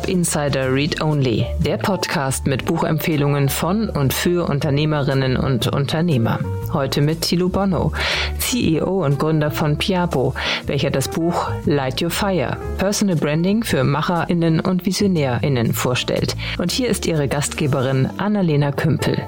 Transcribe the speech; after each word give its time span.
Startup 0.00 0.08
Insider 0.08 0.72
Read 0.72 1.02
Only, 1.02 1.46
der 1.58 1.76
Podcast 1.76 2.46
mit 2.46 2.64
Buchempfehlungen 2.64 3.48
von 3.48 3.88
und 3.88 4.12
für 4.12 4.48
Unternehmerinnen 4.48 5.36
und 5.36 5.66
Unternehmer. 5.68 6.38
Heute 6.72 7.00
mit 7.00 7.22
Thilo 7.22 7.48
Bonno, 7.48 7.92
CEO 8.38 9.04
und 9.04 9.18
Gründer 9.18 9.50
von 9.50 9.76
Piapo, 9.76 10.34
welcher 10.66 10.90
das 10.90 11.08
Buch 11.08 11.50
Light 11.64 12.02
Your 12.02 12.10
Fire, 12.10 12.56
Personal 12.78 13.16
Branding 13.16 13.62
für 13.62 13.84
MacherInnen 13.84 14.60
und 14.60 14.86
VisionärInnen 14.86 15.74
vorstellt. 15.74 16.36
Und 16.58 16.70
hier 16.70 16.88
ist 16.88 17.06
ihre 17.06 17.28
Gastgeberin 17.28 18.08
Annalena 18.18 18.72
Kümpel. 18.72 19.18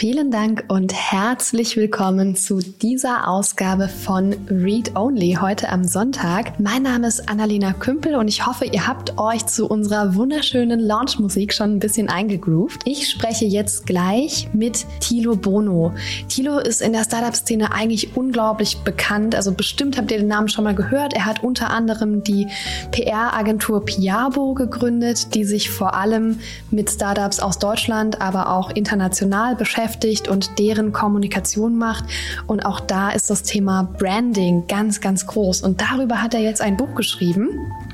Vielen 0.00 0.30
Dank 0.30 0.64
und 0.68 0.94
herzlich 0.94 1.76
willkommen 1.76 2.34
zu 2.34 2.60
dieser 2.60 3.28
Ausgabe 3.28 3.86
von 3.86 4.34
Read 4.48 4.96
Only 4.96 5.36
heute 5.38 5.68
am 5.68 5.84
Sonntag. 5.84 6.58
Mein 6.58 6.84
Name 6.84 7.06
ist 7.06 7.28
Annalena 7.28 7.74
Kümpel 7.74 8.14
und 8.14 8.26
ich 8.26 8.46
hoffe, 8.46 8.64
ihr 8.64 8.86
habt 8.86 9.18
euch 9.18 9.44
zu 9.44 9.68
unserer 9.68 10.14
wunderschönen 10.14 10.80
Launchmusik 10.80 11.52
schon 11.52 11.74
ein 11.74 11.78
bisschen 11.80 12.08
eingegroovt. 12.08 12.80
Ich 12.86 13.10
spreche 13.10 13.44
jetzt 13.44 13.84
gleich 13.84 14.48
mit 14.54 14.86
Tilo 15.00 15.36
Bono. 15.36 15.92
Tilo 16.30 16.60
ist 16.60 16.80
in 16.80 16.94
der 16.94 17.04
Startup-Szene 17.04 17.70
eigentlich 17.74 18.16
unglaublich 18.16 18.78
bekannt. 18.78 19.34
Also 19.34 19.52
bestimmt 19.52 19.98
habt 19.98 20.10
ihr 20.10 20.16
den 20.16 20.28
Namen 20.28 20.48
schon 20.48 20.64
mal 20.64 20.74
gehört. 20.74 21.12
Er 21.12 21.26
hat 21.26 21.44
unter 21.44 21.68
anderem 21.68 22.24
die 22.24 22.46
PR-Agentur 22.90 23.84
Piabo 23.84 24.54
gegründet, 24.54 25.34
die 25.34 25.44
sich 25.44 25.68
vor 25.68 25.92
allem 25.92 26.38
mit 26.70 26.88
Startups 26.88 27.38
aus 27.38 27.58
Deutschland, 27.58 28.22
aber 28.22 28.48
auch 28.48 28.70
international 28.70 29.56
beschäftigt 29.56 29.89
beschäftigt 29.90 30.28
und 30.28 30.58
deren 30.58 30.92
Kommunikation 30.92 31.76
macht. 31.76 32.04
Und 32.46 32.64
auch 32.64 32.80
da 32.80 33.10
ist 33.10 33.28
das 33.30 33.42
Thema 33.42 33.82
Branding 33.98 34.66
ganz, 34.68 35.00
ganz 35.00 35.26
groß. 35.26 35.62
Und 35.62 35.80
darüber 35.80 36.22
hat 36.22 36.34
er 36.34 36.40
jetzt 36.40 36.60
ein 36.60 36.76
Buch 36.76 36.94
geschrieben. 36.94 37.48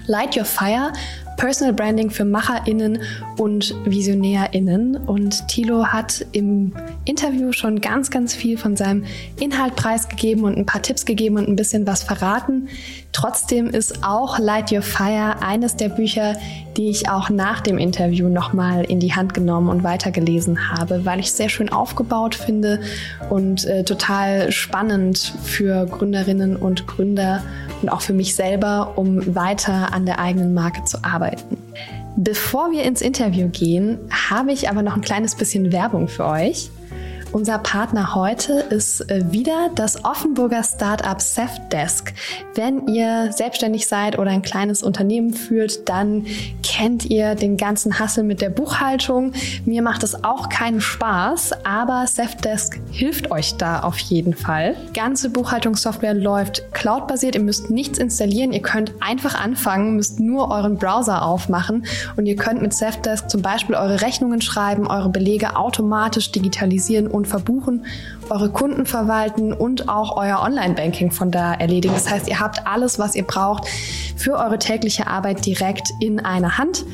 Light 0.06 0.36
Your 0.36 0.44
Fire, 0.44 0.92
Personal 1.36 1.72
Branding 1.74 2.10
für 2.10 2.24
MacherInnen 2.24 3.00
und 3.36 3.74
VisionärInnen. 3.84 4.96
Und 4.96 5.46
Thilo 5.48 5.86
hat 5.86 6.24
im 6.32 6.72
Interview 7.04 7.52
schon 7.52 7.80
ganz, 7.80 8.10
ganz 8.10 8.34
viel 8.34 8.58
von 8.58 8.76
seinem 8.76 9.04
Inhalt 9.38 9.76
preisgegeben 9.76 10.44
und 10.44 10.56
ein 10.56 10.66
paar 10.66 10.82
Tipps 10.82 11.04
gegeben 11.04 11.36
und 11.36 11.48
ein 11.48 11.56
bisschen 11.56 11.86
was 11.86 12.02
verraten. 12.02 12.68
Trotzdem 13.12 13.68
ist 13.68 14.04
auch 14.04 14.38
Light 14.38 14.72
Your 14.72 14.82
Fire 14.82 15.40
eines 15.40 15.76
der 15.76 15.88
Bücher, 15.88 16.36
die 16.76 16.90
ich 16.90 17.08
auch 17.08 17.30
nach 17.30 17.60
dem 17.60 17.78
Interview 17.78 18.28
nochmal 18.28 18.84
in 18.84 19.00
die 19.00 19.14
Hand 19.14 19.32
genommen 19.32 19.68
und 19.68 19.82
weitergelesen 19.82 20.70
habe, 20.70 21.04
weil 21.04 21.20
ich 21.20 21.26
es 21.28 21.36
sehr 21.36 21.48
schön 21.48 21.70
aufgebaut 21.70 22.34
finde 22.34 22.80
und 23.30 23.64
äh, 23.64 23.84
total 23.84 24.52
spannend 24.52 25.32
für 25.42 25.86
Gründerinnen 25.86 26.56
und 26.56 26.86
Gründer 26.86 27.42
und 27.80 27.88
auch 27.88 28.02
für 28.02 28.12
mich 28.12 28.34
selber, 28.34 28.92
um 28.96 29.34
weiter 29.34 29.92
an 29.92 30.06
der 30.06 30.18
eigenen 30.18 30.54
Marke 30.54 30.84
zu 30.84 31.02
arbeiten. 31.02 31.25
Bevor 32.16 32.72
wir 32.72 32.84
ins 32.84 33.02
Interview 33.02 33.48
gehen, 33.48 33.98
habe 34.10 34.52
ich 34.52 34.70
aber 34.70 34.82
noch 34.82 34.94
ein 34.94 35.02
kleines 35.02 35.34
bisschen 35.34 35.72
Werbung 35.72 36.08
für 36.08 36.24
euch. 36.24 36.70
Unser 37.36 37.58
Partner 37.58 38.14
heute 38.14 38.64
ist 38.70 39.10
äh, 39.10 39.30
wieder 39.30 39.68
das 39.74 40.06
Offenburger 40.06 40.62
Startup 40.62 41.20
Safdesk. 41.20 42.14
Wenn 42.54 42.88
ihr 42.88 43.30
selbstständig 43.30 43.88
seid 43.88 44.18
oder 44.18 44.30
ein 44.30 44.40
kleines 44.40 44.82
Unternehmen 44.82 45.34
führt, 45.34 45.86
dann 45.86 46.24
kennt 46.62 47.04
ihr 47.04 47.34
den 47.34 47.58
ganzen 47.58 47.98
Hassel 47.98 48.24
mit 48.24 48.40
der 48.40 48.48
Buchhaltung. 48.48 49.32
Mir 49.66 49.82
macht 49.82 50.02
es 50.02 50.24
auch 50.24 50.48
keinen 50.48 50.80
Spaß, 50.80 51.66
aber 51.66 52.06
Safdesk 52.06 52.80
hilft 52.90 53.30
euch 53.30 53.54
da 53.58 53.80
auf 53.80 53.98
jeden 53.98 54.32
Fall. 54.32 54.74
Ganze 54.94 55.28
Buchhaltungssoftware 55.28 56.14
läuft 56.14 56.72
cloudbasiert. 56.72 57.34
Ihr 57.34 57.42
müsst 57.42 57.68
nichts 57.68 57.98
installieren. 57.98 58.54
Ihr 58.54 58.62
könnt 58.62 58.94
einfach 59.00 59.38
anfangen, 59.38 59.96
müsst 59.96 60.20
nur 60.20 60.50
euren 60.50 60.78
Browser 60.78 61.22
aufmachen 61.22 61.84
und 62.16 62.24
ihr 62.24 62.36
könnt 62.36 62.62
mit 62.62 62.72
Safdesk 62.72 63.28
zum 63.28 63.42
Beispiel 63.42 63.74
eure 63.74 64.00
Rechnungen 64.00 64.40
schreiben, 64.40 64.86
eure 64.86 65.10
Belege 65.10 65.56
automatisch 65.56 66.32
digitalisieren 66.32 67.06
und 67.06 67.25
verbuchen, 67.26 67.84
eure 68.30 68.50
Kunden 68.50 68.86
verwalten 68.86 69.52
und 69.52 69.88
auch 69.88 70.16
euer 70.16 70.40
Online-Banking 70.42 71.10
von 71.10 71.30
da 71.30 71.54
erledigen. 71.54 71.94
Das 71.94 72.10
heißt, 72.10 72.28
ihr 72.28 72.40
habt 72.40 72.66
alles, 72.66 72.98
was 72.98 73.14
ihr 73.14 73.26
braucht 73.26 73.66
für 74.16 74.34
eure 74.38 74.58
tägliche 74.58 75.06
Arbeit 75.06 75.44
direkt 75.46 75.90
in 76.00 76.18
einer 76.20 76.58
Hand. 76.58 76.84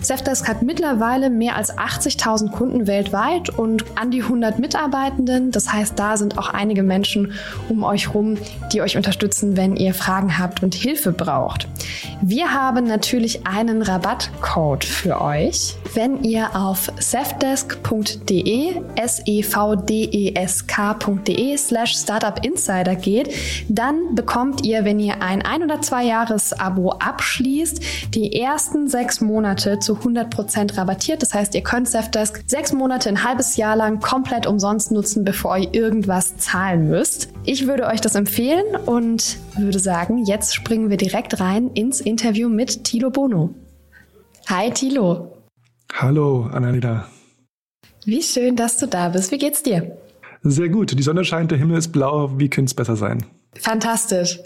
Safdesk 0.00 0.48
hat 0.48 0.62
mittlerweile 0.62 1.30
mehr 1.30 1.56
als 1.56 1.76
80.000 1.76 2.50
Kunden 2.50 2.86
weltweit 2.86 3.50
und 3.50 3.84
an 3.96 4.10
die 4.10 4.22
100 4.22 4.58
Mitarbeitenden. 4.58 5.50
Das 5.50 5.72
heißt, 5.72 5.98
da 5.98 6.16
sind 6.16 6.38
auch 6.38 6.48
einige 6.48 6.82
Menschen 6.82 7.32
um 7.68 7.84
euch 7.84 8.14
rum, 8.14 8.38
die 8.72 8.80
euch 8.82 8.96
unterstützen, 8.96 9.56
wenn 9.56 9.76
ihr 9.76 9.94
Fragen 9.94 10.38
habt 10.38 10.62
und 10.62 10.74
Hilfe 10.74 11.12
braucht. 11.12 11.68
Wir 12.22 12.52
haben 12.52 12.86
natürlich 12.86 13.46
einen 13.46 13.82
Rabattcode 13.82 14.84
für 14.84 15.20
euch. 15.20 15.76
Wenn 15.94 16.22
ihr 16.22 16.56
auf 16.56 16.90
safdesk.de, 16.98 18.80
S-E-V-D-E-S-K.de 20.80 21.56
slash 21.56 21.96
Startup 21.96 22.44
Insider 22.44 22.94
geht, 22.94 23.34
dann 23.68 24.14
bekommt 24.14 24.64
ihr, 24.64 24.84
wenn 24.84 24.98
ihr 24.98 25.22
ein 25.22 25.42
ein 25.42 25.62
oder 25.62 25.80
zwei 25.82 26.04
Jahres 26.04 26.52
Abo 26.52 26.92
abschließt, 26.92 28.14
die 28.14 28.40
ersten 28.40 28.88
sechs 28.88 29.20
Monate 29.20 29.78
zu 29.78 29.94
100% 29.94 30.76
rabattiert. 30.76 31.22
Das 31.22 31.34
heißt, 31.34 31.54
ihr 31.54 31.62
könnt 31.62 31.88
Safdesk 31.88 32.42
sechs 32.46 32.72
Monate, 32.72 33.08
ein 33.08 33.24
halbes 33.24 33.56
Jahr 33.56 33.76
lang 33.76 34.00
komplett 34.00 34.46
umsonst 34.46 34.90
nutzen, 34.92 35.24
bevor 35.24 35.56
ihr 35.58 35.72
irgendwas 35.74 36.36
zahlen 36.38 36.88
müsst. 36.88 37.28
Ich 37.44 37.66
würde 37.66 37.86
euch 37.86 38.00
das 38.00 38.14
empfehlen 38.14 38.76
und 38.86 39.38
würde 39.56 39.78
sagen, 39.78 40.24
jetzt 40.24 40.54
springen 40.54 40.90
wir 40.90 40.96
direkt 40.96 41.40
rein 41.40 41.70
ins 41.74 42.00
Interview 42.00 42.48
mit 42.48 42.84
Tilo 42.84 43.10
Bono. 43.10 43.54
Hi 44.48 44.70
Tilo. 44.70 45.36
Hallo 45.92 46.48
Annalena. 46.52 47.06
Wie 48.04 48.22
schön, 48.22 48.56
dass 48.56 48.78
du 48.78 48.86
da 48.86 49.10
bist. 49.10 49.30
Wie 49.30 49.38
geht's 49.38 49.62
dir? 49.62 49.99
Sehr 50.42 50.68
gut. 50.70 50.98
Die 50.98 51.02
Sonne 51.02 51.24
scheint, 51.24 51.50
der 51.50 51.58
Himmel 51.58 51.76
ist 51.78 51.88
blau. 51.88 52.38
Wie 52.38 52.48
könnte 52.48 52.70
es 52.70 52.74
besser 52.74 52.96
sein? 52.96 53.24
Fantastisch. 53.58 54.38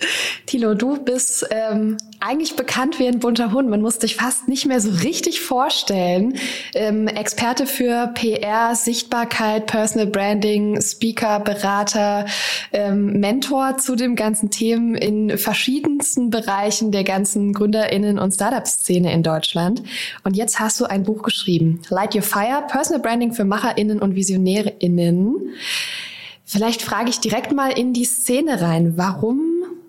Tilo, 0.46 0.74
du 0.74 0.96
bist 0.96 1.46
ähm, 1.50 1.98
eigentlich 2.20 2.56
bekannt 2.56 2.98
wie 2.98 3.06
ein 3.06 3.18
bunter 3.18 3.52
Hund. 3.52 3.68
Man 3.68 3.82
muss 3.82 3.98
dich 3.98 4.16
fast 4.16 4.48
nicht 4.48 4.64
mehr 4.64 4.80
so 4.80 4.90
richtig 4.90 5.42
vorstellen. 5.42 6.38
Ähm, 6.74 7.06
Experte 7.06 7.66
für 7.66 8.10
PR, 8.14 8.74
Sichtbarkeit, 8.74 9.66
Personal 9.66 10.06
Branding, 10.06 10.80
Speaker, 10.80 11.40
Berater, 11.40 12.24
ähm, 12.72 13.20
Mentor 13.20 13.76
zu 13.76 13.94
dem 13.94 14.16
ganzen 14.16 14.50
Themen 14.50 14.94
in 14.94 15.36
verschiedensten 15.36 16.30
Bereichen 16.30 16.90
der 16.90 17.04
ganzen 17.04 17.52
GründerInnen 17.52 18.18
und 18.18 18.32
Startup-Szene 18.32 19.12
in 19.12 19.22
Deutschland. 19.22 19.82
Und 20.24 20.34
jetzt 20.34 20.60
hast 20.60 20.80
du 20.80 20.86
ein 20.86 21.02
Buch 21.02 21.22
geschrieben. 21.22 21.82
Light 21.90 22.14
Your 22.14 22.22
Fire, 22.22 22.64
Personal 22.68 23.02
Branding 23.02 23.34
für 23.34 23.44
MacherInnen 23.44 24.00
und 24.00 24.14
VisionärInnen. 24.14 25.52
Vielleicht 26.54 26.82
frage 26.82 27.10
ich 27.10 27.18
direkt 27.18 27.52
mal 27.52 27.76
in 27.76 27.92
die 27.92 28.04
Szene 28.04 28.60
rein. 28.62 28.92
Warum 28.96 29.40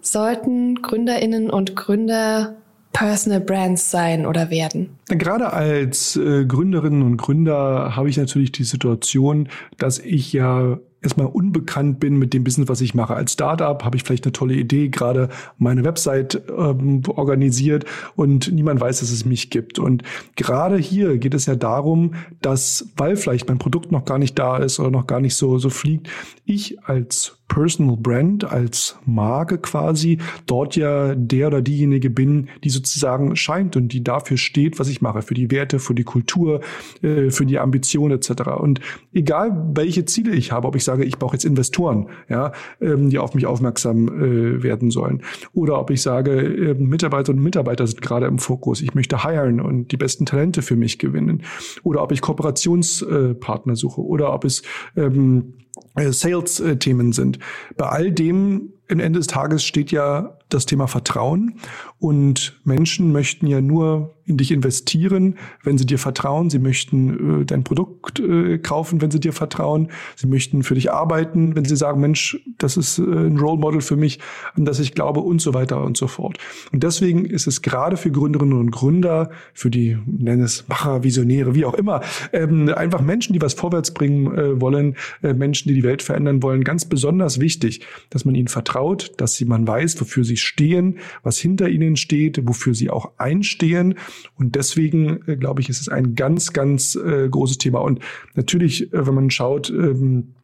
sollten 0.02 0.82
Gründerinnen 0.82 1.52
und 1.52 1.76
Gründer 1.76 2.56
Personal 2.92 3.40
Brands 3.40 3.92
sein 3.92 4.26
oder 4.26 4.50
werden? 4.50 4.98
Gerade 5.08 5.54
als 5.54 6.16
äh, 6.16 6.44
Gründerinnen 6.44 7.04
und 7.04 7.18
Gründer 7.18 7.96
habe 7.96 8.10
ich 8.10 8.18
natürlich 8.18 8.52
die 8.52 8.64
Situation, 8.64 9.48
dass 9.78 10.00
ich 10.00 10.34
ja 10.34 10.80
erstmal 11.06 11.28
unbekannt 11.28 12.00
bin 12.00 12.18
mit 12.18 12.34
dem 12.34 12.44
Business, 12.44 12.68
was 12.68 12.82
ich 12.82 12.94
mache. 12.94 13.16
Als 13.16 13.34
Startup 13.34 13.84
habe 13.84 13.96
ich 13.96 14.04
vielleicht 14.04 14.26
eine 14.26 14.34
tolle 14.34 14.56
Idee, 14.56 14.90
gerade 14.90 15.30
meine 15.58 15.84
Website 15.84 16.42
ähm, 16.50 17.04
organisiert 17.08 17.86
und 18.16 18.52
niemand 18.52 18.82
weiß, 18.82 19.00
dass 19.00 19.12
es 19.12 19.26
mich 19.26 19.50
gibt. 19.50 19.80
Und 19.80 20.04
gerade 20.36 20.78
hier 20.78 21.18
geht 21.18 21.34
es 21.34 21.46
ja 21.46 21.56
darum, 21.56 22.16
dass, 22.42 22.90
weil 22.98 23.16
vielleicht 23.16 23.48
mein 23.48 23.60
Produkt 23.60 23.92
noch 23.92 24.06
gar 24.06 24.18
nicht 24.18 24.38
da 24.38 24.58
ist 24.58 24.80
oder 24.80 24.92
noch 24.92 25.08
gar 25.08 25.22
nicht 25.22 25.36
so, 25.36 25.58
so 25.58 25.70
fliegt, 25.70 26.10
ich 26.46 26.84
als 26.84 27.38
Personal 27.48 27.96
Brand, 27.98 28.44
als 28.44 28.98
Marke 29.06 29.58
quasi, 29.58 30.18
dort 30.46 30.76
ja 30.76 31.14
der 31.16 31.48
oder 31.48 31.62
diejenige 31.62 32.10
bin, 32.10 32.50
die 32.64 32.70
sozusagen 32.70 33.36
scheint 33.36 33.76
und 33.76 33.90
die 33.90 34.04
dafür 34.04 34.38
steht, 34.38 34.80
was 34.80 34.90
ich 34.90 35.02
mache, 35.02 35.22
für 35.22 35.36
die 35.36 35.52
Werte, 35.52 35.80
für 35.80 35.94
die 35.94 36.04
Kultur, 36.04 36.62
äh, 37.02 37.30
für 37.30 37.46
die 37.46 37.60
Ambition 37.60 38.12
etc. 38.12 38.32
Und 38.58 38.82
egal, 39.14 39.72
welche 39.74 40.06
Ziele 40.06 40.34
ich 40.34 40.52
habe, 40.52 40.68
ob 40.68 40.76
ich 40.76 40.84
sage, 40.84 41.06
ich 41.06 41.18
brauche 41.18 41.36
jetzt 41.36 41.46
Investoren, 41.46 42.08
ja, 42.30 42.52
ähm, 42.82 43.10
die 43.10 43.20
auf 43.20 43.36
mich 43.36 43.46
aufmerksam 43.46 44.08
äh, 44.08 44.64
werden 44.64 44.90
sollen, 44.90 45.22
oder 45.54 45.80
ob 45.80 45.92
ich 45.92 46.02
sage, 46.02 46.32
ähm, 46.32 46.90
Mitarbeiter 46.90 47.32
und 47.32 47.40
Mitarbeiter 47.40 47.86
sind 47.86 48.02
gerade 48.02 48.26
im 48.26 48.40
Fokus, 48.40 48.82
ich 48.82 48.96
möchte 48.96 49.24
hiren 49.24 49.62
und 49.62 49.92
die 49.92 49.98
besten 49.98 50.26
Talente 50.26 50.62
für 50.62 50.76
mich 50.76 51.00
gewinnen, 51.00 51.44
oder 51.84 52.02
ob 52.02 52.12
ich 52.12 52.22
Kooperationspartner 52.22 53.76
suche, 53.76 54.02
oder 54.02 54.34
ob 54.34 54.46
es 54.46 54.64
ähm, 54.98 55.26
äh, 55.36 55.65
Sales-Themen 55.96 57.14
sind. 57.14 57.40
Bei 57.78 57.88
all 57.88 58.12
dem 58.12 58.74
im 58.88 59.00
Ende 59.00 59.20
des 59.20 59.28
Tages 59.28 59.64
steht 59.64 59.92
ja 59.92 60.38
das 60.50 60.66
Thema 60.66 60.88
Vertrauen 60.88 61.60
und 62.00 62.60
Menschen 62.64 63.12
möchten 63.12 63.48
ja 63.48 63.62
nur 63.62 64.16
in 64.26 64.38
dich 64.38 64.52
investieren, 64.52 65.36
wenn 65.64 65.78
sie 65.78 65.86
dir 65.86 66.00
vertrauen. 66.00 66.50
Sie 66.50 66.58
möchten 66.58 67.42
äh, 67.42 67.46
dein 67.46 67.64
Produkt 67.64 68.20
äh, 68.20 68.58
kaufen, 68.58 69.02
wenn 69.02 69.12
sie 69.12 69.20
dir 69.20 69.34
vertrauen. 69.34 69.90
Sie 70.16 70.28
möchten 70.28 70.64
für 70.64 70.74
dich 70.74 70.92
arbeiten, 70.92 71.56
wenn 71.56 71.66
sie 71.66 71.76
sagen, 71.76 72.02
Mensch, 72.02 72.40
das 72.58 72.76
ist 72.76 72.98
äh, 72.98 73.04
ein 73.04 73.38
Role 73.38 73.60
Model 73.60 73.82
für 73.82 73.96
mich, 73.96 74.20
an 74.56 74.66
das 74.66 74.80
ich 74.80 74.94
glaube 74.94 75.20
und 75.20 75.42
so 75.42 75.54
weiter 75.54 75.84
und 75.84 75.96
so 75.96 76.08
fort. 76.08 76.40
Und 76.72 76.82
deswegen 76.82 77.26
ist 77.26 77.46
es 77.46 77.62
gerade 77.62 77.98
für 77.98 78.10
Gründerinnen 78.10 78.58
und 78.58 78.72
Gründer, 78.72 79.30
für 79.54 79.70
die, 79.70 79.98
nennen 80.06 80.42
es 80.42 80.68
Macher, 80.68 81.04
Visionäre, 81.04 81.54
wie 81.54 81.66
auch 81.66 81.76
immer, 81.76 82.02
ähm, 82.34 82.70
einfach 82.76 83.02
Menschen, 83.02 83.34
die 83.34 83.42
was 83.42 83.54
vorwärts 83.54 83.94
bringen 83.94 84.36
äh, 84.36 84.60
wollen, 84.60 84.96
äh, 85.22 85.34
Menschen, 85.34 85.70
die 85.70 85.76
die 85.76 85.84
Welt 85.84 86.02
verändern 86.02 86.42
wollen, 86.42 86.64
ganz 86.64 86.86
besonders 86.86 87.40
wichtig, 87.40 87.82
dass 88.10 88.26
man 88.26 88.34
ihnen 88.34 88.48
vertraut, 88.48 89.12
dass 89.18 89.36
sie, 89.36 89.46
man 89.46 89.68
weiß, 89.68 90.02
wofür 90.02 90.24
sie 90.24 90.35
stehen, 90.42 91.00
was 91.24 91.38
hinter 91.38 91.70
ihnen 91.70 91.96
steht, 91.96 92.40
wofür 92.48 92.74
sie 92.74 92.90
auch 92.90 93.12
einstehen 93.18 93.96
und 94.36 94.56
deswegen, 94.56 95.22
äh, 95.28 95.38
glaube 95.38 95.62
ich, 95.62 95.70
ist 95.70 95.82
es 95.82 95.90
ein 95.90 96.16
ganz, 96.16 96.54
ganz 96.54 96.96
äh, 96.96 97.28
großes 97.30 97.58
Thema. 97.58 97.80
Und 97.80 98.00
natürlich, 98.36 98.94
äh, 98.94 99.08
wenn 99.08 99.14
man 99.14 99.30
schaut, 99.30 99.70
ähm, 99.70 100.36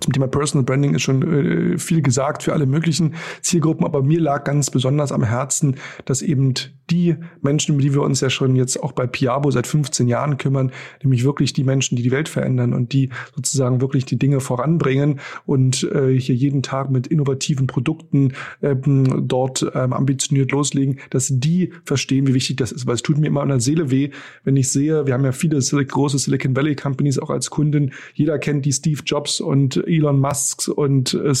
zum 0.00 0.12
Thema 0.12 0.26
Personal 0.26 0.64
Branding 0.64 0.94
ist 0.94 1.02
schon 1.02 1.22
äh, 1.74 1.78
viel 1.78 2.02
gesagt 2.02 2.42
für 2.42 2.52
alle 2.52 2.66
möglichen 2.66 3.14
Zielgruppen, 3.42 3.86
aber 3.86 4.02
mir 4.02 4.20
lag 4.20 4.44
ganz 4.44 4.70
besonders 4.70 5.12
am 5.12 5.22
Herzen, 5.22 5.76
dass 6.04 6.20
eben 6.20 6.54
die 6.90 7.16
Menschen, 7.40 7.76
um 7.76 7.80
die 7.80 7.94
wir 7.94 8.02
uns 8.02 8.20
ja 8.20 8.28
schon 8.28 8.56
jetzt 8.56 8.82
auch 8.82 8.92
bei 8.92 9.06
Piabo 9.06 9.50
seit 9.50 9.66
15 9.66 10.08
Jahren 10.08 10.36
kümmern, 10.36 10.72
nämlich 11.02 11.24
wirklich 11.24 11.52
die 11.52 11.64
Menschen, 11.64 11.96
die 11.96 12.02
die 12.02 12.10
Welt 12.10 12.28
verändern 12.28 12.74
und 12.74 12.92
die 12.92 13.10
sozusagen 13.34 13.80
wirklich 13.80 14.04
die 14.04 14.18
Dinge 14.18 14.40
voranbringen 14.40 15.20
und 15.46 15.84
äh, 15.84 16.18
hier 16.18 16.34
jeden 16.34 16.62
Tag 16.62 16.90
mit 16.90 17.06
innovativen 17.06 17.66
Produkten 17.66 18.34
ähm, 18.62 19.26
dort 19.26 19.64
ähm, 19.74 19.92
ambitioniert 19.92 20.52
loslegen, 20.52 20.98
dass 21.10 21.28
die 21.30 21.72
verstehen, 21.84 22.26
wie 22.26 22.34
wichtig 22.34 22.56
das 22.56 22.72
ist. 22.72 22.86
Weil 22.86 22.96
es 22.96 23.02
tut 23.02 23.18
mir 23.18 23.28
immer 23.28 23.42
an 23.42 23.48
der 23.48 23.60
Seele 23.60 23.90
weh, 23.90 24.10
wenn 24.42 24.56
ich 24.56 24.70
sehe, 24.70 25.06
wir 25.06 25.14
haben 25.14 25.24
ja 25.24 25.32
viele 25.32 25.60
große 25.60 26.18
Silicon 26.18 26.56
Valley 26.56 26.74
Companies 26.74 27.18
auch 27.18 27.30
als 27.30 27.48
Kunden. 27.48 27.92
Jeder 28.12 28.38
kennt 28.38 28.66
die 28.66 28.72
Steve 28.72 29.00
Jobs 29.06 29.40
und 29.40 29.82
Elon 29.86 30.20
Musks 30.20 30.68
und 30.68 31.14
äh, 31.14 31.32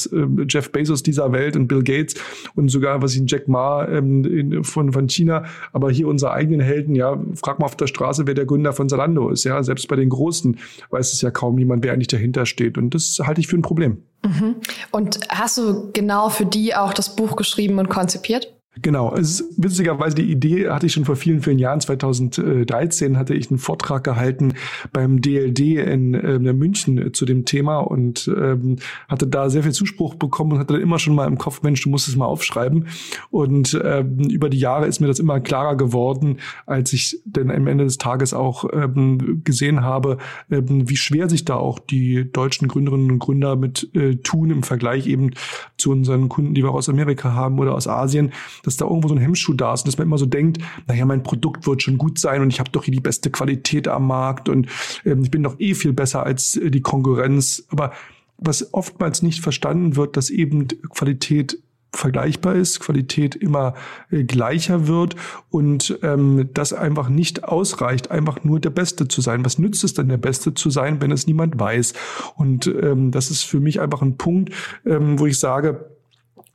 Jeff 0.48 0.70
Bezos 0.72 1.02
dieser 1.02 1.32
Welt 1.32 1.56
und 1.56 1.68
Bill 1.68 1.82
Gates 1.82 2.14
und 2.54 2.68
sogar, 2.68 3.02
was 3.02 3.14
ich 3.14 3.22
Jack 3.26 3.48
Ma 3.48 3.86
ähm, 3.86 4.24
in, 4.24 4.64
von, 4.64 4.92
von 4.92 5.08
China, 5.08 5.44
aber 5.72 5.90
hier 5.90 6.08
unsere 6.08 6.32
eigenen 6.32 6.60
Helden, 6.60 6.94
ja, 6.94 7.20
frag 7.34 7.58
mal 7.58 7.66
auf 7.66 7.76
der 7.76 7.86
Straße, 7.86 8.26
wer 8.26 8.34
der 8.34 8.46
Gründer 8.46 8.72
von 8.72 8.88
Zalando 8.88 9.28
ist, 9.30 9.44
ja, 9.44 9.62
selbst 9.62 9.88
bei 9.88 9.96
den 9.96 10.08
Großen 10.08 10.58
weiß 10.90 11.12
es 11.12 11.20
ja 11.20 11.30
kaum 11.30 11.58
jemand, 11.58 11.84
wer 11.84 11.92
eigentlich 11.92 12.08
dahinter 12.08 12.46
steht 12.46 12.78
und 12.78 12.94
das 12.94 13.18
halte 13.22 13.40
ich 13.40 13.48
für 13.48 13.56
ein 13.56 13.62
Problem. 13.62 14.02
Mhm. 14.24 14.56
Und 14.90 15.20
hast 15.28 15.58
du 15.58 15.90
genau 15.92 16.30
für 16.30 16.46
die 16.46 16.74
auch 16.74 16.94
das 16.94 17.14
Buch 17.14 17.36
geschrieben 17.36 17.78
und 17.78 17.88
konzipiert? 17.88 18.53
Genau, 18.82 19.14
es 19.14 19.40
ist 19.40 19.54
witzigerweise 19.56 20.16
die 20.16 20.30
Idee 20.30 20.68
hatte 20.68 20.86
ich 20.86 20.92
schon 20.92 21.04
vor 21.04 21.14
vielen, 21.14 21.42
vielen 21.42 21.60
Jahren. 21.60 21.80
2013 21.80 23.16
hatte 23.16 23.34
ich 23.34 23.48
einen 23.50 23.58
Vortrag 23.58 24.02
gehalten 24.02 24.54
beim 24.92 25.20
DLD 25.20 25.60
in 25.60 26.14
äh, 26.14 26.38
München 26.52 27.14
zu 27.14 27.24
dem 27.24 27.44
Thema 27.44 27.78
und 27.78 28.28
ähm, 28.36 28.76
hatte 29.08 29.28
da 29.28 29.48
sehr 29.48 29.62
viel 29.62 29.72
Zuspruch 29.72 30.16
bekommen 30.16 30.52
und 30.52 30.58
hatte 30.58 30.74
dann 30.74 30.82
immer 30.82 30.98
schon 30.98 31.14
mal 31.14 31.28
im 31.28 31.38
Kopf, 31.38 31.62
Mensch, 31.62 31.82
du 31.82 31.88
musst 31.88 32.08
es 32.08 32.16
mal 32.16 32.26
aufschreiben. 32.26 32.88
Und 33.30 33.80
ähm, 33.84 34.18
über 34.18 34.50
die 34.50 34.58
Jahre 34.58 34.86
ist 34.86 35.00
mir 35.00 35.06
das 35.06 35.20
immer 35.20 35.38
klarer 35.38 35.76
geworden, 35.76 36.38
als 36.66 36.92
ich 36.92 37.20
dann 37.24 37.52
am 37.52 37.68
Ende 37.68 37.84
des 37.84 37.98
Tages 37.98 38.34
auch 38.34 38.64
ähm, 38.72 39.42
gesehen 39.44 39.82
habe, 39.82 40.18
ähm, 40.50 40.88
wie 40.88 40.96
schwer 40.96 41.28
sich 41.28 41.44
da 41.44 41.54
auch 41.54 41.78
die 41.78 42.30
deutschen 42.32 42.66
Gründerinnen 42.66 43.12
und 43.12 43.18
Gründer 43.20 43.54
mit 43.54 43.94
äh, 43.94 44.16
tun 44.16 44.50
im 44.50 44.64
Vergleich 44.64 45.06
eben 45.06 45.30
zu 45.76 45.92
unseren 45.92 46.28
Kunden, 46.28 46.54
die 46.54 46.64
wir 46.64 46.72
aus 46.72 46.88
Amerika 46.88 47.34
haben 47.34 47.60
oder 47.60 47.74
aus 47.74 47.86
Asien 47.86 48.32
dass 48.66 48.76
da 48.76 48.86
irgendwo 48.86 49.08
so 49.08 49.14
ein 49.14 49.20
Hemmschuh 49.20 49.54
da 49.54 49.74
ist 49.74 49.82
und 49.82 49.88
dass 49.88 49.98
man 49.98 50.06
immer 50.06 50.18
so 50.18 50.26
denkt, 50.26 50.58
naja, 50.86 51.04
mein 51.04 51.22
Produkt 51.22 51.66
wird 51.66 51.82
schon 51.82 51.98
gut 51.98 52.18
sein 52.18 52.42
und 52.42 52.50
ich 52.50 52.60
habe 52.60 52.70
doch 52.70 52.84
hier 52.84 52.92
die 52.92 53.00
beste 53.00 53.30
Qualität 53.30 53.88
am 53.88 54.06
Markt 54.06 54.48
und 54.48 54.68
ähm, 55.04 55.22
ich 55.22 55.30
bin 55.30 55.42
doch 55.42 55.58
eh 55.58 55.74
viel 55.74 55.92
besser 55.92 56.24
als 56.24 56.56
äh, 56.56 56.70
die 56.70 56.82
Konkurrenz. 56.82 57.64
Aber 57.70 57.92
was 58.38 58.74
oftmals 58.74 59.22
nicht 59.22 59.40
verstanden 59.40 59.96
wird, 59.96 60.16
dass 60.16 60.30
eben 60.30 60.68
Qualität 60.90 61.58
vergleichbar 61.96 62.54
ist, 62.54 62.80
Qualität 62.80 63.34
immer 63.34 63.74
äh, 64.10 64.24
gleicher 64.24 64.86
wird 64.86 65.16
und 65.50 65.98
ähm, 66.02 66.50
das 66.52 66.72
einfach 66.72 67.08
nicht 67.08 67.44
ausreicht, 67.44 68.10
einfach 68.10 68.44
nur 68.44 68.60
der 68.60 68.70
Beste 68.70 69.08
zu 69.08 69.20
sein. 69.20 69.44
Was 69.44 69.58
nützt 69.58 69.84
es 69.84 69.94
denn, 69.94 70.08
der 70.08 70.16
Beste 70.16 70.54
zu 70.54 70.70
sein, 70.70 71.00
wenn 71.00 71.12
es 71.12 71.26
niemand 71.26 71.58
weiß? 71.58 71.94
Und 72.36 72.66
ähm, 72.66 73.10
das 73.10 73.30
ist 73.30 73.42
für 73.42 73.60
mich 73.60 73.80
einfach 73.80 74.02
ein 74.02 74.16
Punkt, 74.16 74.52
ähm, 74.84 75.18
wo 75.18 75.26
ich 75.26 75.38
sage, 75.38 75.93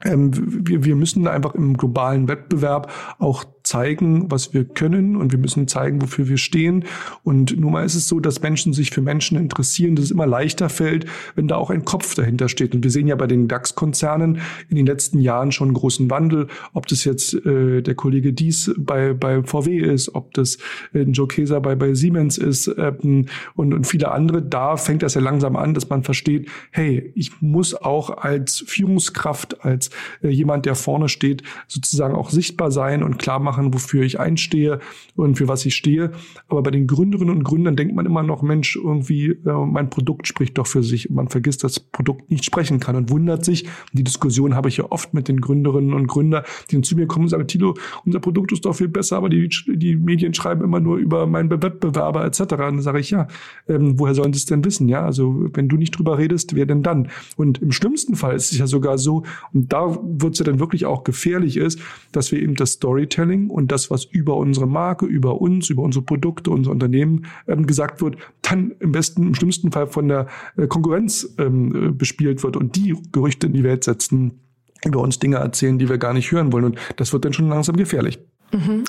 wir, 0.04 0.86
wir 0.86 0.96
müssen 0.96 1.28
einfach 1.28 1.56
im 1.56 1.76
globalen 1.76 2.28
Wettbewerb 2.28 2.92
auch 3.20 3.44
zeigen, 3.70 4.32
was 4.32 4.52
wir 4.52 4.66
können 4.66 5.16
und 5.16 5.32
wir 5.32 5.38
müssen 5.38 5.68
zeigen, 5.68 6.02
wofür 6.02 6.28
wir 6.28 6.38
stehen. 6.38 6.86
Und 7.24 7.58
nun 7.60 7.72
mal 7.72 7.86
ist 7.86 7.94
es 7.94 8.08
so, 8.08 8.20
dass 8.20 8.42
Menschen 8.42 8.74
sich 8.74 8.90
für 8.90 9.02
Menschen 9.02 9.38
interessieren, 9.38 9.96
dass 9.96 10.06
es 10.06 10.12
immer 10.12 10.26
leichter 10.26 10.70
fällt, 10.70 11.06
wenn 11.36 11.48
da 11.48 11.56
auch 11.56 11.70
ein 11.70 11.86
Kopf 11.86 12.16
dahinter 12.16 12.50
steht. 12.50 12.74
Und 12.74 12.84
wir 12.84 12.90
sehen 12.90 13.08
ja 13.08 13.16
bei 13.16 13.28
den 13.28 13.48
DAX-Konzernen 13.48 14.40
in 14.70 14.76
den 14.76 14.88
letzten 14.88 15.20
Jahren 15.20 15.52
schon 15.52 15.72
großen 15.72 16.10
Wandel, 16.10 16.48
ob 16.74 16.88
das 16.88 17.04
jetzt 17.04 17.36
äh, 17.46 17.84
der 17.84 17.94
Kollege 17.94 18.34
Dies 18.34 18.74
bei, 18.76 19.14
bei 19.14 19.44
VW 19.44 19.78
ist, 19.78 20.16
ob 20.16 20.34
das 20.34 20.58
äh, 20.94 21.02
Joe 21.02 21.28
Keser 21.28 21.62
bei, 21.62 21.76
bei 21.76 21.94
Siemens 21.94 22.40
ist 22.40 22.72
ähm, 22.76 23.28
und, 23.54 23.76
und 23.76 23.86
viele 23.86 24.12
andere. 24.12 24.42
Da 24.42 24.78
fängt 24.78 25.04
das 25.04 25.14
ja 25.14 25.22
langsam 25.22 25.56
an, 25.56 25.76
dass 25.76 25.90
man 25.90 26.02
versteht, 26.02 26.50
hey, 26.72 27.12
ich 27.14 27.40
muss 27.40 27.76
auch 27.76 28.10
als 28.18 28.64
Führungskraft, 28.66 29.64
als 29.64 29.92
äh, 30.24 30.30
jemand, 30.30 30.66
der 30.66 30.74
vorne 30.74 31.08
steht, 31.08 31.44
sozusagen 31.68 32.16
auch 32.16 32.32
sichtbar 32.32 32.72
sein 32.72 33.04
und 33.04 33.20
klar 33.20 33.38
machen, 33.38 33.59
machen, 33.60 33.74
wofür 33.74 34.04
ich 34.04 34.20
einstehe 34.20 34.80
und 35.16 35.38
für 35.38 35.48
was 35.48 35.66
ich 35.66 35.76
stehe. 35.76 36.12
Aber 36.48 36.64
bei 36.64 36.72
den 36.72 36.88
Gründerinnen 36.88 37.36
und 37.36 37.44
Gründern 37.44 37.76
denkt 37.76 37.96
man 37.96 38.06
immer 38.06 38.24
noch, 38.24 38.42
Mensch, 38.42 38.76
irgendwie, 38.76 39.28
äh, 39.28 39.66
mein 39.66 39.90
Produkt 39.90 40.28
spricht 40.28 40.58
doch 40.58 40.68
für 40.68 40.84
sich. 40.84 41.10
Man 41.10 41.28
vergisst, 41.28 41.64
dass 41.64 41.74
das 41.74 41.80
Produkt 41.84 42.32
nicht 42.32 42.46
sprechen 42.46 42.80
kann 42.80 42.96
und 42.96 43.10
wundert 43.10 43.46
sich. 43.46 43.68
Die 43.94 44.04
Diskussion 44.04 44.56
habe 44.56 44.70
ich 44.70 44.78
ja 44.78 44.86
oft 44.90 45.14
mit 45.14 45.28
den 45.28 45.42
Gründerinnen 45.42 45.94
und 45.94 46.08
Gründern, 46.08 46.44
die 46.70 46.76
dann 46.76 46.84
zu 46.84 46.96
mir 46.96 47.08
kommen 47.08 47.26
und 47.26 47.30
sagen, 47.30 47.48
Tilo, 47.48 47.76
unser 48.06 48.20
Produkt 48.20 48.52
ist 48.52 48.66
doch 48.66 48.74
viel 48.74 48.88
besser, 48.88 49.18
aber 49.18 49.30
die, 49.30 49.50
die 49.68 49.96
Medien 49.96 50.34
schreiben 50.34 50.64
immer 50.64 50.80
nur 50.80 50.98
über 50.98 51.28
meinen 51.28 51.50
Wettbewerber 51.50 52.26
etc. 52.26 52.42
Und 52.42 52.60
dann 52.60 52.82
sage 52.82 53.00
ich, 53.00 53.12
ja, 53.12 53.28
ähm, 53.68 54.00
woher 54.00 54.16
sollen 54.16 54.34
sie 54.34 54.38
es 54.38 54.46
denn 54.46 54.64
wissen? 54.64 54.88
Ja, 54.88 55.06
also 55.06 55.48
wenn 55.54 55.68
du 55.68 55.78
nicht 55.78 55.98
drüber 55.98 56.18
redest, 56.18 56.56
wer 56.56 56.66
denn 56.66 56.84
dann? 56.84 57.10
Und 57.36 57.62
im 57.62 57.72
schlimmsten 57.72 58.16
Fall 58.16 58.36
ist 58.36 58.52
es 58.52 58.58
ja 58.58 58.68
sogar 58.68 58.98
so, 58.98 59.24
und 59.54 59.72
da 59.74 59.98
wird 60.04 60.34
es 60.34 60.40
ja 60.40 60.46
dann 60.46 60.60
wirklich 60.60 60.86
auch 60.86 61.04
gefährlich 61.04 61.58
ist, 61.58 61.80
dass 62.12 62.32
wir 62.32 62.42
eben 62.42 62.56
das 62.56 62.74
Storytelling 62.74 63.49
und 63.50 63.72
das, 63.72 63.90
was 63.92 64.06
über 64.06 64.36
unsere 64.38 64.68
Marke, 64.68 65.06
über 65.06 65.42
uns, 65.42 65.70
über 65.70 65.84
unsere 65.84 66.04
Produkte, 66.06 66.52
unser 66.52 66.72
Unternehmen 66.72 67.26
ähm, 67.48 67.66
gesagt 67.66 68.02
wird, 68.02 68.18
dann 68.42 68.74
im 68.80 68.92
besten, 68.92 69.28
im 69.28 69.36
schlimmsten 69.36 69.72
Fall 69.72 69.88
von 69.88 70.08
der 70.08 70.28
äh, 70.58 70.68
Konkurrenz 70.68 71.36
ähm, 71.38 71.76
äh, 71.76 71.92
bespielt 71.92 72.44
wird 72.44 72.58
und 72.58 72.76
die 72.76 72.96
Gerüchte 73.12 73.48
in 73.48 73.54
die 73.54 73.64
Welt 73.64 73.84
setzen, 73.84 74.40
über 74.86 75.02
uns 75.02 75.20
Dinge 75.20 75.38
erzählen, 75.38 75.78
die 75.78 75.90
wir 75.90 75.98
gar 75.98 76.14
nicht 76.14 76.32
hören 76.32 76.54
wollen. 76.54 76.66
Und 76.66 76.80
das 76.96 77.12
wird 77.12 77.26
dann 77.26 77.34
schon 77.34 77.50
langsam 77.50 77.76
gefährlich. 77.76 78.20
Mhm. 78.52 78.84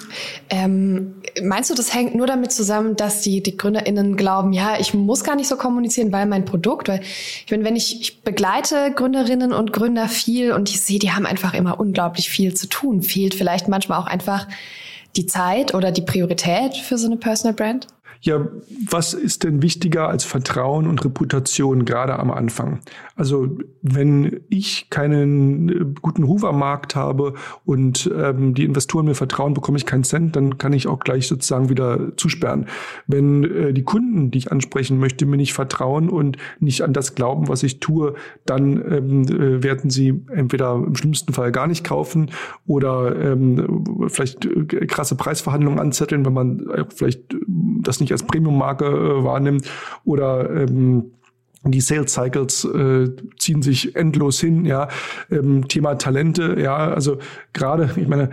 Ähm, 0.48 1.14
meinst 1.42 1.70
du, 1.70 1.74
das 1.74 1.94
hängt 1.94 2.14
nur 2.14 2.26
damit 2.26 2.52
zusammen, 2.52 2.96
dass 2.96 3.20
die, 3.20 3.42
die 3.42 3.56
GründerInnen 3.56 4.16
glauben, 4.16 4.52
ja, 4.52 4.78
ich 4.78 4.94
muss 4.94 5.22
gar 5.24 5.36
nicht 5.36 5.48
so 5.48 5.56
kommunizieren, 5.56 6.12
weil 6.12 6.26
mein 6.26 6.44
Produkt, 6.44 6.88
weil 6.88 7.00
ich 7.02 7.46
bin, 7.46 7.64
wenn 7.64 7.76
ich, 7.76 8.00
ich 8.00 8.22
begleite 8.22 8.92
Gründerinnen 8.94 9.52
und 9.52 9.72
Gründer 9.72 10.08
viel 10.08 10.52
und 10.52 10.70
ich 10.70 10.80
sehe, 10.80 10.98
die 10.98 11.12
haben 11.12 11.26
einfach 11.26 11.54
immer 11.54 11.78
unglaublich 11.78 12.30
viel 12.30 12.54
zu 12.54 12.68
tun. 12.68 13.02
Fehlt 13.02 13.34
vielleicht 13.34 13.68
manchmal 13.68 14.00
auch 14.00 14.06
einfach 14.06 14.48
die 15.16 15.26
Zeit 15.26 15.74
oder 15.74 15.92
die 15.92 16.02
Priorität 16.02 16.76
für 16.76 16.96
so 16.96 17.06
eine 17.06 17.16
Personal 17.16 17.54
Brand? 17.54 17.86
Ja, 18.22 18.48
was 18.90 19.14
ist 19.14 19.44
denn 19.44 19.62
wichtiger 19.62 20.08
als 20.08 20.24
Vertrauen 20.24 20.86
und 20.86 21.02
Reputation 21.02 21.86
gerade 21.86 22.18
am 22.18 22.30
Anfang? 22.30 22.80
Also 23.16 23.56
wenn 23.80 24.40
ich 24.50 24.90
keinen 24.90 25.68
äh, 25.68 25.86
guten 26.02 26.24
Ruf 26.24 26.44
am 26.44 26.58
Markt 26.58 26.94
habe 26.94 27.32
und 27.64 28.10
ähm, 28.14 28.52
die 28.52 28.64
Investoren 28.64 29.06
mir 29.06 29.14
vertrauen, 29.14 29.54
bekomme 29.54 29.78
ich 29.78 29.86
keinen 29.86 30.04
Cent, 30.04 30.36
dann 30.36 30.58
kann 30.58 30.74
ich 30.74 30.86
auch 30.86 31.00
gleich 31.00 31.28
sozusagen 31.28 31.70
wieder 31.70 32.14
zusperren. 32.18 32.66
Wenn 33.06 33.44
äh, 33.44 33.72
die 33.72 33.84
Kunden, 33.84 34.30
die 34.30 34.38
ich 34.38 34.52
ansprechen 34.52 34.98
möchte, 34.98 35.24
mir 35.24 35.38
nicht 35.38 35.54
vertrauen 35.54 36.10
und 36.10 36.36
nicht 36.58 36.82
an 36.82 36.92
das 36.92 37.14
glauben, 37.14 37.48
was 37.48 37.62
ich 37.62 37.80
tue, 37.80 38.14
dann 38.44 38.84
ähm, 38.90 39.22
äh, 39.22 39.62
werden 39.62 39.88
sie 39.88 40.22
entweder 40.30 40.74
im 40.74 40.94
schlimmsten 40.94 41.32
Fall 41.32 41.52
gar 41.52 41.66
nicht 41.66 41.84
kaufen 41.84 42.30
oder 42.66 43.16
ähm, 43.18 43.84
vielleicht 44.08 44.44
äh, 44.44 44.86
krasse 44.86 45.14
Preisverhandlungen 45.14 45.78
anzetteln, 45.78 46.26
wenn 46.26 46.34
man 46.34 46.66
vielleicht 46.94 47.34
das 47.80 48.00
nicht 48.00 48.09
als 48.12 48.22
Premium-Marke 48.22 48.86
äh, 48.86 49.24
wahrnimmt 49.24 49.70
oder 50.04 50.48
ähm, 50.50 51.12
die 51.62 51.80
Sales 51.82 52.12
Cycles 52.12 52.64
äh, 52.64 53.10
ziehen 53.38 53.60
sich 53.60 53.94
endlos 53.94 54.40
hin, 54.40 54.64
ja. 54.64 54.88
Ähm, 55.30 55.68
Thema 55.68 55.96
Talente, 55.96 56.56
ja, 56.58 56.76
also 56.76 57.18
gerade, 57.52 57.90
ich 57.96 58.08
meine, 58.08 58.30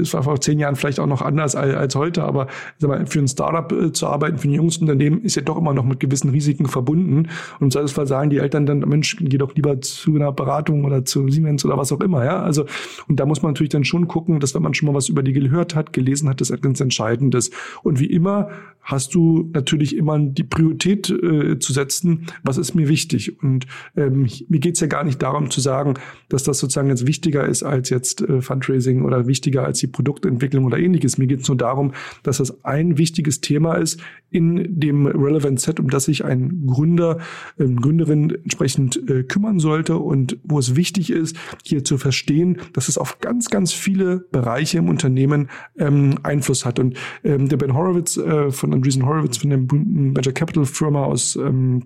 es 0.00 0.14
war 0.14 0.22
vor 0.22 0.40
zehn 0.40 0.58
Jahren 0.58 0.74
vielleicht 0.74 0.98
auch 0.98 1.06
noch 1.06 1.20
anders 1.20 1.54
als, 1.54 1.74
als 1.74 1.94
heute, 1.94 2.22
aber 2.22 2.46
sag 2.78 2.88
mal, 2.88 3.06
für 3.06 3.18
ein 3.18 3.28
Startup 3.28 3.70
äh, 3.72 3.92
zu 3.92 4.06
arbeiten, 4.06 4.38
für 4.38 4.48
ein 4.48 4.54
junges 4.54 4.78
Unternehmen, 4.78 5.20
ist 5.22 5.36
ja 5.36 5.42
doch 5.42 5.58
immer 5.58 5.74
noch 5.74 5.84
mit 5.84 6.00
gewissen 6.00 6.30
Risiken 6.30 6.66
verbunden. 6.66 7.28
Und 7.60 7.66
im 7.66 7.70
Zweifelsfall 7.70 8.06
sagen 8.06 8.30
die 8.30 8.38
Eltern 8.38 8.64
dann, 8.64 8.78
Mensch, 8.80 9.18
geh 9.20 9.36
doch 9.36 9.54
lieber 9.54 9.78
zu 9.82 10.14
einer 10.14 10.32
Beratung 10.32 10.84
oder 10.84 11.04
zu 11.04 11.28
Siemens 11.28 11.66
oder 11.66 11.76
was 11.76 11.92
auch 11.92 12.00
immer, 12.00 12.24
ja. 12.24 12.42
Also, 12.42 12.64
und 13.06 13.20
da 13.20 13.26
muss 13.26 13.42
man 13.42 13.52
natürlich 13.52 13.72
dann 13.72 13.84
schon 13.84 14.08
gucken, 14.08 14.40
dass 14.40 14.54
wenn 14.54 14.62
man 14.62 14.72
schon 14.72 14.86
mal 14.86 14.94
was 14.94 15.10
über 15.10 15.22
die 15.22 15.34
gehört 15.34 15.74
hat, 15.74 15.92
gelesen 15.92 16.26
hat, 16.26 16.40
das 16.40 16.48
ist 16.48 16.62
ganz 16.62 16.80
Entscheidendes. 16.80 17.50
Und 17.82 18.00
wie 18.00 18.06
immer 18.06 18.48
hast 18.82 19.14
du 19.14 19.50
natürlich 19.52 19.96
immer 19.96 20.18
die 20.18 20.42
Priorität 20.42 21.08
äh, 21.10 21.58
zu 21.58 21.72
setzen, 21.72 22.26
was 22.42 22.61
ist 22.68 22.74
mir 22.74 22.88
wichtig. 22.88 23.42
Und 23.42 23.66
ähm, 23.96 24.28
mir 24.48 24.58
geht's 24.58 24.80
ja 24.80 24.86
gar 24.86 25.04
nicht 25.04 25.20
darum 25.22 25.50
zu 25.50 25.60
sagen, 25.60 25.94
dass 26.28 26.44
das 26.44 26.58
sozusagen 26.58 26.88
jetzt 26.88 27.06
wichtiger 27.06 27.46
ist 27.46 27.62
als 27.62 27.90
jetzt 27.90 28.22
äh, 28.22 28.40
Fundraising 28.40 29.02
oder 29.02 29.26
wichtiger 29.26 29.64
als 29.64 29.78
die 29.78 29.86
Produktentwicklung 29.86 30.64
oder 30.64 30.78
ähnliches. 30.78 31.18
Mir 31.18 31.26
geht's 31.26 31.48
nur 31.48 31.56
darum, 31.56 31.92
dass 32.22 32.38
das 32.38 32.64
ein 32.64 32.98
wichtiges 32.98 33.40
Thema 33.40 33.74
ist 33.74 34.00
in 34.30 34.80
dem 34.80 35.06
Relevant 35.06 35.60
Set, 35.60 35.78
um 35.78 35.90
das 35.90 36.06
sich 36.06 36.24
ein 36.24 36.66
Gründer, 36.66 37.18
ähm, 37.58 37.80
Gründerin 37.80 38.30
entsprechend 38.30 38.96
äh, 39.08 39.22
kümmern 39.24 39.58
sollte 39.58 39.98
und 39.98 40.38
wo 40.42 40.58
es 40.58 40.74
wichtig 40.74 41.10
ist, 41.10 41.36
hier 41.64 41.84
zu 41.84 41.98
verstehen, 41.98 42.58
dass 42.72 42.88
es 42.88 42.98
auf 42.98 43.20
ganz, 43.20 43.50
ganz 43.50 43.72
viele 43.72 44.24
Bereiche 44.32 44.78
im 44.78 44.88
Unternehmen 44.88 45.50
ähm, 45.78 46.14
Einfluss 46.22 46.64
hat. 46.64 46.78
Und 46.78 46.96
ähm, 47.24 47.48
der 47.48 47.58
Ben 47.58 47.74
Horowitz 47.74 48.16
äh, 48.16 48.50
von 48.50 48.72
Andreessen 48.72 49.06
Horowitz 49.06 49.36
von 49.36 49.50
der 49.50 49.60
Venture 49.60 50.32
Capital 50.32 50.64
Firma 50.64 51.04
aus 51.04 51.36
ähm, 51.36 51.84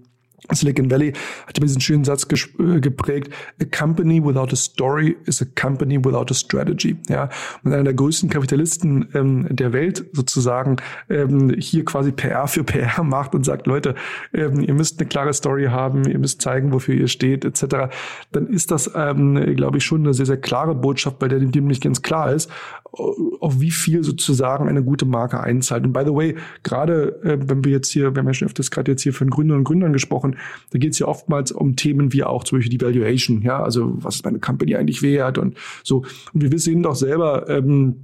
Silicon 0.53 0.91
Valley 0.91 1.13
hat 1.47 1.59
immer 1.59 1.67
diesen 1.67 1.81
schönen 1.81 2.05
Satz 2.05 2.27
äh, 2.31 2.81
geprägt, 2.81 3.33
a 3.61 3.65
company 3.77 4.23
without 4.25 4.53
a 4.53 4.57
story 4.57 5.17
is 5.25 5.43
a 5.43 5.47
company 5.61 5.99
without 5.99 6.27
a 6.31 6.35
strategy. 6.35 6.97
Ja, 7.09 7.29
und 7.65 7.73
einer 7.73 7.85
der 7.85 7.95
größten 7.95 8.29
Kapitalisten 8.29 9.09
ähm, 9.15 9.47
der 9.51 9.73
Welt 9.73 10.05
sozusagen 10.13 10.77
ähm, 11.09 11.55
hier 11.59 11.85
quasi 11.85 12.13
PR 12.13 12.47
für 12.47 12.65
PR 12.65 13.03
macht 13.03 13.35
und 13.35 13.45
sagt, 13.45 13.67
Leute, 13.67 13.95
ähm, 14.33 14.61
ihr 14.61 14.75
müsst 14.75 15.01
eine 15.01 15.09
klare 15.09 15.33
Story 15.33 15.65
haben, 15.65 16.05
ihr 16.05 16.19
müsst 16.19 16.43
zeigen, 16.43 16.73
wofür 16.73 16.95
ihr 16.95 17.09
steht, 17.09 17.45
etc., 17.45 17.89
dann 18.33 18.47
ist 18.47 18.71
das, 18.71 18.91
ähm, 18.95 19.57
glaube 19.57 19.79
ich, 19.79 19.85
schon 19.85 20.01
eine 20.01 20.15
sehr, 20.15 20.27
sehr 20.27 20.37
klare 20.37 20.75
Botschaft, 20.75 21.19
bei 21.19 21.29
der 21.29 21.41
dem 21.41 21.67
nicht 21.67 21.83
ganz 21.83 22.03
klar 22.03 22.33
ist, 22.33 22.51
auf 23.41 23.61
wie 23.61 23.71
viel 23.71 24.03
sozusagen 24.05 24.69
eine 24.69 24.83
gute 24.83 25.05
Marke 25.05 25.41
einzahlt. 25.41 25.85
Und 25.85 25.93
by 25.93 26.03
the 26.05 26.15
way, 26.15 26.37
gerade 26.63 27.21
äh, 27.23 27.39
wenn 27.41 27.65
wir 27.65 27.73
jetzt 27.73 27.91
hier, 27.91 28.15
wir 28.15 28.21
haben 28.21 28.27
ja 28.27 28.35
schon 28.35 28.47
öfters 28.47 28.71
gerade 28.71 28.93
jetzt 28.93 29.03
hier 29.03 29.13
von 29.13 29.31
Gründern 29.31 29.59
und 29.59 29.65
Gründern 29.65 29.93
gesprochen, 29.93 30.36
da 30.71 30.79
geht 30.79 30.93
es 30.93 30.99
ja 30.99 31.07
oftmals 31.07 31.53
um 31.53 31.77
Themen 31.77 32.13
wie 32.13 32.25
auch 32.25 32.45
zum 32.45 32.59
Beispiel 32.59 32.77
die 32.79 32.85
Valuation, 32.85 33.43
ja, 33.43 33.63
also 33.63 33.93
was 33.97 34.17
ist 34.17 34.25
meine 34.25 34.39
Company 34.39 34.77
eigentlich 34.77 35.03
wert 35.03 35.39
und 35.39 35.57
so. 35.83 36.05
Und 36.33 36.43
wir 36.43 36.53
wissen 36.53 36.83
doch 36.83 36.95
selber, 36.95 37.49
ähm, 37.49 37.97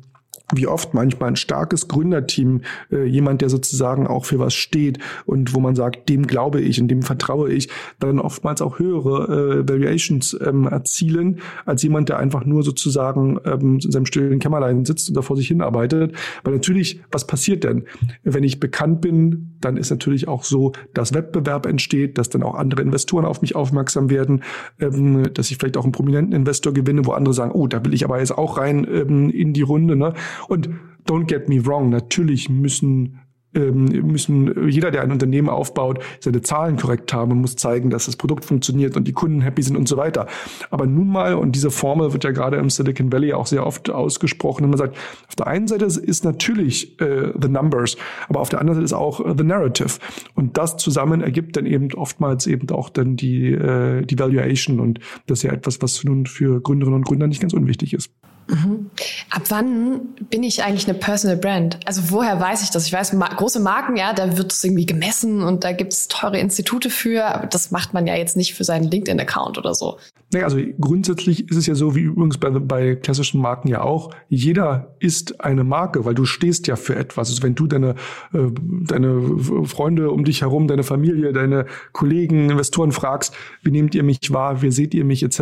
wie 0.52 0.66
oft 0.66 0.94
manchmal 0.94 1.30
ein 1.30 1.36
starkes 1.36 1.88
Gründerteam, 1.88 2.62
äh, 2.90 3.04
jemand, 3.04 3.40
der 3.40 3.48
sozusagen 3.48 4.06
auch 4.06 4.24
für 4.24 4.38
was 4.38 4.54
steht 4.54 4.98
und 5.26 5.54
wo 5.54 5.60
man 5.60 5.74
sagt, 5.74 6.08
dem 6.08 6.26
glaube 6.26 6.60
ich 6.60 6.80
und 6.80 6.88
dem 6.88 7.02
vertraue 7.02 7.52
ich, 7.52 7.68
dann 7.98 8.18
oftmals 8.18 8.62
auch 8.62 8.78
höhere 8.78 9.60
äh, 9.60 9.68
Valuations 9.68 10.36
ähm, 10.44 10.66
erzielen, 10.66 11.40
als 11.64 11.82
jemand, 11.82 12.08
der 12.08 12.18
einfach 12.18 12.44
nur 12.44 12.62
sozusagen 12.62 13.38
ähm, 13.44 13.78
in 13.82 13.90
seinem 13.90 14.06
stillen 14.06 14.38
Kämmerlein 14.38 14.84
sitzt 14.84 15.08
und 15.08 15.16
da 15.16 15.22
vor 15.22 15.36
sich 15.36 15.48
hinarbeitet. 15.48 16.14
Weil 16.44 16.54
natürlich, 16.54 17.00
was 17.10 17.26
passiert 17.26 17.64
denn? 17.64 17.84
Wenn 18.22 18.44
ich 18.44 18.60
bekannt 18.60 19.00
bin, 19.00 19.56
dann 19.60 19.76
ist 19.76 19.90
natürlich 19.90 20.28
auch 20.28 20.44
so, 20.44 20.72
dass 20.94 21.14
Wettbewerb 21.14 21.66
entsteht, 21.66 22.18
dass 22.18 22.28
dann 22.28 22.42
auch 22.42 22.54
andere 22.54 22.82
Investoren 22.82 23.24
auf 23.24 23.42
mich 23.42 23.54
aufmerksam 23.54 24.10
werden, 24.10 24.42
ähm, 24.80 25.32
dass 25.34 25.50
ich 25.50 25.58
vielleicht 25.58 25.76
auch 25.76 25.84
einen 25.84 25.92
prominenten 25.92 26.34
Investor 26.34 26.72
gewinne, 26.72 27.06
wo 27.06 27.12
andere 27.12 27.34
sagen, 27.34 27.52
oh, 27.52 27.66
da 27.66 27.84
will 27.84 27.94
ich 27.94 28.04
aber 28.04 28.18
jetzt 28.18 28.36
auch 28.36 28.58
rein 28.58 28.86
ähm, 28.90 29.30
in 29.30 29.52
die 29.52 29.62
Runde. 29.62 29.96
Ne? 29.96 30.14
Und 30.48 30.70
don't 31.06 31.26
get 31.26 31.48
me 31.48 31.64
wrong, 31.64 31.90
natürlich 31.90 32.48
müssen 32.48 33.18
ähm, 33.54 33.84
müssen 33.84 34.68
jeder, 34.68 34.90
der 34.90 35.02
ein 35.02 35.12
Unternehmen 35.12 35.48
aufbaut, 35.48 36.02
seine 36.20 36.42
Zahlen 36.42 36.76
korrekt 36.76 37.12
haben 37.12 37.32
und 37.32 37.40
muss 37.40 37.56
zeigen, 37.56 37.90
dass 37.90 38.06
das 38.06 38.16
Produkt 38.16 38.44
funktioniert 38.44 38.96
und 38.96 39.06
die 39.06 39.12
Kunden 39.12 39.40
happy 39.40 39.62
sind 39.62 39.76
und 39.76 39.88
so 39.88 39.96
weiter. 39.96 40.26
Aber 40.70 40.86
nun 40.86 41.08
mal, 41.08 41.34
und 41.34 41.54
diese 41.54 41.70
Formel 41.70 42.12
wird 42.12 42.24
ja 42.24 42.30
gerade 42.30 42.56
im 42.56 42.70
Silicon 42.70 43.12
Valley 43.12 43.32
auch 43.32 43.46
sehr 43.46 43.66
oft 43.66 43.90
ausgesprochen, 43.90 44.62
wenn 44.62 44.70
man 44.70 44.78
sagt, 44.78 44.96
auf 45.28 45.36
der 45.36 45.46
einen 45.46 45.68
Seite 45.68 45.84
ist 45.84 46.24
natürlich 46.24 47.00
äh, 47.00 47.32
the 47.40 47.48
numbers, 47.48 47.96
aber 48.28 48.40
auf 48.40 48.48
der 48.48 48.60
anderen 48.60 48.76
Seite 48.76 48.84
ist 48.86 48.92
auch 48.94 49.20
äh, 49.20 49.34
the 49.36 49.44
narrative. 49.44 49.98
Und 50.34 50.56
das 50.56 50.76
zusammen 50.76 51.20
ergibt 51.20 51.56
dann 51.56 51.66
eben 51.66 51.92
oftmals 51.94 52.46
eben 52.46 52.70
auch 52.70 52.88
dann 52.88 53.16
die, 53.16 53.52
äh, 53.52 54.04
die 54.06 54.18
Valuation. 54.18 54.80
Und 54.80 55.00
das 55.26 55.40
ist 55.40 55.42
ja 55.42 55.52
etwas, 55.52 55.82
was 55.82 56.02
nun 56.04 56.26
für 56.26 56.60
Gründerinnen 56.60 57.00
und 57.00 57.06
Gründer 57.06 57.26
nicht 57.26 57.40
ganz 57.40 57.52
unwichtig 57.52 57.92
ist. 57.92 58.10
Mhm. 58.52 58.90
Ab 59.30 59.42
wann 59.48 60.00
bin 60.28 60.42
ich 60.42 60.62
eigentlich 60.62 60.86
eine 60.86 60.98
Personal 60.98 61.38
Brand? 61.38 61.80
Also 61.86 62.10
woher 62.10 62.38
weiß 62.38 62.62
ich 62.62 62.70
das? 62.70 62.86
Ich 62.86 62.92
weiß, 62.92 63.14
ma 63.14 63.28
große 63.28 63.60
Marken, 63.60 63.96
ja, 63.96 64.12
da 64.12 64.36
wird 64.36 64.52
es 64.52 64.62
irgendwie 64.62 64.84
gemessen 64.84 65.42
und 65.42 65.64
da 65.64 65.72
gibt 65.72 65.94
es 65.94 66.08
teure 66.08 66.38
Institute 66.38 66.90
für, 66.90 67.24
aber 67.24 67.46
das 67.46 67.70
macht 67.70 67.94
man 67.94 68.06
ja 68.06 68.14
jetzt 68.14 68.36
nicht 68.36 68.54
für 68.54 68.64
seinen 68.64 68.90
LinkedIn-Account 68.90 69.56
oder 69.56 69.74
so. 69.74 69.98
Nee, 70.32 70.42
also 70.42 70.58
grundsätzlich 70.80 71.50
ist 71.50 71.56
es 71.56 71.66
ja 71.66 71.74
so, 71.74 71.94
wie 71.94 72.00
übrigens 72.00 72.38
bei, 72.38 72.48
bei 72.50 72.94
klassischen 72.94 73.40
Marken 73.40 73.68
ja 73.68 73.82
auch, 73.82 74.14
jeder 74.30 74.94
ist 74.98 75.42
eine 75.44 75.62
Marke, 75.62 76.06
weil 76.06 76.14
du 76.14 76.24
stehst 76.24 76.66
ja 76.66 76.76
für 76.76 76.96
etwas. 76.96 77.28
Also 77.28 77.42
wenn 77.42 77.54
du 77.54 77.66
deine, 77.66 77.96
äh, 78.32 78.50
deine 78.86 79.38
Freunde 79.64 80.10
um 80.10 80.24
dich 80.24 80.40
herum, 80.40 80.68
deine 80.68 80.84
Familie, 80.84 81.34
deine 81.34 81.66
Kollegen, 81.92 82.48
Investoren 82.48 82.92
fragst, 82.92 83.34
wie 83.62 83.70
nehmt 83.70 83.94
ihr 83.94 84.02
mich 84.02 84.32
wahr, 84.32 84.62
wie 84.62 84.70
seht 84.70 84.94
ihr 84.94 85.04
mich, 85.04 85.22
etc., 85.22 85.40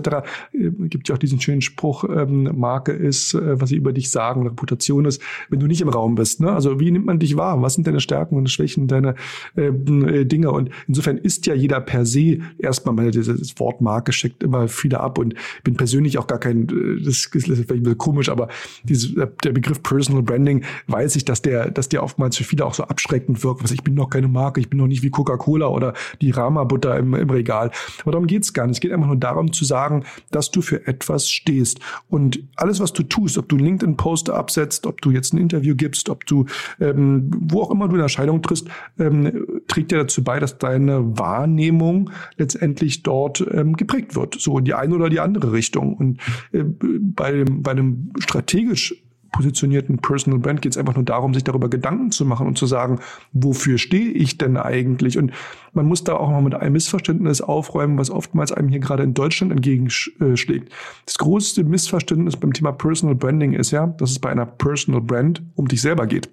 äh, 0.53 0.71
gibt 0.89 1.09
ja 1.09 1.15
auch 1.15 1.19
diesen 1.19 1.41
schönen 1.41 1.61
Spruch, 1.61 2.05
ähm, 2.05 2.51
Marke 2.55 2.93
ist, 3.01 3.35
äh, 3.35 3.61
was 3.61 3.71
sie 3.71 3.77
über 3.77 3.93
dich 3.93 4.11
sagen, 4.11 4.47
Reputation 4.47 5.05
ist, 5.05 5.23
wenn 5.49 5.61
du 5.61 5.67
nicht 5.67 5.81
im 5.81 5.89
Raum 5.89 6.15
bist. 6.15 6.41
Ne? 6.41 6.53
Also 6.53 6.81
wie 6.81 6.91
nimmt 6.91 7.07
man 7.07 7.19
dich 7.19 7.37
wahr? 7.37 7.61
Was 7.63 7.75
sind 7.75 7.87
deine 7.87 8.01
Stärken 8.01 8.37
und 8.37 8.51
Schwächen, 8.51 8.87
deine 8.87 9.15
äh, 9.57 9.67
äh, 9.67 10.25
Dinge? 10.25 10.51
Und 10.51 10.71
insofern 10.87 11.19
ist 11.19 11.47
ja 11.47 11.55
jeder 11.55 11.81
per 11.81 12.05
se 12.05 12.39
erstmal, 12.59 12.97
weil 12.97 13.11
dieses 13.11 13.59
Wort 13.59 13.81
Marke 13.81 14.13
schickt 14.13 14.43
immer 14.43 14.69
viele 14.69 15.01
ab 15.01 15.19
und 15.19 15.35
bin 15.65 15.77
persönlich 15.77 16.19
auch 16.19 16.27
gar 16.27 16.39
kein, 16.39 16.69
äh, 16.69 17.03
das 17.05 17.15
ist 17.15 17.31
vielleicht 17.33 17.71
ein 17.71 17.83
bisschen 17.83 17.99
komisch, 17.99 18.29
aber 18.29 18.49
dieses, 18.85 19.17
äh, 19.17 19.27
der 19.45 19.53
Begriff 19.53 19.83
Personal 19.83 20.23
Branding 20.23 20.65
weiß 20.87 21.17
ich, 21.17 21.25
dass 21.25 21.43
der, 21.43 21.71
dass 21.71 21.89
der 21.89 22.03
oftmals 22.03 22.37
für 22.37 22.45
viele 22.45 22.65
auch 22.65 22.75
so 22.75 22.85
abschreckend 22.85 23.43
wirkt. 23.43 23.63
Was 23.63 23.71
ich 23.71 23.83
bin 23.83 23.95
noch 23.95 24.11
keine 24.11 24.29
Marke, 24.29 24.61
ich 24.61 24.69
bin 24.69 24.79
noch 24.79 24.87
nicht 24.87 25.03
wie 25.03 25.11
Coca-Cola 25.11 25.67
oder 25.67 25.95
die 26.21 26.31
Rama-Butter 26.31 26.97
im, 26.97 27.15
im 27.15 27.31
Regal. 27.31 27.71
Aber 28.03 28.13
darum 28.13 28.27
geht's 28.27 28.53
gar 28.53 28.67
nicht. 28.67 28.77
Es 28.77 28.81
geht 28.81 28.93
einfach 28.93 29.07
nur 29.07 29.17
darum 29.17 29.53
zu 29.53 29.65
sagen, 29.65 30.05
dass 30.31 30.51
du 30.51 30.63
für 30.63 30.87
etwas 30.87 31.31
stehst. 31.31 31.81
Und 32.09 32.43
alles, 32.57 32.80
was 32.81 32.93
du 32.93 33.03
tust, 33.03 33.39
ob 33.39 33.49
du 33.49 33.57
einen 33.57 33.67
LinkedIn-Post 33.67 34.31
absetzt, 34.31 34.87
ob 34.87 35.01
du 35.01 35.11
jetzt 35.11 35.33
ein 35.33 35.39
Interview 35.39 35.75
gibst, 35.77 36.09
ob 36.09 36.27
du 36.27 36.47
ähm, 36.81 37.31
wo 37.41 37.63
auch 37.63 37.71
immer 37.71 37.89
du 37.89 37.95
eine 37.95 38.03
Entscheidung 38.03 38.43
triffst, 38.43 38.69
ähm, 38.99 39.47
trägt 39.69 39.93
ja 39.93 39.99
dazu 39.99 40.25
bei, 40.25 40.41
dass 40.41 40.59
deine 40.59 41.19
Wahrnehmung 41.19 42.11
letztendlich 42.37 43.03
dort 43.03 43.45
ähm, 43.53 43.77
geprägt 43.77 44.17
wird. 44.17 44.37
So 44.41 44.59
in 44.59 44.65
die 44.65 44.75
eine 44.75 44.95
oder 44.95 45.11
die 45.11 45.21
andere 45.21 45.53
Richtung. 45.53 45.95
Und 45.95 46.21
äh, 46.53 46.65
bei, 46.65 47.45
bei 47.49 47.73
einem 47.73 48.13
strategisch 48.19 48.95
positionierten 49.33 49.99
Personal 49.99 50.39
Brand 50.39 50.63
geht 50.63 50.73
es 50.73 50.79
einfach 50.79 50.95
nur 50.95 51.05
darum, 51.05 51.35
sich 51.35 51.45
darüber 51.45 51.69
Gedanken 51.69 52.11
zu 52.11 52.25
machen 52.25 52.47
und 52.47 52.59
zu 52.59 52.67
sagen, 52.67 53.01
wofür 53.33 53.79
stehe 53.79 54.11
ich 54.11 54.39
denn 54.39 54.57
eigentlich? 54.57 55.19
Und 55.19 55.33
man 55.73 55.87
muss 55.87 56.05
da 56.05 56.15
auch 56.15 56.31
mal 56.31 56.43
mit 56.43 56.55
einem 56.55 56.73
Missverständnis 56.73 57.41
aufräumen, 57.41 57.99
was 57.99 58.11
oftmals 58.11 58.53
einem 58.53 58.69
hier 58.69 58.81
gerade 58.81 59.03
in 59.03 59.15
Deutschland 59.15 59.53
entgegenschlägt. 59.53 60.73
Das 61.07 61.19
größte 61.19 61.65
Missverständnis 61.65 62.37
beim 62.37 62.53
Thema 62.53 62.73
Personal 62.73 63.15
Branding 63.15 63.53
ist 63.53 63.71
ja, 63.71 63.87
dass 63.87 64.11
es 64.11 64.19
bei 64.19 64.31
einer 64.31 64.47
Personal 64.47 65.01
Brand 65.01 65.43
um 65.55 65.69
dich 65.69 65.81
selber 65.81 66.07
geht. 66.07 66.29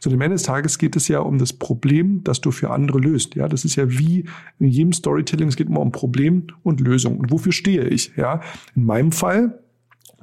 Zu 0.00 0.10
dem 0.10 0.20
Ende 0.20 0.34
des 0.34 0.42
Tages 0.42 0.78
geht 0.78 0.96
es 0.96 1.06
ja 1.06 1.20
um 1.20 1.38
das 1.38 1.52
Problem, 1.52 2.24
das 2.24 2.40
du 2.40 2.50
für 2.50 2.70
andere 2.70 2.98
löst. 2.98 3.36
Ja, 3.36 3.46
das 3.46 3.64
ist 3.64 3.76
ja 3.76 3.88
wie 3.88 4.24
in 4.58 4.66
jedem 4.66 4.92
Storytelling, 4.92 5.46
es 5.46 5.54
geht 5.54 5.68
immer 5.68 5.78
um 5.78 5.92
Problem 5.92 6.48
und 6.64 6.80
Lösung. 6.80 7.18
Und 7.18 7.30
wofür 7.30 7.52
stehe 7.52 7.84
ich? 7.84 8.12
Ja, 8.16 8.40
in 8.74 8.84
meinem 8.84 9.12
Fall 9.12 9.61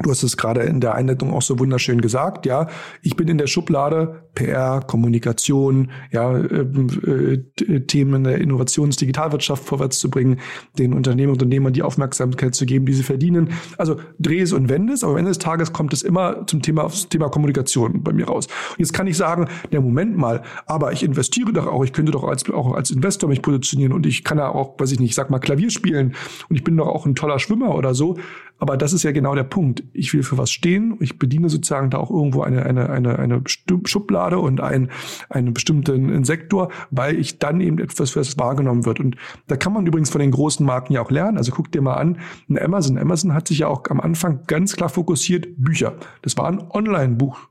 Du 0.01 0.12
hast 0.12 0.24
es 0.24 0.38
gerade 0.38 0.62
in 0.62 0.79
der 0.79 0.96
Einleitung 0.96 1.34
auch 1.34 1.41
so 1.41 1.60
wunderschön 1.60 2.00
gesagt, 2.00 2.46
ja. 2.46 2.68
Ich 3.01 3.15
bin 3.18 3.27
in 3.27 3.38
der 3.38 3.48
Schublade 3.48 4.24
PR, 4.34 4.79
Kommunikation, 4.86 5.91
ja, 6.12 6.38
äh, 6.38 6.62
äh, 6.62 7.79
Themen 7.82 8.24
der 8.24 8.39
Innovations-, 8.39 8.96
Digitalwirtschaft 8.96 9.63
vorwärts 9.63 10.00
zu 10.00 10.10
bringen, 10.10 10.39
den 10.77 10.94
Unternehmen 10.94 11.34
und 11.34 11.41
Unternehmern 11.41 11.74
die 11.74 11.84
Aufmerksamkeit 11.84 12.56
zu 12.56 12.65
geben, 12.65 12.86
die 12.86 12.94
sie 12.94 13.03
verdienen. 13.03 13.50
Also 13.77 13.98
Drehs 14.20 14.53
und 14.53 14.70
Wendes, 14.70 15.03
aber 15.03 15.13
am 15.13 15.20
Ende 15.20 15.32
des 15.32 15.39
Tages 15.39 15.74
kommt 15.74 15.91
es 15.94 16.01
immer 16.01 16.46
zum 16.48 16.62
Thema, 16.62 16.86
aufs 16.86 17.10
Thema 17.10 17.29
Kommunikation 17.29 18.01
bei 18.03 18.13
mir 18.13 18.27
raus. 18.27 18.48
Und 18.72 18.79
jetzt 18.79 18.94
kann 18.94 19.08
ich 19.08 19.18
sagen, 19.18 19.48
der 19.72 19.82
Moment 19.82 20.18
mal, 20.18 20.44
aber 20.65 20.94
ich 20.94 21.03
investiere 21.03 21.51
doch 21.51 21.68
auch, 21.68 21.84
ich 21.84 21.91
könnte 21.91 22.12
doch 22.13 22.24
als, 22.24 22.50
auch 22.50 22.74
als 22.74 22.91
Investor 22.91 23.27
mich 23.27 23.41
positionieren 23.41 23.91
und 23.91 24.06
ich 24.06 24.24
kann 24.24 24.38
ja 24.38 24.50
auch, 24.50 24.79
weiß 24.79 24.94
ich 24.94 25.00
nicht, 25.00 25.10
ich 25.10 25.15
sag 25.15 25.29
mal 25.29 25.39
Klavier 25.39 25.70
spielen 25.70 26.15
und 26.48 26.56
ich 26.56 26.63
bin 26.63 26.77
doch 26.77 26.88
auch 26.88 27.06
ein 27.06 27.15
toller 27.15 27.39
Schwimmer 27.39 27.75
oder 27.75 27.94
so. 27.94 28.18
Aber 28.60 28.78
das 28.78 28.94
ist 28.94 29.04
ja 29.04 29.12
genau 29.12 29.36
der 29.36 29.44
Punkt 29.44 29.84
ich 29.94 30.13
will 30.13 30.24
für 30.24 30.38
was 30.38 30.51
stehen. 30.51 30.98
Ich 31.00 31.20
bediene 31.20 31.50
sozusagen 31.50 31.89
da 31.89 31.98
auch 31.98 32.10
irgendwo 32.10 32.42
eine, 32.42 32.66
eine, 32.66 32.89
eine, 32.89 33.20
eine 33.20 33.44
Schublade 33.86 34.39
und 34.39 34.62
ein, 34.62 34.89
einen 35.30 35.54
bestimmten 35.54 36.24
Sektor, 36.24 36.70
weil 36.92 37.18
ich 37.18 37.39
dann 37.39 37.62
eben 37.62 37.80
etwas 37.80 38.12
für 38.12 38.20
das 38.20 38.38
wahrgenommen 38.38 38.86
wird. 38.86 39.00
Und 39.00 39.16
da 39.48 39.58
kann 39.58 39.74
man 39.74 39.86
übrigens 39.86 40.10
von 40.10 40.22
den 40.22 40.32
großen 40.32 40.66
Marken 40.66 40.94
ja 40.94 41.01
auch 41.01 41.12
lernen. 41.12 41.38
Also 41.38 41.51
guck 41.51 41.72
dir 41.72 41.82
mal 41.82 41.96
an, 41.96 42.18
ein 42.50 42.60
Amazon. 42.60 42.98
Amazon 42.98 43.34
hat 43.34 43.48
sich 43.48 43.60
ja 43.60 43.68
auch 43.68 43.84
am 43.89 44.00
Anfang 44.00 44.42
ganz 44.48 44.75
klar 44.75 44.89
fokussiert, 44.89 45.48
Bücher. 45.58 45.96
Das 46.22 46.38
war 46.38 46.48
ein 46.48 46.60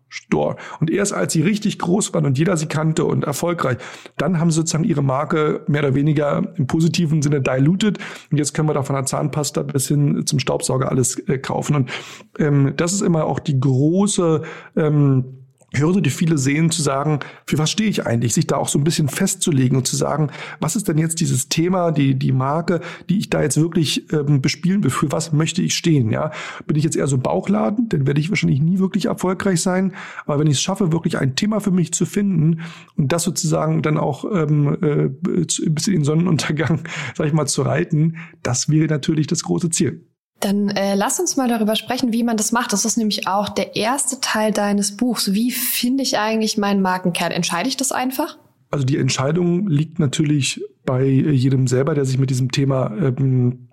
Online-Buchstore. 0.09 0.57
Und 0.81 0.91
erst 0.91 1.13
als 1.13 1.33
sie 1.33 1.43
richtig 1.43 1.79
groß 1.79 2.15
waren 2.15 2.27
und 2.27 2.39
jeder 2.39 2.57
sie 2.57 2.67
kannte 2.67 3.05
und 3.05 3.25
erfolgreich, 3.25 3.79
dann 4.17 4.39
haben 4.41 4.51
sie 4.51 4.57
sozusagen 4.57 4.85
ihre 4.85 5.03
Marke 5.03 5.63
mehr 5.69 5.83
oder 5.83 5.95
weniger 5.95 6.53
im 6.57 6.67
positiven 6.67 7.23
Sinne 7.23 7.41
diluted. 7.41 7.99
Und 8.31 8.39
jetzt 8.39 8.55
können 8.55 8.69
wir 8.69 8.75
da 8.75 8.83
von 8.83 8.97
der 8.97 9.05
Zahnpasta 9.05 9.63
bis 9.63 9.89
hin 9.89 10.27
zum 10.27 10.39
Staubsauger 10.39 10.91
alles 10.91 11.19
äh, 11.29 11.39
kaufen. 11.39 11.77
Und 11.77 11.91
ähm, 12.39 12.75
das 12.77 12.93
ist 12.93 13.03
immer 13.03 13.25
auch 13.25 13.39
die 13.39 13.59
große 13.59 14.43
ähm, 14.77 15.38
Hürde, 15.75 16.01
die 16.01 16.11
viele 16.11 16.39
sehen, 16.39 16.71
zu 16.71 16.81
sagen, 16.81 17.21
für 17.47 17.59
was 17.59 17.71
stehe 17.71 17.91
ich 17.91 18.07
eigentlich, 18.07 18.33
sich 18.33 18.47
da 18.47 18.57
auch 18.57 18.69
so 18.69 18.79
ein 18.79 18.85
bisschen 18.85 19.09
festzulegen 19.09 19.77
und 19.77 19.87
zu 19.87 19.97
sagen, 19.97 20.31
was 20.61 20.77
ist 20.77 20.89
denn 20.89 20.97
jetzt 20.97 21.21
dieses 21.21 21.49
Thema, 21.49 21.93
die, 21.93 22.15
die 22.15 22.33
Marke, 22.33 22.81
die 23.11 23.19
ich 23.19 23.29
da 23.29 23.43
jetzt 23.43 23.59
wirklich 23.59 24.11
ähm, 24.13 24.41
bespielen 24.41 24.83
will, 24.83 24.91
für 24.91 25.13
was 25.13 25.33
möchte 25.33 25.61
ich 25.61 25.75
stehen, 25.75 26.11
ja? 26.11 26.31
Bin 26.67 26.77
ich 26.77 26.85
jetzt 26.85 26.97
eher 26.97 27.07
so 27.07 27.19
Bauchladen, 27.19 27.89
dann 27.91 28.07
werde 28.07 28.21
ich 28.21 28.31
wahrscheinlich 28.31 28.61
nie 28.61 28.79
wirklich 28.79 29.07
erfolgreich 29.07 29.61
sein, 29.61 29.95
aber 30.25 30.39
wenn 30.39 30.47
ich 30.47 30.55
es 30.55 30.63
schaffe, 30.63 30.93
wirklich 30.93 31.19
ein 31.19 31.37
Thema 31.37 31.61
für 31.61 31.71
mich 31.71 31.93
zu 31.93 32.07
finden 32.07 32.63
und 32.97 33.13
das 33.13 33.25
sozusagen 33.25 33.83
dann 33.83 33.99
auch 33.99 34.25
ähm, 34.33 34.79
äh, 34.81 35.09
bisschen 35.09 35.95
in 35.95 36.01
den 36.01 36.05
Sonnenuntergang, 36.05 36.81
sag 37.15 37.27
ich 37.27 37.33
mal, 37.33 37.47
zu 37.47 37.63
reiten, 37.63 38.17
das 38.43 38.71
wäre 38.71 38.87
natürlich 38.87 39.27
das 39.27 39.43
große 39.43 39.69
Ziel. 39.71 40.07
Dann 40.41 40.69
äh, 40.69 40.95
lass 40.95 41.19
uns 41.19 41.37
mal 41.37 41.49
darüber 41.49 41.75
sprechen, 41.75 42.13
wie 42.13 42.23
man 42.23 42.37
das 42.37 42.53
macht. 42.53 42.73
Das 42.73 42.85
ist 42.85 42.97
nämlich 42.97 43.27
auch 43.27 43.49
der 43.49 43.75
erste 43.77 44.21
Teil 44.21 44.53
deines 44.53 44.97
Buchs. 44.97 45.33
Wie 45.33 45.51
finde 45.51 46.03
ich 46.03 46.19
eigentlich 46.19 46.59
meinen 46.59 46.81
Markenkern? 46.81 47.33
Entscheide 47.33 47.69
ich 47.69 47.77
das 47.77 47.91
einfach? 47.91 48.39
Also 48.71 48.85
die 48.85 48.99
Entscheidung 48.99 49.67
liegt 49.67 49.99
natürlich 49.99 50.63
bei 50.85 51.05
jedem 51.05 51.67
selber, 51.67 51.95
der 51.95 52.05
sich 52.05 52.19
mit 52.19 52.31
diesem 52.31 52.53
Thema 52.53 52.93
ähm, 52.97 53.68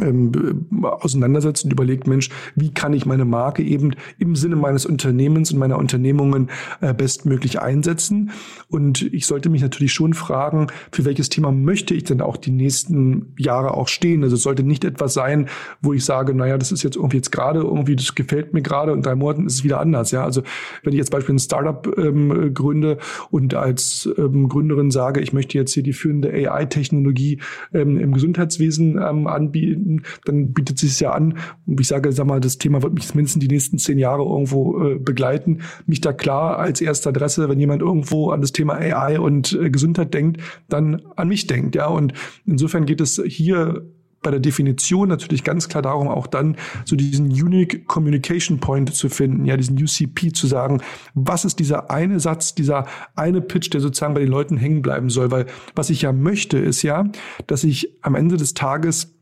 ähm, 0.00 0.66
auseinandersetzt 0.82 1.64
und 1.64 1.72
überlegt, 1.72 2.06
Mensch, 2.06 2.30
wie 2.54 2.72
kann 2.72 2.92
ich 2.92 3.06
meine 3.06 3.24
Marke 3.24 3.62
eben 3.62 3.92
im 4.18 4.36
Sinne 4.36 4.56
meines 4.56 4.86
Unternehmens 4.86 5.52
und 5.52 5.58
meiner 5.58 5.78
Unternehmungen 5.78 6.50
äh, 6.80 6.94
bestmöglich 6.94 7.60
einsetzen? 7.60 8.30
Und 8.68 9.02
ich 9.12 9.26
sollte 9.26 9.48
mich 9.48 9.62
natürlich 9.62 9.92
schon 9.92 10.14
fragen, 10.14 10.68
für 10.92 11.04
welches 11.04 11.28
Thema 11.28 11.52
möchte 11.52 11.94
ich 11.94 12.04
denn 12.04 12.20
auch 12.20 12.36
die 12.36 12.50
nächsten 12.50 13.34
Jahre 13.38 13.74
auch 13.74 13.88
stehen? 13.88 14.22
Also 14.22 14.36
es 14.36 14.42
sollte 14.42 14.62
nicht 14.62 14.84
etwas 14.84 15.14
sein, 15.14 15.48
wo 15.80 15.92
ich 15.92 16.04
sage, 16.04 16.34
naja, 16.34 16.58
das 16.58 16.72
ist 16.72 16.82
jetzt 16.82 16.96
irgendwie 16.96 17.16
jetzt 17.16 17.30
gerade 17.30 17.60
irgendwie, 17.60 17.96
das 17.96 18.14
gefällt 18.14 18.52
mir 18.52 18.62
gerade 18.62 18.92
und 18.92 19.04
drei 19.04 19.14
Monaten 19.14 19.46
ist 19.46 19.54
es 19.54 19.64
wieder 19.64 19.80
anders. 19.80 20.10
Ja, 20.10 20.24
also 20.24 20.42
wenn 20.82 20.92
ich 20.92 20.98
jetzt 20.98 21.10
beispielsweise 21.10 21.30
ein 21.30 21.38
Startup 21.38 21.98
ähm, 21.98 22.54
gründe 22.54 22.98
und 23.30 23.54
als 23.54 24.08
ähm, 24.16 24.48
Gründerin 24.48 24.90
sage, 24.90 25.20
ich 25.20 25.32
möchte 25.32 25.58
jetzt 25.58 25.72
hier 25.74 25.82
die 25.82 25.92
führende 25.92 26.30
AI-Technologie 26.30 27.40
ähm, 27.72 27.98
im 27.98 28.12
Gesundheitswesen 28.12 28.98
ähm, 28.98 29.26
anbieten, 29.26 29.89
finden, 29.90 30.02
dann 30.24 30.52
bietet 30.52 30.76
es 30.76 30.90
sich 30.90 31.00
ja 31.00 31.12
an. 31.12 31.38
Und 31.66 31.80
ich 31.80 31.88
sage, 31.88 32.12
sag 32.12 32.26
mal, 32.26 32.40
das 32.40 32.58
Thema 32.58 32.82
wird 32.82 32.94
mich 32.94 33.14
mindestens 33.14 33.40
die 33.40 33.48
nächsten 33.48 33.78
zehn 33.78 33.98
Jahre 33.98 34.22
irgendwo 34.22 34.82
äh, 34.82 34.98
begleiten. 34.98 35.60
Mich 35.86 36.00
da 36.00 36.12
klar 36.12 36.58
als 36.58 36.80
erste 36.80 37.08
Adresse, 37.08 37.48
wenn 37.48 37.60
jemand 37.60 37.82
irgendwo 37.82 38.30
an 38.30 38.40
das 38.40 38.52
Thema 38.52 38.74
AI 38.74 39.18
und 39.18 39.52
äh, 39.52 39.70
Gesundheit 39.70 40.14
denkt, 40.14 40.40
dann 40.68 41.02
an 41.16 41.28
mich 41.28 41.46
denkt. 41.46 41.74
Ja, 41.74 41.86
und 41.86 42.12
insofern 42.46 42.86
geht 42.86 43.00
es 43.00 43.20
hier 43.26 43.82
bei 44.22 44.30
der 44.30 44.40
Definition 44.40 45.08
natürlich 45.08 45.44
ganz 45.44 45.70
klar 45.70 45.82
darum, 45.82 46.06
auch 46.06 46.26
dann 46.26 46.56
so 46.84 46.94
diesen 46.94 47.30
Unique 47.30 47.86
Communication 47.86 48.60
Point 48.60 48.94
zu 48.94 49.08
finden, 49.08 49.46
ja, 49.46 49.56
diesen 49.56 49.82
UCP 49.82 50.32
zu 50.32 50.46
sagen, 50.46 50.82
was 51.14 51.46
ist 51.46 51.58
dieser 51.58 51.90
eine 51.90 52.20
Satz, 52.20 52.54
dieser 52.54 52.86
eine 53.14 53.40
Pitch, 53.40 53.72
der 53.72 53.80
sozusagen 53.80 54.12
bei 54.12 54.20
den 54.20 54.28
Leuten 54.28 54.58
hängen 54.58 54.82
bleiben 54.82 55.08
soll, 55.08 55.30
weil 55.30 55.46
was 55.74 55.88
ich 55.88 56.02
ja 56.02 56.12
möchte, 56.12 56.58
ist 56.58 56.82
ja, 56.82 57.06
dass 57.46 57.64
ich 57.64 57.96
am 58.02 58.14
Ende 58.14 58.36
des 58.36 58.52
Tages 58.52 59.14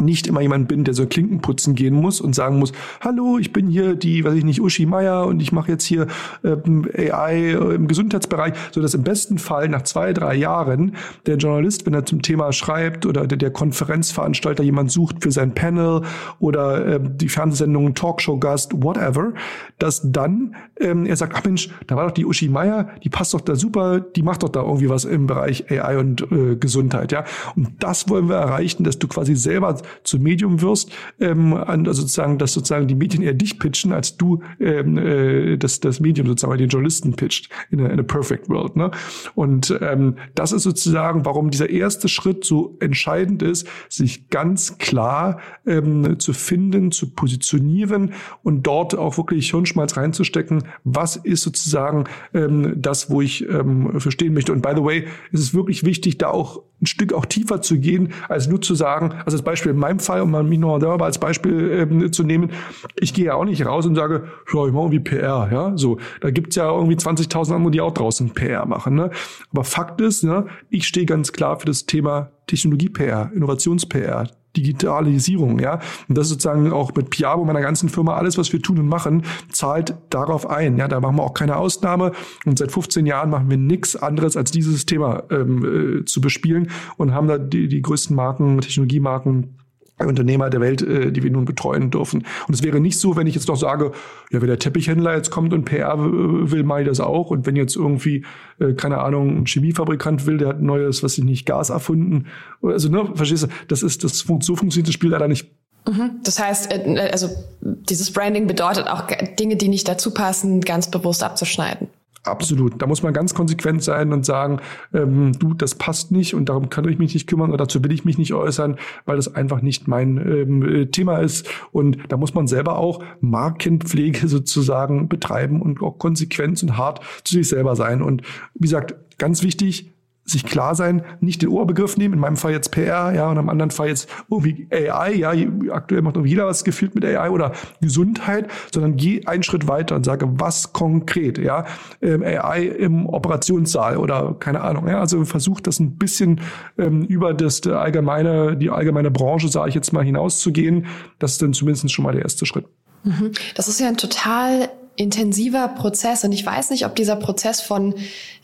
nicht 0.00 0.26
immer 0.26 0.40
jemand 0.40 0.68
bin, 0.68 0.84
der 0.84 0.94
so 0.94 1.06
Klinken 1.06 1.40
putzen 1.40 1.74
gehen 1.74 1.94
muss 1.94 2.20
und 2.20 2.34
sagen 2.34 2.58
muss, 2.58 2.72
hallo, 3.00 3.38
ich 3.38 3.52
bin 3.52 3.68
hier 3.68 3.94
die, 3.94 4.24
weiß 4.24 4.34
ich 4.34 4.44
nicht, 4.44 4.60
Uschi 4.60 4.86
Meier 4.86 5.26
und 5.26 5.40
ich 5.40 5.52
mache 5.52 5.70
jetzt 5.70 5.84
hier 5.84 6.06
ähm, 6.44 6.88
AI 6.96 7.52
im 7.52 7.88
Gesundheitsbereich, 7.88 8.54
so 8.72 8.80
dass 8.80 8.94
im 8.94 9.02
besten 9.02 9.38
Fall 9.38 9.68
nach 9.68 9.82
zwei, 9.82 10.12
drei 10.12 10.34
Jahren 10.34 10.96
der 11.26 11.36
Journalist, 11.36 11.86
wenn 11.86 11.94
er 11.94 12.04
zum 12.04 12.22
Thema 12.22 12.52
schreibt 12.52 13.06
oder 13.06 13.26
der, 13.26 13.38
der 13.38 13.50
Konferenzveranstalter 13.50 14.62
jemand 14.62 14.90
sucht 14.90 15.22
für 15.22 15.32
sein 15.32 15.54
Panel 15.54 16.02
oder 16.38 16.96
ähm, 16.96 17.18
die 17.18 17.28
Fernsehsendung 17.28 17.94
Talkshow-Gast, 17.94 18.82
whatever, 18.82 19.32
dass 19.78 20.00
dann 20.04 20.54
ähm, 20.80 21.06
er 21.06 21.16
sagt, 21.16 21.34
ach 21.36 21.44
Mensch, 21.44 21.70
da 21.86 21.96
war 21.96 22.06
doch 22.06 22.14
die 22.14 22.24
Uschi 22.24 22.48
Meier, 22.48 22.88
die 23.02 23.08
passt 23.08 23.34
doch 23.34 23.40
da 23.40 23.54
super, 23.56 24.00
die 24.00 24.22
macht 24.22 24.42
doch 24.42 24.48
da 24.48 24.62
irgendwie 24.62 24.88
was 24.88 25.04
im 25.04 25.26
Bereich 25.26 25.70
AI 25.70 25.98
und 25.98 26.22
äh, 26.30 26.56
Gesundheit, 26.56 27.12
ja. 27.12 27.24
Und 27.54 27.82
das 27.82 28.08
wollen 28.08 28.28
wir 28.28 28.36
erreichen, 28.36 28.84
dass 28.84 28.98
du 28.98 29.08
quasi 29.08 29.36
selber 29.36 29.76
zum 30.02 30.22
Medium 30.22 30.62
wirst, 30.62 30.90
ähm, 31.20 31.54
also 31.54 32.02
sozusagen, 32.02 32.38
dass 32.38 32.52
sozusagen 32.52 32.86
die 32.86 32.94
Medien 32.94 33.22
eher 33.22 33.34
dich 33.34 33.58
pitchen, 33.58 33.92
als 33.92 34.16
du 34.16 34.42
ähm, 34.60 34.98
äh, 34.98 35.56
das, 35.56 35.80
das 35.80 36.00
Medium 36.00 36.26
sozusagen 36.26 36.58
den 36.58 36.68
Journalisten 36.68 37.14
pitcht 37.14 37.50
in 37.70 37.80
a, 37.80 37.86
in 37.88 38.00
a 38.00 38.02
perfect 38.02 38.48
world. 38.48 38.76
Ne? 38.76 38.90
Und 39.34 39.76
ähm, 39.80 40.16
das 40.34 40.52
ist 40.52 40.62
sozusagen, 40.62 41.24
warum 41.24 41.50
dieser 41.50 41.70
erste 41.70 42.08
Schritt 42.08 42.44
so 42.44 42.76
entscheidend 42.80 43.42
ist, 43.42 43.66
sich 43.88 44.28
ganz 44.30 44.78
klar 44.78 45.38
ähm, 45.66 46.18
zu 46.18 46.32
finden, 46.32 46.92
zu 46.92 47.10
positionieren 47.10 48.12
und 48.42 48.66
dort 48.66 48.96
auch 48.96 49.16
wirklich 49.16 49.50
Hirnschmalz 49.50 49.96
reinzustecken, 49.96 50.64
was 50.84 51.16
ist 51.16 51.42
sozusagen 51.42 52.04
ähm, 52.34 52.74
das, 52.76 53.10
wo 53.10 53.20
ich 53.20 53.48
ähm, 53.48 54.00
verstehen 54.00 54.34
möchte. 54.34 54.52
Und 54.52 54.62
by 54.62 54.72
the 54.74 54.82
way, 54.82 55.06
ist 55.32 55.40
es 55.40 55.54
wirklich 55.54 55.84
wichtig, 55.84 56.18
da 56.18 56.28
auch 56.28 56.62
ein 56.80 56.86
Stück 56.86 57.12
auch 57.12 57.24
tiefer 57.24 57.62
zu 57.62 57.78
gehen, 57.78 58.12
als 58.28 58.48
nur 58.48 58.60
zu 58.60 58.74
sagen, 58.74 59.12
also 59.24 59.36
das 59.36 59.42
Beispiel 59.42 59.72
in 59.76 59.80
meinem 59.80 60.00
Fall, 60.00 60.22
um 60.22 60.30
mal 60.30 60.42
mich 60.42 60.58
noch 60.58 60.80
selber 60.80 61.04
als 61.04 61.18
Beispiel 61.18 61.70
ähm, 61.70 62.12
zu 62.12 62.24
nehmen, 62.24 62.50
ich 62.98 63.14
gehe 63.14 63.26
ja 63.26 63.34
auch 63.34 63.44
nicht 63.44 63.64
raus 63.64 63.86
und 63.86 63.94
sage, 63.94 64.24
schau, 64.46 64.66
ich 64.66 64.72
mache 64.72 64.84
irgendwie 64.84 65.00
PR, 65.00 65.48
ja, 65.52 65.76
so. 65.76 65.98
Da 66.20 66.30
gibt's 66.30 66.56
ja 66.56 66.68
irgendwie 66.70 66.96
20.000 66.96 67.54
andere, 67.54 67.70
die 67.70 67.80
auch 67.80 67.92
draußen 67.92 68.30
PR 68.30 68.66
machen, 68.66 68.94
ne. 68.94 69.10
Aber 69.52 69.64
Fakt 69.64 70.00
ist, 70.00 70.24
ne, 70.24 70.46
ich 70.70 70.88
stehe 70.88 71.06
ganz 71.06 71.32
klar 71.32 71.60
für 71.60 71.66
das 71.66 71.86
Thema 71.86 72.30
Technologie-PR, 72.46 73.30
Innovations-PR, 73.34 74.28
Digitalisierung, 74.56 75.58
ja. 75.58 75.80
Und 76.08 76.16
das 76.16 76.26
ist 76.26 76.30
sozusagen 76.30 76.72
auch 76.72 76.94
mit 76.94 77.10
Piabo, 77.10 77.44
meiner 77.44 77.60
ganzen 77.60 77.88
Firma, 77.88 78.16
alles, 78.16 78.38
was 78.38 78.52
wir 78.52 78.62
tun 78.62 78.78
und 78.78 78.88
machen, 78.88 79.22
zahlt 79.50 79.94
darauf 80.10 80.48
ein. 80.48 80.76
Ja, 80.78 80.88
da 80.88 81.00
machen 81.00 81.16
wir 81.16 81.22
auch 81.22 81.34
keine 81.34 81.56
Ausnahme. 81.56 82.12
Und 82.44 82.58
seit 82.58 82.72
15 82.72 83.06
Jahren 83.06 83.30
machen 83.30 83.50
wir 83.50 83.58
nichts 83.58 83.96
anderes, 83.96 84.36
als 84.36 84.50
dieses 84.50 84.86
Thema 84.86 85.24
ähm, 85.30 86.00
äh, 86.00 86.04
zu 86.04 86.20
bespielen 86.20 86.70
und 86.96 87.14
haben 87.14 87.28
da 87.28 87.38
die, 87.38 87.68
die 87.68 87.82
größten 87.82 88.16
Marken, 88.16 88.60
Technologiemarken 88.60 89.58
Unternehmer 90.04 90.50
der 90.50 90.60
Welt, 90.60 90.82
äh, 90.82 91.10
die 91.10 91.22
wir 91.22 91.30
nun 91.30 91.44
betreuen 91.44 91.90
dürfen. 91.90 92.26
Und 92.46 92.54
es 92.54 92.62
wäre 92.62 92.80
nicht 92.80 92.98
so, 92.98 93.16
wenn 93.16 93.26
ich 93.26 93.34
jetzt 93.34 93.48
doch 93.48 93.56
sage, 93.56 93.92
ja, 94.30 94.40
wenn 94.40 94.48
der 94.48 94.58
Teppichhändler 94.58 95.16
jetzt 95.16 95.30
kommt 95.30 95.54
und 95.54 95.64
PR 95.64 95.96
will, 95.98 96.64
mache 96.64 96.82
ich 96.82 96.88
das 96.88 97.00
auch. 97.00 97.30
Und 97.30 97.46
wenn 97.46 97.56
jetzt 97.56 97.76
irgendwie, 97.76 98.24
äh, 98.58 98.74
keine 98.74 98.98
Ahnung, 98.98 99.38
ein 99.38 99.46
Chemiefabrikant 99.46 100.26
will, 100.26 100.38
der 100.38 100.48
hat 100.48 100.60
neues, 100.60 101.02
was 101.02 101.16
ich 101.16 101.24
nicht, 101.24 101.46
Gas 101.46 101.70
erfunden. 101.70 102.26
Also, 102.62 102.88
ne, 102.90 103.08
verstehst 103.14 103.44
du, 103.44 103.48
das 103.68 103.82
ist, 103.82 104.04
das 104.04 104.18
so 104.18 104.56
funktioniert 104.56 104.88
das 104.88 104.94
Spiel 104.94 105.10
leider 105.10 105.28
nicht. 105.28 105.50
Mhm. 105.88 106.20
Das 106.24 106.38
heißt, 106.38 106.72
äh, 106.72 107.08
also 107.12 107.30
dieses 107.60 108.12
Branding 108.12 108.46
bedeutet 108.46 108.88
auch 108.88 109.06
Dinge, 109.38 109.56
die 109.56 109.68
nicht 109.68 109.88
dazu 109.88 110.12
passen, 110.12 110.60
ganz 110.60 110.90
bewusst 110.90 111.22
abzuschneiden. 111.22 111.88
Absolut. 112.26 112.82
Da 112.82 112.86
muss 112.86 113.02
man 113.02 113.12
ganz 113.12 113.34
konsequent 113.34 113.82
sein 113.82 114.12
und 114.12 114.26
sagen, 114.26 114.58
ähm, 114.92 115.32
du, 115.38 115.54
das 115.54 115.76
passt 115.76 116.10
nicht 116.10 116.34
und 116.34 116.48
darum 116.48 116.68
kann 116.68 116.88
ich 116.88 116.98
mich 116.98 117.14
nicht 117.14 117.28
kümmern 117.28 117.50
oder 117.50 117.64
dazu 117.64 117.82
will 117.84 117.92
ich 117.92 118.04
mich 118.04 118.18
nicht 118.18 118.34
äußern, 118.34 118.76
weil 119.04 119.16
das 119.16 119.34
einfach 119.34 119.62
nicht 119.62 119.86
mein 119.86 120.16
ähm, 120.18 120.62
äh, 120.62 120.86
Thema 120.86 121.18
ist. 121.18 121.48
Und 121.72 121.98
da 122.08 122.16
muss 122.16 122.34
man 122.34 122.46
selber 122.46 122.78
auch 122.78 123.02
Markenpflege 123.20 124.28
sozusagen 124.28 125.08
betreiben 125.08 125.62
und 125.62 125.80
auch 125.82 125.98
konsequent 125.98 126.62
und 126.62 126.76
hart 126.76 127.00
zu 127.24 127.34
sich 127.34 127.48
selber 127.48 127.76
sein. 127.76 128.02
Und 128.02 128.22
wie 128.54 128.62
gesagt, 128.62 128.94
ganz 129.18 129.42
wichtig, 129.42 129.92
sich 130.26 130.44
klar 130.44 130.74
sein, 130.74 131.02
nicht 131.20 131.42
den 131.42 131.48
Oberbegriff 131.48 131.96
nehmen, 131.96 132.14
in 132.14 132.20
meinem 132.20 132.36
Fall 132.36 132.52
jetzt 132.52 132.70
PR, 132.72 133.14
ja, 133.14 133.30
und 133.30 133.36
im 133.36 133.48
anderen 133.48 133.70
Fall 133.70 133.88
jetzt 133.88 134.08
irgendwie 134.30 134.66
AI, 134.70 135.14
ja, 135.14 135.32
aktuell 135.72 136.02
macht 136.02 136.16
jeder 136.24 136.46
was 136.46 136.64
gefühlt 136.64 136.94
mit 136.94 137.04
AI 137.04 137.30
oder 137.30 137.52
Gesundheit, 137.80 138.50
sondern 138.72 138.96
geh 138.96 139.24
einen 139.26 139.42
Schritt 139.42 139.68
weiter 139.68 139.94
und 139.94 140.04
sage, 140.04 140.26
was 140.38 140.72
konkret, 140.72 141.38
ja, 141.38 141.64
ähm, 142.02 142.22
AI 142.22 142.62
im 142.62 143.06
Operationssaal 143.06 143.96
oder 143.96 144.34
keine 144.38 144.62
Ahnung, 144.62 144.88
ja, 144.88 145.00
also 145.00 145.24
versucht 145.24 145.66
das 145.66 145.78
ein 145.78 145.96
bisschen 145.96 146.40
ähm, 146.76 147.04
über 147.04 147.32
das 147.32 147.64
allgemeine, 147.66 148.56
die 148.56 148.70
allgemeine 148.70 149.10
Branche, 149.10 149.48
sage 149.48 149.68
ich 149.68 149.74
jetzt 149.74 149.92
mal, 149.92 150.04
hinauszugehen. 150.04 150.86
Das 151.18 151.32
ist 151.32 151.42
dann 151.42 151.52
zumindest 151.52 151.90
schon 151.92 152.04
mal 152.04 152.12
der 152.12 152.22
erste 152.22 152.46
Schritt. 152.46 152.66
Mhm. 153.04 153.32
Das 153.54 153.68
ist 153.68 153.78
ja 153.80 153.88
ein 153.88 153.96
total 153.96 154.68
intensiver 154.96 155.68
Prozess 155.68 156.24
und 156.24 156.32
ich 156.32 156.44
weiß 156.44 156.70
nicht, 156.70 156.86
ob 156.86 156.94
dieser 156.96 157.16
Prozess 157.16 157.60
von 157.60 157.94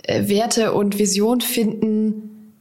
äh, 0.03 0.29
Werte 0.29 0.73
und 0.73 0.99
Vision 0.99 1.41
finden, 1.41 2.55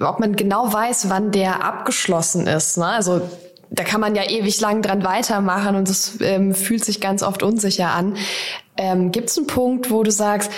ob 0.00 0.20
man 0.20 0.36
genau 0.36 0.72
weiß, 0.72 1.08
wann 1.08 1.32
der 1.32 1.64
abgeschlossen 1.64 2.46
ist. 2.46 2.76
Ne? 2.78 2.86
Also 2.86 3.22
da 3.70 3.82
kann 3.82 4.00
man 4.00 4.14
ja 4.14 4.28
ewig 4.28 4.60
lang 4.60 4.82
dran 4.82 5.04
weitermachen 5.04 5.74
und 5.74 5.88
es 5.88 6.18
ähm, 6.20 6.54
fühlt 6.54 6.84
sich 6.84 7.00
ganz 7.00 7.22
oft 7.22 7.42
unsicher 7.42 7.90
an. 7.90 8.16
Ähm, 8.76 9.10
Gibt 9.10 9.30
es 9.30 9.38
einen 9.38 9.46
Punkt, 9.46 9.90
wo 9.90 10.02
du 10.02 10.10
sagst, 10.10 10.50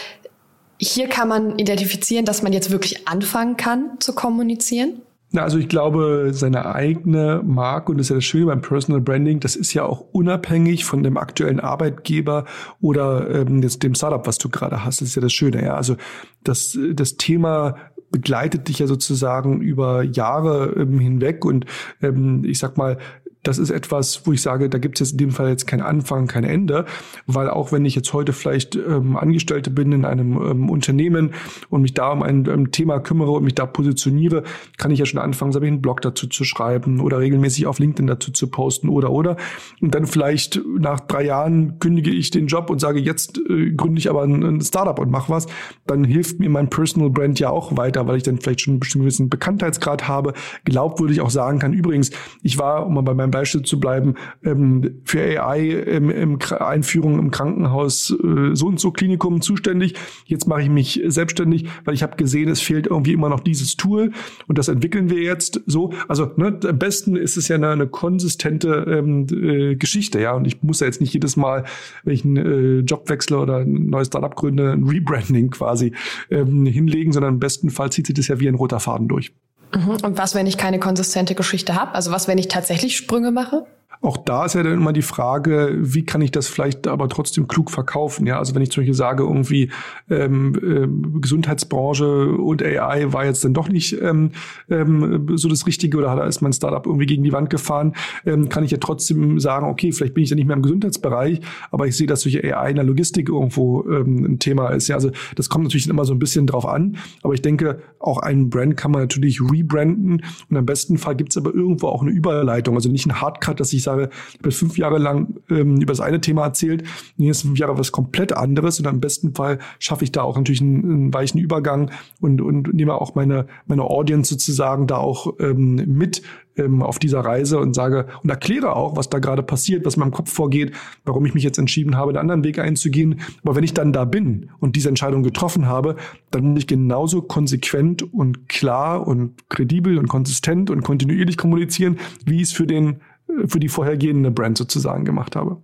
hier 0.79 1.09
kann 1.09 1.29
man 1.29 1.59
identifizieren, 1.59 2.27
dass 2.27 2.42
man 2.42 2.53
jetzt 2.53 2.70
wirklich 2.70 3.09
anfangen 3.09 3.57
kann 3.57 3.92
zu 4.01 4.14
kommunizieren? 4.14 5.01
Na, 5.33 5.43
also 5.43 5.59
ich 5.59 5.69
glaube, 5.69 6.29
seine 6.33 6.67
eigene 6.67 7.43
Marke, 7.45 7.91
und 7.91 7.99
das 7.99 8.07
ist 8.07 8.11
ja 8.11 8.17
das 8.17 8.25
Schöne 8.25 8.47
beim 8.47 8.61
Personal 8.61 9.01
Branding, 9.01 9.41
das 9.41 9.57
ist 9.57 9.75
ja 9.75 9.85
auch 9.85 10.01
unabhängig 10.12 10.85
von 10.85 11.03
dem 11.03 11.17
aktuellen 11.17 11.59
Arbeitgeber 11.59 12.45
oder 12.81 13.29
ähm, 13.35 13.62
jetzt 13.62 13.83
dem 13.83 13.95
Startup, 13.95 14.27
was 14.27 14.39
du 14.39 14.49
gerade 14.49 14.85
hast. 14.85 15.01
Das 15.01 15.09
ist 15.09 15.15
ja 15.17 15.23
das 15.23 15.33
Schöne. 15.33 15.65
Ja? 15.65 15.75
Also 15.75 15.97
das, 16.45 16.79
das 16.93 17.17
Thema 17.17 17.77
begleitet 18.11 18.69
dich 18.69 18.79
ja 18.79 18.87
sozusagen 18.87 19.61
über 19.61 20.03
Jahre 20.03 20.75
ähm, 20.77 20.99
hinweg 21.01 21.45
und 21.45 21.67
ähm, 22.01 22.45
ich 22.45 22.59
sag 22.59 22.77
mal, 22.77 22.99
das 23.47 23.59
ist 23.59 23.71
etwas, 23.71 24.27
wo 24.27 24.33
ich 24.33 24.43
sage, 24.43 24.69
da 24.69 24.79
gibt 24.79 25.01
es 25.01 25.09
jetzt 25.09 25.13
in 25.13 25.19
dem 25.19 25.31
Fall 25.31 25.49
jetzt 25.49 25.67
kein 25.67 25.81
Anfang, 25.81 26.27
kein 26.27 26.45
Ende, 26.45 26.85
weil 27.27 27.49
auch 27.49 27.71
wenn 27.71 27.85
ich 27.85 27.95
jetzt 27.95 28.13
heute 28.13 28.33
vielleicht 28.33 28.75
ähm, 28.77 29.17
Angestellte 29.17 29.71
bin 29.71 29.93
in 29.93 30.05
einem 30.05 30.37
ähm, 30.43 30.71
Unternehmen 30.71 31.33
und 31.71 31.83
mich 31.83 31.95
da 31.95 32.11
um 32.11 32.23
ein, 32.23 32.49
ein, 32.49 32.73
Thema 32.73 32.99
kümmere 32.99 33.31
und 33.31 33.45
mich 33.45 33.55
da 33.55 33.65
positioniere, 33.67 34.43
kann 34.77 34.91
ich 34.91 34.99
ja 34.99 35.07
schon 35.07 35.21
anfangen, 35.21 35.53
ich 35.53 35.63
einen 35.63 35.81
Blog 35.81 36.01
dazu 36.01 36.27
zu 36.27 36.45
schreiben 36.45 37.01
oder 37.01 37.21
regelmäßig 37.21 37.67
auf 37.67 37.79
LinkedIn 37.79 38.07
dazu 38.07 38.33
zu 38.33 38.49
posten 38.49 38.89
oder 38.89 39.13
oder. 39.13 39.37
Und 39.81 39.95
dann 39.95 40.07
vielleicht 40.07 40.61
nach 40.79 41.01
drei 41.01 41.25
Jahren 41.25 41.79
kündige 41.79 42.11
ich 42.11 42.31
den 42.31 42.49
Job 42.49 42.69
und 42.69 42.81
sage, 42.81 42.99
jetzt 42.99 43.39
äh, 43.49 43.71
gründe 43.71 43.99
ich 43.99 44.11
aber 44.11 44.23
ein, 44.23 44.43
ein 44.43 44.61
Startup 44.61 44.99
und 44.99 45.11
mache 45.11 45.31
was, 45.31 45.47
dann 45.87 46.03
hilft 46.05 46.41
mir 46.41 46.51
mein 46.51 46.69
Personal 46.69 47.11
Brand 47.11 47.39
ja 47.39 47.51
auch 47.51 47.77
weiter, 47.77 48.09
weil 48.09 48.17
ich 48.17 48.25
dann 48.25 48.39
vielleicht 48.39 48.63
schon 48.63 48.73
einen 48.73 48.81
bestimmten 48.81 49.29
Bekanntheitsgrad 49.29 50.09
habe, 50.09 50.33
glaubwürdig 50.65 51.21
auch 51.21 51.31
sagen 51.31 51.61
kann, 51.61 51.73
übrigens, 51.73 52.11
ich 52.43 52.59
war, 52.59 52.87
um 52.87 52.95
mal 52.95 53.03
bei 53.03 53.15
meinem 53.15 53.36
Beispiel 53.37 53.62
zu 53.62 53.79
bleiben, 53.81 54.14
ähm, 54.44 55.01
für 55.05 55.42
AI 55.42 55.70
im, 55.70 56.11
im 56.11 56.38
Einführung 56.59 57.18
im 57.18 57.31
Krankenhaus 57.31 58.11
äh, 58.11 58.55
so 58.55 58.66
und 58.66 58.81
so 58.81 58.90
Klinikum 58.90 59.40
zuständig. 59.40 59.94
Jetzt 60.25 60.46
mache 60.46 60.62
ich 60.62 60.68
mich 60.68 61.03
selbstständig, 61.07 61.66
weil 61.85 61.94
ich 61.94 62.03
habe 62.03 62.16
gesehen, 62.16 62.49
es 62.49 62.61
fehlt 62.61 62.87
irgendwie 62.87 63.12
immer 63.12 63.29
noch 63.29 63.40
dieses 63.40 63.77
Tool 63.77 64.12
und 64.46 64.59
das 64.59 64.68
entwickeln 64.68 65.11
wir 65.11 65.22
jetzt 65.22 65.61
so. 65.66 65.92
Also 66.09 66.31
ne, 66.37 66.59
am 66.64 66.79
besten 66.79 67.16
ist 67.16 67.37
es 67.37 67.49
ja 67.49 67.57
eine, 67.57 67.70
eine 67.70 67.87
konsistente 67.87 68.87
ähm, 68.88 69.27
äh, 69.31 69.77
Geschichte, 69.77 70.20
ja. 70.20 70.33
Und 70.33 70.46
ich 70.46 70.62
muss 70.62 70.81
ja 70.81 70.87
jetzt 70.87 71.01
nicht 71.01 71.12
jedes 71.12 71.37
Mal, 71.37 71.64
wenn 72.05 72.14
ich 72.14 72.25
einen 72.25 72.37
äh, 72.37 72.79
Job 72.81 73.09
wechsle 73.09 73.38
oder 73.38 73.59
ein 73.59 73.90
neues 73.90 74.09
Startup 74.09 74.35
gründe, 74.35 74.72
ein 74.72 74.85
Rebranding 74.85 75.51
quasi 75.51 75.92
ähm, 76.31 76.66
hinlegen, 76.66 77.12
sondern 77.12 77.35
im 77.35 77.40
besten 77.40 77.70
Fall 77.70 77.90
zieht 77.92 78.07
sich 78.07 78.16
das 78.16 78.29
ja 78.29 78.40
wie 78.40 78.49
ein 78.49 78.55
roter 78.55 78.81
Faden 78.81 79.09
durch. 79.09 79.33
Mhm. 79.75 79.99
Und 80.03 80.19
was, 80.19 80.35
wenn 80.35 80.47
ich 80.47 80.57
keine 80.57 80.79
konsistente 80.79 81.35
Geschichte 81.35 81.75
habe? 81.75 81.95
Also 81.95 82.11
was, 82.11 82.29
wenn 82.29 82.39
ich 82.39 82.49
tatsächlich 82.49 82.97
Sprünge 82.97 83.31
mache? 83.31 83.67
Auch 84.03 84.18
da 84.18 84.44
ist 84.44 84.55
ja 84.55 84.62
dann 84.62 84.75
immer 84.75 84.92
die 84.92 85.03
Frage, 85.03 85.75
wie 85.79 86.05
kann 86.05 86.20
ich 86.20 86.31
das 86.31 86.49
vielleicht 86.49 86.87
aber 86.87 87.09
trotzdem 87.09 87.49
klug 87.49 87.70
verkaufen? 87.70 88.27
Ja, 88.27 88.38
also 88.38 88.55
wenn 88.55 88.62
ich 88.62 88.70
zum 88.70 88.83
Beispiel 88.83 88.94
sage, 88.94 89.22
irgendwie 89.22 89.70
ähm, 90.11 90.55
äh, 90.55 91.18
Gesundheitsbranche 91.20 92.29
und 92.33 92.62
AI 92.62 93.12
war 93.12 93.25
jetzt 93.25 93.44
dann 93.44 93.55
doch 93.55 93.68
nicht 93.68 94.01
ähm, 94.01 94.33
ähm, 94.68 95.27
so 95.35 95.49
das 95.49 95.66
Richtige 95.66 95.96
oder 95.96 96.25
ist 96.27 96.42
mein 96.42 96.53
Startup 96.53 96.85
irgendwie 96.85 97.07
gegen 97.07 97.25
die 97.25 97.33
Wand 97.33 97.49
gefahren, 97.49 97.94
ähm, 98.27 98.49
kann 98.49 98.64
ich 98.64 98.70
ja 98.70 98.79
trotzdem 98.79 99.40
sagen, 99.40 99.66
okay, 99.66 99.92
vielleicht 99.92 100.14
bin 100.14 100.25
ich 100.25 100.31
ja 100.31 100.37
nicht 100.37 100.46
mehr 100.46 100.57
im 100.57 100.62
Gesundheitsbereich, 100.62 101.40
aber 101.70 101.87
ich 101.87 101.96
sehe, 101.96 102.07
dass 102.07 102.20
solche 102.20 102.44
AI 102.44 102.70
in 102.70 102.77
der 102.77 102.85
Logistik 102.85 103.29
irgendwo 103.29 103.85
ähm, 103.88 104.25
ein 104.25 104.38
Thema 104.38 104.68
ist. 104.68 104.88
Ja, 104.88 104.96
also 104.96 105.11
das 105.37 105.49
kommt 105.49 105.64
natürlich 105.64 105.88
immer 105.88 106.05
so 106.05 106.12
ein 106.12 106.18
bisschen 106.18 106.46
drauf 106.46 106.66
an, 106.66 106.96
aber 107.22 107.33
ich 107.33 107.42
denke, 107.42 107.81
auch 107.99 108.18
einen 108.18 108.51
Brand 108.51 108.77
kann 108.77 108.90
man 108.90 109.01
natürlich 109.01 109.40
rebranden 109.40 110.22
und 110.51 110.57
im 110.57 110.66
besten 110.66 110.99
Fall 110.99 111.16
gibt 111.16 111.33
es 111.33 111.37
aber 111.38 111.55
irgendwo 111.55 111.88
auch 111.88 112.03
eine 112.03 112.11
Überleitung, 112.11 112.75
also 112.75 112.90
nicht 112.90 113.07
ein 113.07 113.20
Hardcut, 113.20 113.59
dass 113.59 113.72
ich 113.72 113.76
sage, 113.83 114.11
ich 114.33 114.39
habe 114.39 114.51
fünf 114.51 114.79
Jahre 114.79 114.99
lang 114.99 115.37
ähm, 115.51 115.77
über 115.77 115.93
das 115.93 116.01
eine 116.01 116.21
Thema 116.21 116.45
erzählt, 116.45 116.85
die 117.17 117.25
nächsten 117.25 117.49
fünf 117.49 117.59
Jahre 117.59 117.79
was 117.79 117.93
komplett 117.93 118.33
anderes 118.33 118.79
und 118.79 118.87
im 118.87 119.01
besten 119.01 119.35
Fall 119.35 119.59
schaffe 119.79 120.05
ich 120.05 120.12
da 120.12 120.23
auch 120.23 120.37
natürlich 120.37 120.61
einen, 120.61 120.85
einen 120.85 121.15
weichen 121.15 121.41
Übergang 121.41 121.91
und, 122.21 122.41
und 122.41 122.73
nehme 122.75 122.95
auch 122.95 123.15
meine, 123.15 123.47
meine 123.67 123.83
Audience 123.83 124.31
sozusagen 124.31 124.87
da 124.87 124.97
auch 124.97 125.35
ähm, 125.41 125.75
mit 125.75 126.23
ähm, 126.57 126.83
auf 126.83 126.99
dieser 126.99 127.21
Reise 127.21 127.59
und 127.59 127.75
sage 127.75 128.07
und 128.23 128.31
erkläre 128.31 128.75
auch, 128.75 128.97
was 128.97 129.11
da 129.11 129.19
gerade 129.19 129.43
passiert, 129.43 129.85
was 129.85 129.95
in 129.95 130.01
meinem 130.01 130.12
Kopf 130.12 130.33
vorgeht, 130.33 130.73
warum 131.05 131.25
ich 131.27 131.35
mich 131.35 131.45
jetzt 131.45 131.59
entschieden 131.59 131.97
habe, 131.97 132.12
den 132.12 132.19
anderen 132.19 132.45
Weg 132.45 132.59
einzugehen. 132.59 133.21
Aber 133.43 133.57
wenn 133.57 133.65
ich 133.65 133.75
dann 133.75 133.93
da 133.93 134.05
bin 134.05 134.51
und 134.59 134.77
diese 134.77 134.89
Entscheidung 134.89 135.23
getroffen 135.23 135.67
habe, 135.67 135.97
dann 136.31 136.53
muss 136.53 136.61
ich 136.61 136.67
genauso 136.67 137.23
konsequent 137.23 138.03
und 138.15 138.49
klar 138.49 139.07
und 139.07 139.49
kredibel 139.49 139.99
und 139.99 140.09
konsistent 140.09 140.71
und 140.71 140.83
kontinuierlich 140.83 141.37
kommunizieren, 141.37 141.99
wie 142.25 142.41
es 142.41 142.53
für 142.53 142.67
den 142.67 143.01
für 143.47 143.61
die 143.61 143.69
vorhergehende 143.69 144.31
Brand 144.31 144.59
sozusagen 144.59 145.05
gemacht 145.05 145.37
habe. 145.37 145.59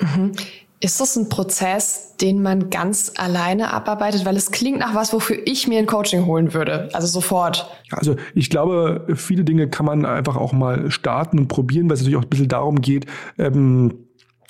Mhm. 0.00 0.32
Ist 0.78 1.00
das 1.00 1.16
ein 1.16 1.30
Prozess, 1.30 2.16
den 2.20 2.42
man 2.42 2.68
ganz 2.68 3.14
alleine 3.16 3.72
abarbeitet? 3.72 4.26
Weil 4.26 4.36
es 4.36 4.50
klingt 4.50 4.78
nach 4.78 4.94
was, 4.94 5.12
wofür 5.14 5.38
ich 5.46 5.66
mir 5.66 5.78
ein 5.78 5.86
Coaching 5.86 6.26
holen 6.26 6.52
würde. 6.52 6.90
Also 6.92 7.06
sofort. 7.06 7.66
Also 7.90 8.16
ich 8.34 8.50
glaube, 8.50 9.06
viele 9.14 9.42
Dinge 9.42 9.70
kann 9.70 9.86
man 9.86 10.04
einfach 10.04 10.36
auch 10.36 10.52
mal 10.52 10.90
starten 10.90 11.38
und 11.38 11.48
probieren, 11.48 11.88
weil 11.88 11.94
es 11.94 12.00
natürlich 12.00 12.18
auch 12.18 12.24
ein 12.24 12.28
bisschen 12.28 12.48
darum 12.48 12.82
geht, 12.82 13.06
ähm, 13.38 14.05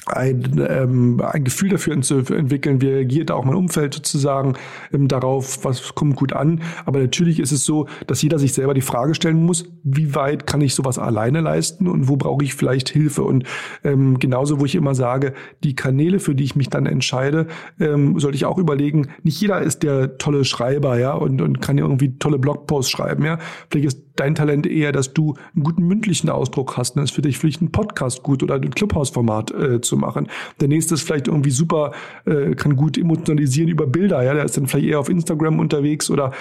ein, 0.06 0.64
ähm, 0.68 1.20
ein 1.20 1.42
Gefühl 1.42 1.70
dafür 1.70 2.00
zu 2.00 2.18
entwickeln, 2.18 2.80
wie 2.80 2.88
reagiert 2.88 3.30
auch 3.30 3.44
mein 3.44 3.56
Umfeld 3.56 3.94
sozusagen 3.94 4.54
ähm, 4.92 5.08
darauf, 5.08 5.64
was 5.64 5.94
kommt 5.94 6.16
gut 6.16 6.32
an. 6.32 6.62
Aber 6.84 7.00
natürlich 7.00 7.40
ist 7.40 7.52
es 7.52 7.64
so, 7.64 7.88
dass 8.06 8.22
jeder 8.22 8.38
sich 8.38 8.52
selber 8.52 8.72
die 8.72 8.82
Frage 8.82 9.14
stellen 9.14 9.44
muss, 9.44 9.64
wie 9.82 10.14
weit 10.14 10.46
kann 10.46 10.60
ich 10.60 10.74
sowas 10.74 10.98
alleine 10.98 11.40
leisten 11.40 11.88
und 11.88 12.08
wo 12.08 12.16
brauche 12.16 12.44
ich 12.44 12.54
vielleicht 12.54 12.88
Hilfe. 12.88 13.24
Und 13.24 13.44
ähm, 13.82 14.18
genauso, 14.18 14.60
wo 14.60 14.64
ich 14.64 14.76
immer 14.76 14.94
sage, 14.94 15.34
die 15.64 15.74
Kanäle, 15.74 16.20
für 16.20 16.34
die 16.34 16.44
ich 16.44 16.54
mich 16.54 16.70
dann 16.70 16.86
entscheide, 16.86 17.48
ähm, 17.80 18.18
sollte 18.20 18.36
ich 18.36 18.44
auch 18.44 18.58
überlegen, 18.58 19.08
nicht 19.24 19.40
jeder 19.40 19.60
ist 19.60 19.82
der 19.82 20.18
tolle 20.18 20.44
Schreiber, 20.44 20.98
ja, 20.98 21.14
und, 21.14 21.40
und 21.40 21.60
kann 21.60 21.78
irgendwie 21.78 22.18
tolle 22.18 22.38
Blogposts 22.38 22.90
schreiben, 22.90 23.24
ja. 23.24 23.38
Vielleicht 23.70 23.86
ist 23.86 24.06
dein 24.16 24.34
Talent 24.34 24.66
eher, 24.66 24.92
dass 24.92 25.12
du 25.14 25.34
einen 25.54 25.64
guten 25.64 25.86
mündlichen 25.86 26.30
Ausdruck 26.30 26.76
hast. 26.76 26.96
Dann 26.96 27.04
ist 27.04 27.12
für 27.12 27.22
dich 27.22 27.38
vielleicht 27.38 27.62
ein 27.62 27.70
Podcast 27.70 28.22
gut 28.22 28.42
oder 28.42 28.54
ein 28.54 28.70
Clubhouse-Format 28.70 29.50
äh, 29.52 29.80
zu 29.80 29.95
machen. 29.96 30.28
Der 30.60 30.68
nächste 30.68 30.94
ist 30.94 31.02
vielleicht 31.02 31.28
irgendwie 31.28 31.50
super, 31.50 31.92
äh, 32.24 32.54
kann 32.54 32.76
gut 32.76 32.98
emotionalisieren 32.98 33.68
über 33.68 33.86
Bilder. 33.86 34.22
Ja, 34.22 34.34
der 34.34 34.44
ist 34.44 34.56
dann 34.56 34.66
vielleicht 34.66 34.88
eher 34.88 35.00
auf 35.00 35.08
Instagram 35.08 35.58
unterwegs 35.58 36.10
oder 36.10 36.32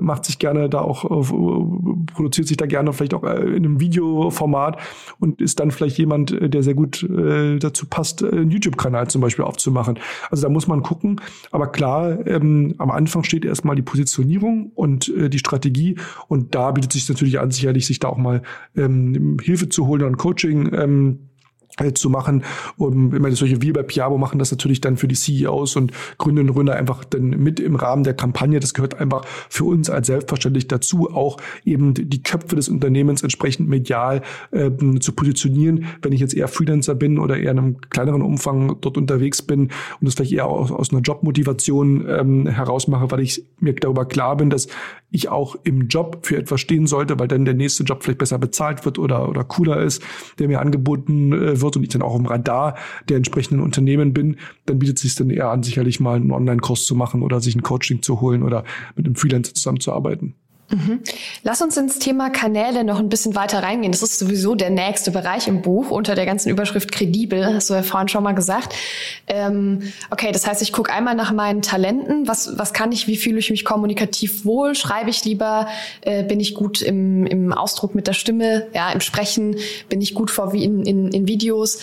macht 0.00 0.24
sich 0.24 0.38
gerne 0.38 0.68
da 0.68 0.80
auch, 0.80 1.04
auf, 1.04 1.30
produziert 2.14 2.48
sich 2.48 2.56
da 2.56 2.66
gerne 2.66 2.92
vielleicht 2.92 3.14
auch 3.14 3.24
äh, 3.24 3.40
in 3.40 3.64
einem 3.64 3.80
Videoformat 3.80 4.78
und 5.20 5.40
ist 5.40 5.60
dann 5.60 5.70
vielleicht 5.70 5.98
jemand, 5.98 6.32
äh, 6.32 6.48
der 6.48 6.62
sehr 6.62 6.74
gut 6.74 7.02
äh, 7.02 7.58
dazu 7.58 7.86
passt, 7.86 8.22
äh, 8.22 8.28
einen 8.28 8.50
YouTube-Kanal 8.50 9.08
zum 9.08 9.20
Beispiel 9.20 9.44
aufzumachen. 9.44 9.98
Also 10.30 10.42
da 10.42 10.48
muss 10.48 10.66
man 10.66 10.82
gucken. 10.82 11.20
Aber 11.50 11.68
klar, 11.68 12.26
ähm, 12.26 12.74
am 12.78 12.90
Anfang 12.90 13.24
steht 13.24 13.44
erstmal 13.44 13.76
die 13.76 13.82
Positionierung 13.82 14.72
und 14.74 15.08
äh, 15.08 15.28
die 15.28 15.38
Strategie 15.38 15.96
und 16.28 16.54
da 16.54 16.70
bietet 16.70 16.92
sich 16.92 17.08
natürlich 17.08 17.40
an, 17.40 17.50
sicherlich 17.50 17.86
sich 17.86 17.98
da 17.98 18.08
auch 18.08 18.16
mal 18.16 18.42
ähm, 18.76 19.38
Hilfe 19.42 19.68
zu 19.68 19.86
holen 19.86 20.02
und 20.02 20.16
Coaching 20.16 20.72
ähm, 20.74 21.18
äh, 21.20 21.33
zu 21.94 22.08
machen. 22.10 22.44
Und 22.76 23.14
ich 23.14 23.20
meine, 23.20 23.34
solche 23.34 23.60
wie 23.62 23.72
bei 23.72 23.82
Piabo 23.82 24.16
machen 24.16 24.38
das 24.38 24.50
natürlich 24.50 24.80
dann 24.80 24.96
für 24.96 25.08
die 25.08 25.14
CEOs 25.14 25.76
und 25.76 25.92
Gründerinnen 26.18 26.50
und 26.50 26.54
Gründer 26.54 26.76
einfach 26.76 27.04
dann 27.04 27.30
mit 27.30 27.60
im 27.60 27.74
Rahmen 27.76 28.04
der 28.04 28.14
Kampagne. 28.14 28.60
Das 28.60 28.74
gehört 28.74 29.00
einfach 29.00 29.24
für 29.48 29.64
uns 29.64 29.90
als 29.90 30.06
selbstverständlich 30.06 30.68
dazu, 30.68 31.10
auch 31.10 31.36
eben 31.64 31.94
die 31.94 32.22
Köpfe 32.22 32.56
des 32.56 32.68
Unternehmens 32.68 33.22
entsprechend 33.22 33.68
medial 33.68 34.22
äh, 34.52 34.70
zu 35.00 35.12
positionieren. 35.12 35.86
Wenn 36.02 36.12
ich 36.12 36.20
jetzt 36.20 36.34
eher 36.34 36.48
Freelancer 36.48 36.94
bin 36.94 37.18
oder 37.18 37.36
eher 37.36 37.52
in 37.52 37.58
einem 37.58 37.80
kleineren 37.90 38.22
Umfang 38.22 38.76
dort 38.80 38.96
unterwegs 38.96 39.42
bin 39.42 39.62
und 39.62 39.72
das 40.02 40.14
vielleicht 40.14 40.32
eher 40.32 40.46
aus, 40.46 40.70
aus 40.70 40.92
einer 40.92 41.02
Jobmotivation 41.02 42.06
ähm, 42.08 42.46
heraus 42.46 42.86
mache, 42.86 43.10
weil 43.10 43.20
ich 43.20 43.44
mir 43.58 43.74
darüber 43.74 44.04
klar 44.04 44.36
bin, 44.36 44.50
dass 44.50 44.68
ich 45.14 45.28
auch 45.28 45.56
im 45.62 45.86
Job 45.86 46.26
für 46.26 46.36
etwas 46.36 46.60
stehen 46.60 46.86
sollte, 46.86 47.18
weil 47.18 47.28
dann 47.28 47.44
der 47.44 47.54
nächste 47.54 47.84
Job 47.84 48.02
vielleicht 48.02 48.18
besser 48.18 48.38
bezahlt 48.38 48.84
wird 48.84 48.98
oder, 48.98 49.28
oder 49.28 49.44
cooler 49.44 49.80
ist, 49.80 50.02
der 50.38 50.48
mir 50.48 50.60
angeboten 50.60 51.32
äh, 51.32 51.60
wird 51.60 51.76
und 51.76 51.84
ich 51.84 51.90
dann 51.90 52.02
auch 52.02 52.18
im 52.18 52.26
Radar 52.26 52.76
der 53.08 53.16
entsprechenden 53.16 53.60
Unternehmen 53.60 54.12
bin, 54.12 54.36
dann 54.66 54.80
bietet 54.80 54.96
es 54.96 55.02
sich 55.02 55.14
dann 55.14 55.30
eher 55.30 55.50
an, 55.50 55.62
sicherlich 55.62 56.00
mal 56.00 56.16
einen 56.16 56.32
Online-Kurs 56.32 56.84
zu 56.84 56.96
machen 56.96 57.22
oder 57.22 57.40
sich 57.40 57.54
ein 57.54 57.62
Coaching 57.62 58.02
zu 58.02 58.20
holen 58.20 58.42
oder 58.42 58.64
mit 58.96 59.06
einem 59.06 59.14
Freelancer 59.14 59.54
zusammenzuarbeiten. 59.54 60.34
Mhm. 60.74 61.00
Lass 61.44 61.62
uns 61.62 61.76
ins 61.76 62.00
Thema 62.00 62.30
Kanäle 62.30 62.82
noch 62.82 62.98
ein 62.98 63.08
bisschen 63.08 63.36
weiter 63.36 63.62
reingehen. 63.62 63.92
Das 63.92 64.02
ist 64.02 64.18
sowieso 64.18 64.56
der 64.56 64.70
nächste 64.70 65.12
Bereich 65.12 65.46
im 65.46 65.62
Buch 65.62 65.90
unter 65.90 66.16
der 66.16 66.26
ganzen 66.26 66.48
Überschrift 66.48 66.90
kredibel, 66.90 67.54
hast 67.54 67.70
du 67.70 67.74
ja 67.74 67.82
vorhin 67.82 68.08
schon 68.08 68.24
mal 68.24 68.32
gesagt. 68.32 68.74
Ähm, 69.28 69.92
okay, 70.10 70.32
das 70.32 70.46
heißt, 70.46 70.62
ich 70.62 70.72
gucke 70.72 70.92
einmal 70.92 71.14
nach 71.14 71.32
meinen 71.32 71.62
Talenten. 71.62 72.26
Was, 72.26 72.58
was 72.58 72.72
kann 72.72 72.90
ich, 72.90 73.06
wie 73.06 73.16
fühle 73.16 73.38
ich 73.38 73.50
mich 73.50 73.64
kommunikativ 73.64 74.44
wohl? 74.44 74.74
Schreibe 74.74 75.10
ich 75.10 75.24
lieber? 75.24 75.68
Äh, 76.00 76.24
bin 76.24 76.40
ich 76.40 76.54
gut 76.54 76.82
im, 76.82 77.24
im 77.26 77.52
Ausdruck 77.52 77.94
mit 77.94 78.08
der 78.08 78.12
Stimme? 78.12 78.66
Ja, 78.74 78.90
im 78.90 79.00
Sprechen? 79.00 79.56
Bin 79.88 80.00
ich 80.00 80.14
gut 80.14 80.32
vor 80.32 80.52
wie 80.52 80.64
in, 80.64 80.84
in, 80.84 81.12
in 81.12 81.28
Videos? 81.28 81.76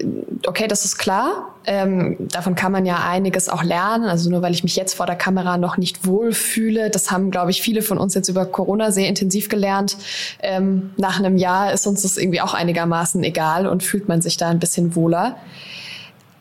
Äh, 0.00 0.06
okay, 0.46 0.66
das 0.66 0.84
ist 0.84 0.98
klar. 0.98 1.54
Ähm, 1.66 2.16
davon 2.18 2.54
kann 2.54 2.72
man 2.72 2.84
ja 2.84 3.06
einiges 3.08 3.48
auch 3.48 3.62
lernen. 3.62 4.04
Also 4.04 4.28
nur 4.28 4.42
weil 4.42 4.52
ich 4.52 4.64
mich 4.64 4.76
jetzt 4.76 4.94
vor 4.94 5.06
der 5.06 5.16
Kamera 5.16 5.56
noch 5.56 5.76
nicht 5.76 6.06
wohl 6.06 6.32
fühle, 6.32 6.90
das 6.90 7.10
haben, 7.10 7.30
glaube 7.30 7.50
ich, 7.50 7.62
viele 7.62 7.80
von 7.80 7.96
uns 7.96 8.14
jetzt 8.14 8.23
jetzt 8.24 8.28
über 8.28 8.46
Corona 8.46 8.90
sehr 8.90 9.08
intensiv 9.08 9.48
gelernt. 9.48 9.96
Ähm, 10.40 10.90
nach 10.96 11.18
einem 11.18 11.36
Jahr 11.36 11.72
ist 11.72 11.86
uns 11.86 12.02
das 12.02 12.16
irgendwie 12.16 12.40
auch 12.40 12.54
einigermaßen 12.54 13.22
egal 13.22 13.66
und 13.66 13.82
fühlt 13.82 14.08
man 14.08 14.22
sich 14.22 14.36
da 14.36 14.48
ein 14.48 14.58
bisschen 14.58 14.96
wohler. 14.96 15.36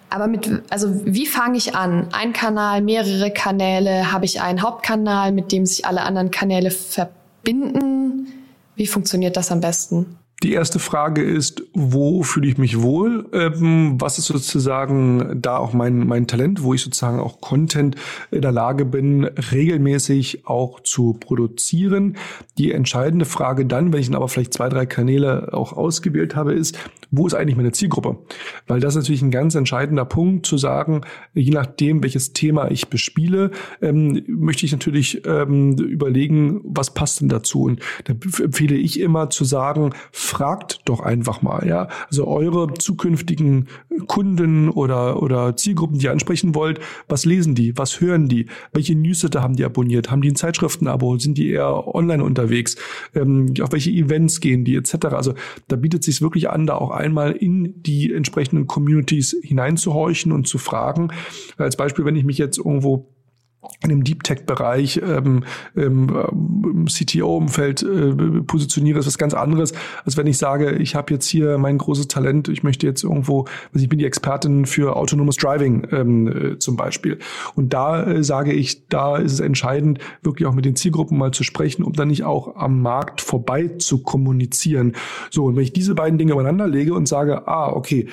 Aber 0.09 0.27
mit, 0.27 0.49
also 0.69 0.93
wie 1.05 1.25
fange 1.25 1.57
ich 1.57 1.75
an? 1.75 2.07
Ein 2.11 2.33
Kanal, 2.33 2.81
mehrere 2.81 3.31
Kanäle? 3.31 4.11
Habe 4.11 4.25
ich 4.25 4.41
einen 4.41 4.61
Hauptkanal, 4.61 5.31
mit 5.31 5.51
dem 5.51 5.65
sich 5.65 5.85
alle 5.85 6.03
anderen 6.03 6.29
Kanäle 6.31 6.69
verbinden? 6.71 8.27
Wie 8.75 8.87
funktioniert 8.87 9.35
das 9.37 9.51
am 9.51 9.59
besten? 9.59 10.17
Die 10.43 10.51
erste 10.51 10.79
Frage 10.79 11.23
ist, 11.23 11.63
wo 11.73 12.21
fühle 12.21 12.49
ich 12.49 12.57
mich 12.57 12.81
wohl? 12.81 13.29
Ähm, 13.31 13.95
was 13.99 14.17
ist 14.17 14.25
sozusagen 14.25 15.41
da 15.41 15.57
auch 15.57 15.71
mein, 15.71 16.05
mein 16.05 16.27
Talent, 16.27 16.63
wo 16.63 16.73
ich 16.73 16.81
sozusagen 16.81 17.21
auch 17.21 17.39
Content 17.39 17.95
in 18.29 18.41
der 18.41 18.51
Lage 18.51 18.83
bin, 18.83 19.23
regelmäßig 19.23 20.45
auch 20.45 20.81
zu 20.81 21.13
produzieren? 21.13 22.17
Die 22.57 22.73
entscheidende 22.73 23.23
Frage 23.23 23.65
dann, 23.65 23.93
wenn 23.93 24.01
ich 24.01 24.07
dann 24.07 24.17
aber 24.17 24.27
vielleicht 24.27 24.53
zwei, 24.53 24.67
drei 24.67 24.85
Kanäle 24.85 25.53
auch 25.53 25.71
ausgewählt 25.71 26.35
habe, 26.35 26.51
ist, 26.51 26.77
wo 27.15 27.27
ist 27.27 27.35
eigentlich 27.35 27.55
meine 27.55 27.71
Zielgruppe? 27.71 28.17
Weil 28.65 28.79
das 28.79 28.95
ist 28.95 29.03
natürlich 29.03 29.21
ein 29.21 29.29
ganz 29.29 29.53
entscheidender 29.53 30.03
Punkt 30.03 30.47
zu 30.47 30.57
sagen, 30.57 31.01
je 31.35 31.51
nachdem, 31.51 32.01
welches 32.01 32.33
Thema 32.33 32.71
ich 32.71 32.87
bespiele, 32.87 33.51
ähm, 33.83 34.23
möchte 34.27 34.65
ich 34.65 34.71
natürlich 34.71 35.21
ähm, 35.27 35.73
überlegen, 35.77 36.61
was 36.63 36.93
passt 36.95 37.21
denn 37.21 37.29
dazu? 37.29 37.63
Und 37.63 37.81
da 38.05 38.13
empfehle 38.13 38.75
ich 38.75 38.99
immer 38.99 39.29
zu 39.29 39.45
sagen, 39.45 39.91
fragt 40.11 40.81
doch 40.85 41.01
einfach 41.01 41.43
mal, 41.43 41.67
ja. 41.67 41.87
Also 42.09 42.27
eure 42.27 42.73
zukünftigen 42.73 43.67
Kunden 44.07 44.69
oder, 44.69 45.21
oder 45.21 45.55
Zielgruppen, 45.55 45.99
die 45.99 46.05
ihr 46.05 46.11
ansprechen 46.11 46.55
wollt, 46.55 46.79
was 47.07 47.25
lesen 47.25 47.53
die? 47.53 47.77
Was 47.77 48.01
hören 48.01 48.27
die? 48.27 48.47
Welche 48.73 48.95
Newsletter 48.95 49.43
haben 49.43 49.55
die 49.55 49.65
abonniert? 49.65 50.09
Haben 50.09 50.23
die 50.23 50.31
ein 50.31 50.35
Zeitschriftenabo? 50.35 51.19
Sind 51.19 51.37
die 51.37 51.51
eher 51.51 51.93
online 51.93 52.23
unterwegs? 52.23 52.75
Ähm, 53.13 53.53
auf 53.61 53.71
welche 53.71 53.91
Events 53.91 54.39
gehen 54.39 54.65
die 54.65 54.75
etc.? 54.75 55.05
Also 55.11 55.35
da 55.67 55.75
bietet 55.75 56.03
sich 56.03 56.19
wirklich 56.23 56.49
an, 56.49 56.65
da 56.65 56.73
auch 56.75 56.89
einmal 57.03 57.33
in 57.33 57.83
die 57.83 58.13
entsprechenden 58.13 58.67
Communities 58.67 59.35
hineinzuhorchen 59.43 60.31
und 60.31 60.47
zu 60.47 60.57
fragen. 60.57 61.09
Als 61.57 61.75
Beispiel, 61.75 62.05
wenn 62.05 62.15
ich 62.15 62.23
mich 62.23 62.37
jetzt 62.37 62.57
irgendwo 62.57 63.13
in 63.81 63.89
dem 63.89 64.03
Deep 64.03 64.23
Tech-Bereich 64.23 65.01
ähm, 65.03 65.43
im 65.75 66.85
CTO-Umfeld 66.87 67.83
äh, 67.83 68.41
positioniere, 68.43 68.99
ist 68.99 69.07
was 69.07 69.17
ganz 69.17 69.33
anderes, 69.33 69.73
als 70.05 70.17
wenn 70.17 70.27
ich 70.27 70.37
sage, 70.37 70.71
ich 70.71 70.95
habe 70.95 71.13
jetzt 71.13 71.27
hier 71.27 71.57
mein 71.57 71.77
großes 71.77 72.07
Talent, 72.07 72.47
ich 72.47 72.63
möchte 72.63 72.87
jetzt 72.87 73.03
irgendwo, 73.03 73.45
also 73.73 73.83
ich 73.83 73.89
bin 73.89 73.99
die 73.99 74.05
Expertin 74.05 74.65
für 74.65 74.95
autonomes 74.95 75.37
Driving 75.37 75.87
ähm, 75.91 76.27
äh, 76.27 76.59
zum 76.59 76.75
Beispiel. 76.75 77.19
Und 77.55 77.73
da 77.73 78.03
äh, 78.03 78.23
sage 78.23 78.53
ich, 78.53 78.87
da 78.87 79.17
ist 79.17 79.33
es 79.33 79.39
entscheidend, 79.39 79.99
wirklich 80.21 80.47
auch 80.47 80.53
mit 80.53 80.65
den 80.65 80.75
Zielgruppen 80.75 81.17
mal 81.17 81.31
zu 81.31 81.43
sprechen, 81.43 81.83
um 81.83 81.93
dann 81.93 82.07
nicht 82.07 82.23
auch 82.23 82.55
am 82.55 82.81
Markt 82.81 83.21
vorbei 83.21 83.69
zu 83.77 84.03
kommunizieren. 84.03 84.93
So, 85.29 85.45
und 85.45 85.55
wenn 85.55 85.63
ich 85.63 85.73
diese 85.73 85.95
beiden 85.95 86.17
Dinge 86.17 86.33
übereinander 86.33 86.67
lege 86.67 86.93
und 86.93 87.07
sage, 87.07 87.47
ah, 87.47 87.71
okay, 87.71 88.07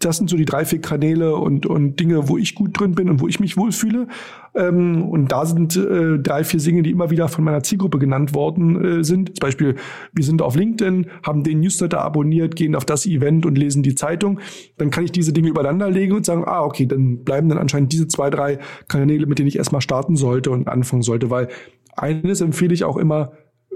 das 0.00 0.16
sind 0.16 0.30
so 0.30 0.36
die 0.36 0.46
drei, 0.46 0.64
vier 0.64 0.80
Kanäle 0.80 1.36
und, 1.36 1.66
und 1.66 2.00
Dinge, 2.00 2.28
wo 2.28 2.38
ich 2.38 2.54
gut 2.54 2.78
drin 2.78 2.94
bin 2.94 3.10
und 3.10 3.20
wo 3.20 3.28
ich 3.28 3.38
mich 3.38 3.58
wohlfühle. 3.58 4.08
Ähm, 4.54 5.02
und 5.08 5.30
da 5.30 5.44
sind 5.44 5.76
äh, 5.76 6.18
drei, 6.18 6.42
vier 6.42 6.58
Dinge, 6.58 6.82
die 6.82 6.90
immer 6.90 7.10
wieder 7.10 7.28
von 7.28 7.44
meiner 7.44 7.62
Zielgruppe 7.62 7.98
genannt 7.98 8.34
worden 8.34 9.00
äh, 9.00 9.04
sind. 9.04 9.36
Zum 9.36 9.40
Beispiel, 9.40 9.76
wir 10.12 10.24
sind 10.24 10.40
auf 10.40 10.56
LinkedIn, 10.56 11.06
haben 11.22 11.44
den 11.44 11.60
Newsletter 11.60 12.00
abonniert, 12.00 12.56
gehen 12.56 12.74
auf 12.74 12.86
das 12.86 13.04
Event 13.04 13.44
und 13.44 13.58
lesen 13.58 13.82
die 13.82 13.94
Zeitung. 13.94 14.40
Dann 14.78 14.90
kann 14.90 15.04
ich 15.04 15.12
diese 15.12 15.34
Dinge 15.34 15.50
übereinander 15.50 15.90
legen 15.90 16.14
und 16.14 16.24
sagen, 16.24 16.44
ah, 16.46 16.64
okay, 16.64 16.86
dann 16.86 17.22
bleiben 17.22 17.50
dann 17.50 17.58
anscheinend 17.58 17.92
diese 17.92 18.08
zwei, 18.08 18.30
drei 18.30 18.58
Kanäle, 18.88 19.26
mit 19.26 19.38
denen 19.38 19.48
ich 19.48 19.56
erstmal 19.56 19.82
starten 19.82 20.16
sollte 20.16 20.50
und 20.50 20.66
anfangen 20.66 21.02
sollte. 21.02 21.28
Weil 21.28 21.48
eines 21.94 22.40
empfehle 22.40 22.72
ich 22.72 22.84
auch 22.84 22.96
immer, 22.96 23.32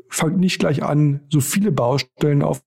fangt 0.08 0.38
nicht 0.38 0.58
gleich 0.58 0.82
an, 0.82 1.20
so 1.28 1.40
viele 1.40 1.70
Baustellen 1.70 2.42
auf 2.42 2.62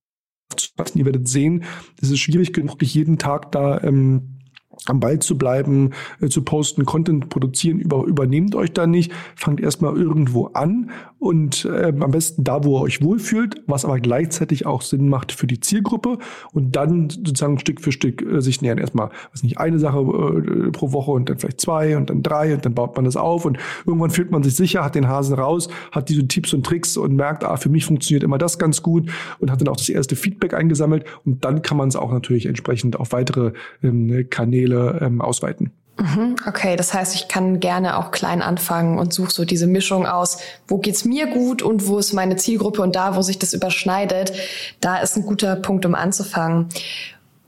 Ihr 0.96 1.06
werdet 1.06 1.28
sehen, 1.28 1.64
es 2.02 2.12
ist 2.12 2.20
schwierig 2.20 2.54
genug, 2.54 2.82
jeden 2.82 3.18
Tag 3.18 3.52
da 3.52 3.82
ähm, 3.82 4.37
am 4.86 5.00
Ball 5.00 5.20
zu 5.20 5.38
bleiben, 5.38 5.92
äh, 6.22 6.28
zu 6.28 6.44
posten, 6.44 6.86
Content 6.86 7.30
produzieren, 7.30 7.80
über, 7.80 8.06
übernehmt 8.06 8.56
euch 8.56 8.72
da 8.74 8.88
nicht, 8.88 9.12
fangt 9.36 9.60
erstmal 9.60 9.98
irgendwo 9.98 10.48
an 10.48 10.92
und 11.20 11.66
äh, 11.66 11.94
am 12.00 12.12
besten 12.12 12.44
da, 12.44 12.64
wo 12.64 12.78
ihr 12.78 12.82
euch 12.82 13.02
wohlfühlt, 13.02 13.64
was 13.66 13.86
aber 13.86 14.00
gleichzeitig 14.00 14.66
auch 14.66 14.82
Sinn 14.82 15.10
macht 15.10 15.32
für 15.32 15.48
die 15.48 15.60
Zielgruppe 15.60 16.20
und 16.54 16.76
dann 16.76 17.10
sozusagen 17.10 17.60
Stück 17.60 17.82
für 17.82 17.92
Stück 17.92 18.22
äh, 18.22 18.42
sich 18.42 18.62
nähern. 18.62 18.78
Erstmal, 18.78 19.10
was 19.32 19.44
nicht, 19.44 19.58
eine 19.58 19.80
Sache 19.80 20.00
äh, 20.00 20.72
pro 20.72 20.92
Woche 20.92 21.12
und 21.12 21.30
dann 21.30 21.40
vielleicht 21.40 21.62
zwei 21.62 21.98
und 21.98 22.10
dann 22.10 22.22
drei 22.22 22.54
und 22.54 22.66
dann 22.66 22.76
baut 22.76 22.96
man 22.96 23.06
das 23.06 23.18
auf 23.18 23.46
und 23.46 23.58
irgendwann 23.86 24.12
fühlt 24.12 24.32
man 24.32 24.44
sich 24.44 24.56
sicher, 24.56 24.84
hat 24.84 24.96
den 24.96 25.08
Hasen 25.08 25.36
raus, 25.36 25.70
hat 25.92 26.10
diese 26.10 26.28
Tipps 26.28 26.54
und 26.54 26.66
Tricks 26.66 26.98
und 26.98 27.16
merkt, 27.16 27.44
ah, 27.44 27.58
für 27.58 27.70
mich 27.70 27.86
funktioniert 27.86 28.24
immer 28.24 28.38
das 28.38 28.60
ganz 28.60 28.84
gut 28.84 29.10
und 29.40 29.52
hat 29.52 29.60
dann 29.60 29.68
auch 29.68 29.78
das 29.78 29.90
erste 29.90 30.16
Feedback 30.16 30.54
eingesammelt 30.54 31.06
und 31.26 31.44
dann 31.44 31.62
kann 31.62 31.78
man 31.78 31.90
es 31.90 31.96
auch 31.96 32.12
natürlich 32.12 32.46
entsprechend 32.46 33.00
auf 33.00 33.12
weitere 33.12 33.54
ähm, 33.82 34.28
Kanäle 34.30 34.67
ähm, 34.76 35.22
ausweiten. 35.22 35.72
Mhm, 36.00 36.36
okay, 36.46 36.76
das 36.76 36.94
heißt, 36.94 37.16
ich 37.16 37.28
kann 37.28 37.60
gerne 37.60 37.98
auch 37.98 38.12
klein 38.12 38.44
anfangen 38.44 39.00
und 39.00 39.14
suche 39.14 39.32
so 39.32 39.46
diese 39.46 39.66
Mischung 39.66 40.06
aus, 40.06 40.38
wo 40.68 40.78
geht's 40.78 41.06
mir 41.06 41.26
gut 41.28 41.64
und 41.64 41.88
wo 41.88 41.98
ist 41.98 42.14
meine 42.14 42.36
Zielgruppe 42.36 42.84
und 42.84 42.96
da, 42.96 43.16
wo 43.16 43.24
sich 43.24 43.40
das 43.40 43.54
überschneidet, 43.54 44.32
da 44.80 44.98
ist 44.98 45.18
ein 45.18 45.24
guter 45.24 45.56
Punkt, 45.56 45.86
um 45.86 45.96
anzufangen. 45.96 46.70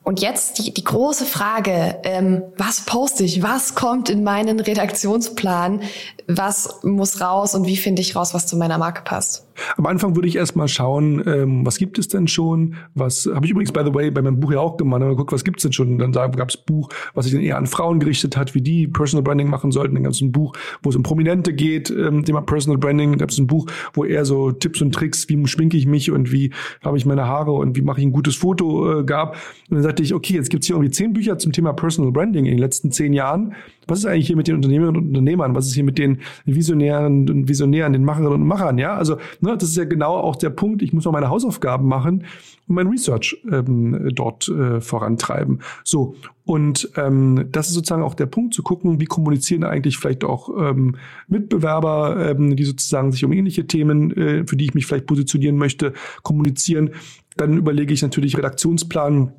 Und 0.01 0.21
jetzt 0.21 0.57
die, 0.57 0.73
die 0.73 0.83
große 0.83 1.25
Frage, 1.25 1.99
ähm, 2.03 2.41
was 2.57 2.81
poste 2.81 3.23
ich? 3.23 3.43
Was 3.43 3.75
kommt 3.75 4.09
in 4.09 4.23
meinen 4.23 4.59
Redaktionsplan? 4.59 5.83
Was 6.25 6.79
muss 6.81 7.21
raus 7.21 7.53
und 7.53 7.67
wie 7.67 7.77
finde 7.77 8.01
ich 8.01 8.15
raus, 8.15 8.33
was 8.33 8.47
zu 8.47 8.57
meiner 8.57 8.79
Marke 8.79 9.03
passt? 9.03 9.45
Am 9.77 9.85
Anfang 9.85 10.15
würde 10.15 10.27
ich 10.27 10.35
erstmal 10.35 10.67
schauen, 10.67 11.23
ähm, 11.25 11.65
was 11.65 11.77
gibt 11.77 11.99
es 11.99 12.07
denn 12.07 12.27
schon? 12.27 12.75
Was 12.95 13.29
habe 13.33 13.45
ich 13.45 13.51
übrigens, 13.51 13.71
by 13.71 13.81
the 13.85 13.93
way, 13.93 14.11
bei 14.11 14.21
meinem 14.21 14.39
Buch 14.39 14.51
ja 14.51 14.59
auch 14.59 14.77
gemacht. 14.77 15.01
Mal 15.01 15.15
guckt, 15.15 15.31
was 15.31 15.43
gibt 15.43 15.59
es 15.59 15.63
denn 15.63 15.73
schon? 15.73 16.01
Und 16.01 16.15
dann 16.15 16.31
gab 16.31 16.49
es 16.49 16.57
Buch, 16.57 16.89
was 17.13 17.25
sich 17.25 17.33
dann 17.33 17.43
eher 17.43 17.57
an 17.57 17.67
Frauen 17.67 17.99
gerichtet 17.99 18.37
hat, 18.37 18.55
wie 18.55 18.61
die 18.61 18.87
Personal 18.87 19.23
Branding 19.23 19.49
machen 19.49 19.71
sollten. 19.71 19.95
Dann 19.95 20.03
gab 20.03 20.13
es 20.13 20.21
ein 20.21 20.31
Buch, 20.31 20.53
wo 20.83 20.89
es 20.89 20.95
um 20.95 21.03
Prominente 21.03 21.53
geht, 21.53 21.89
ähm, 21.89 22.25
Thema 22.25 22.41
Personal 22.41 22.77
Branding. 22.77 23.11
Dann 23.11 23.19
gab 23.19 23.29
es 23.29 23.37
ein 23.37 23.47
Buch, 23.47 23.67
wo 23.93 24.05
eher 24.05 24.25
so 24.25 24.51
Tipps 24.51 24.81
und 24.81 24.93
Tricks, 24.93 25.27
wie 25.29 25.47
schminke 25.47 25.77
ich 25.77 25.85
mich 25.85 26.11
und 26.11 26.31
wie 26.31 26.51
habe 26.83 26.97
ich 26.97 27.05
meine 27.05 27.25
Haare 27.25 27.51
und 27.51 27.75
wie 27.75 27.81
mache 27.81 27.99
ich 27.99 28.05
ein 28.05 28.11
gutes 28.11 28.35
Foto 28.35 28.99
äh, 28.99 29.03
gab. 29.03 29.35
Und 29.69 29.75
dann 29.75 29.83
sagte 29.83 30.03
ich, 30.03 30.13
okay, 30.13 30.35
jetzt 30.35 30.49
gibt 30.49 30.63
es 30.63 30.67
hier 30.67 30.75
irgendwie 30.75 30.91
zehn 30.91 31.13
Bücher 31.13 31.37
zum 31.37 31.51
Thema 31.51 31.73
Personal 31.73 32.11
Branding 32.11 32.45
in 32.45 32.51
den 32.51 32.59
letzten 32.59 32.91
zehn 32.91 33.13
Jahren. 33.13 33.53
Was 33.89 33.99
ist 33.99 34.05
eigentlich 34.05 34.27
hier 34.27 34.35
mit 34.35 34.47
den 34.47 34.55
Unternehmerinnen 34.55 35.01
und 35.01 35.07
Unternehmern? 35.09 35.55
Was 35.55 35.67
ist 35.67 35.73
hier 35.73 35.83
mit 35.83 35.97
den 35.97 36.19
Visionären 36.45 37.29
und 37.29 37.47
Visionären, 37.47 37.93
den 37.93 38.03
Macherinnen 38.03 38.41
und 38.41 38.47
Machern? 38.47 38.77
Ja, 38.77 38.95
also 38.95 39.17
ne, 39.41 39.57
das 39.57 39.69
ist 39.69 39.77
ja 39.77 39.85
genau 39.85 40.15
auch 40.15 40.35
der 40.35 40.49
Punkt. 40.49 40.81
Ich 40.81 40.93
muss 40.93 41.05
noch 41.05 41.11
meine 41.11 41.29
Hausaufgaben 41.29 41.87
machen 41.87 42.25
und 42.67 42.75
mein 42.75 42.87
Research 42.87 43.41
ähm, 43.51 44.09
dort 44.13 44.47
äh, 44.49 44.81
vorantreiben. 44.81 45.59
So 45.83 46.15
und 46.49 46.89
ähm, 46.97 47.45
das 47.51 47.67
ist 47.67 47.75
sozusagen 47.75 48.01
auch 48.01 48.15
der 48.15 48.25
Punkt, 48.25 48.55
zu 48.55 48.63
gucken, 48.63 48.99
wie 48.99 49.05
kommunizieren 49.05 49.63
eigentlich 49.63 49.99
vielleicht 49.99 50.23
auch 50.23 50.49
ähm, 50.59 50.95
Mitbewerber, 51.27 52.31
ähm, 52.31 52.55
die 52.55 52.63
sozusagen 52.63 53.11
sich 53.11 53.23
um 53.23 53.31
ähnliche 53.31 53.67
Themen, 53.67 54.11
äh, 54.17 54.47
für 54.47 54.57
die 54.57 54.65
ich 54.65 54.73
mich 54.73 54.87
vielleicht 54.87 55.05
positionieren 55.05 55.57
möchte, 55.57 55.93
kommunizieren. 56.23 56.89
Dann 57.37 57.55
überlege 57.55 57.93
ich 57.93 58.01
natürlich 58.01 58.35
Redaktionsplan. 58.35 59.31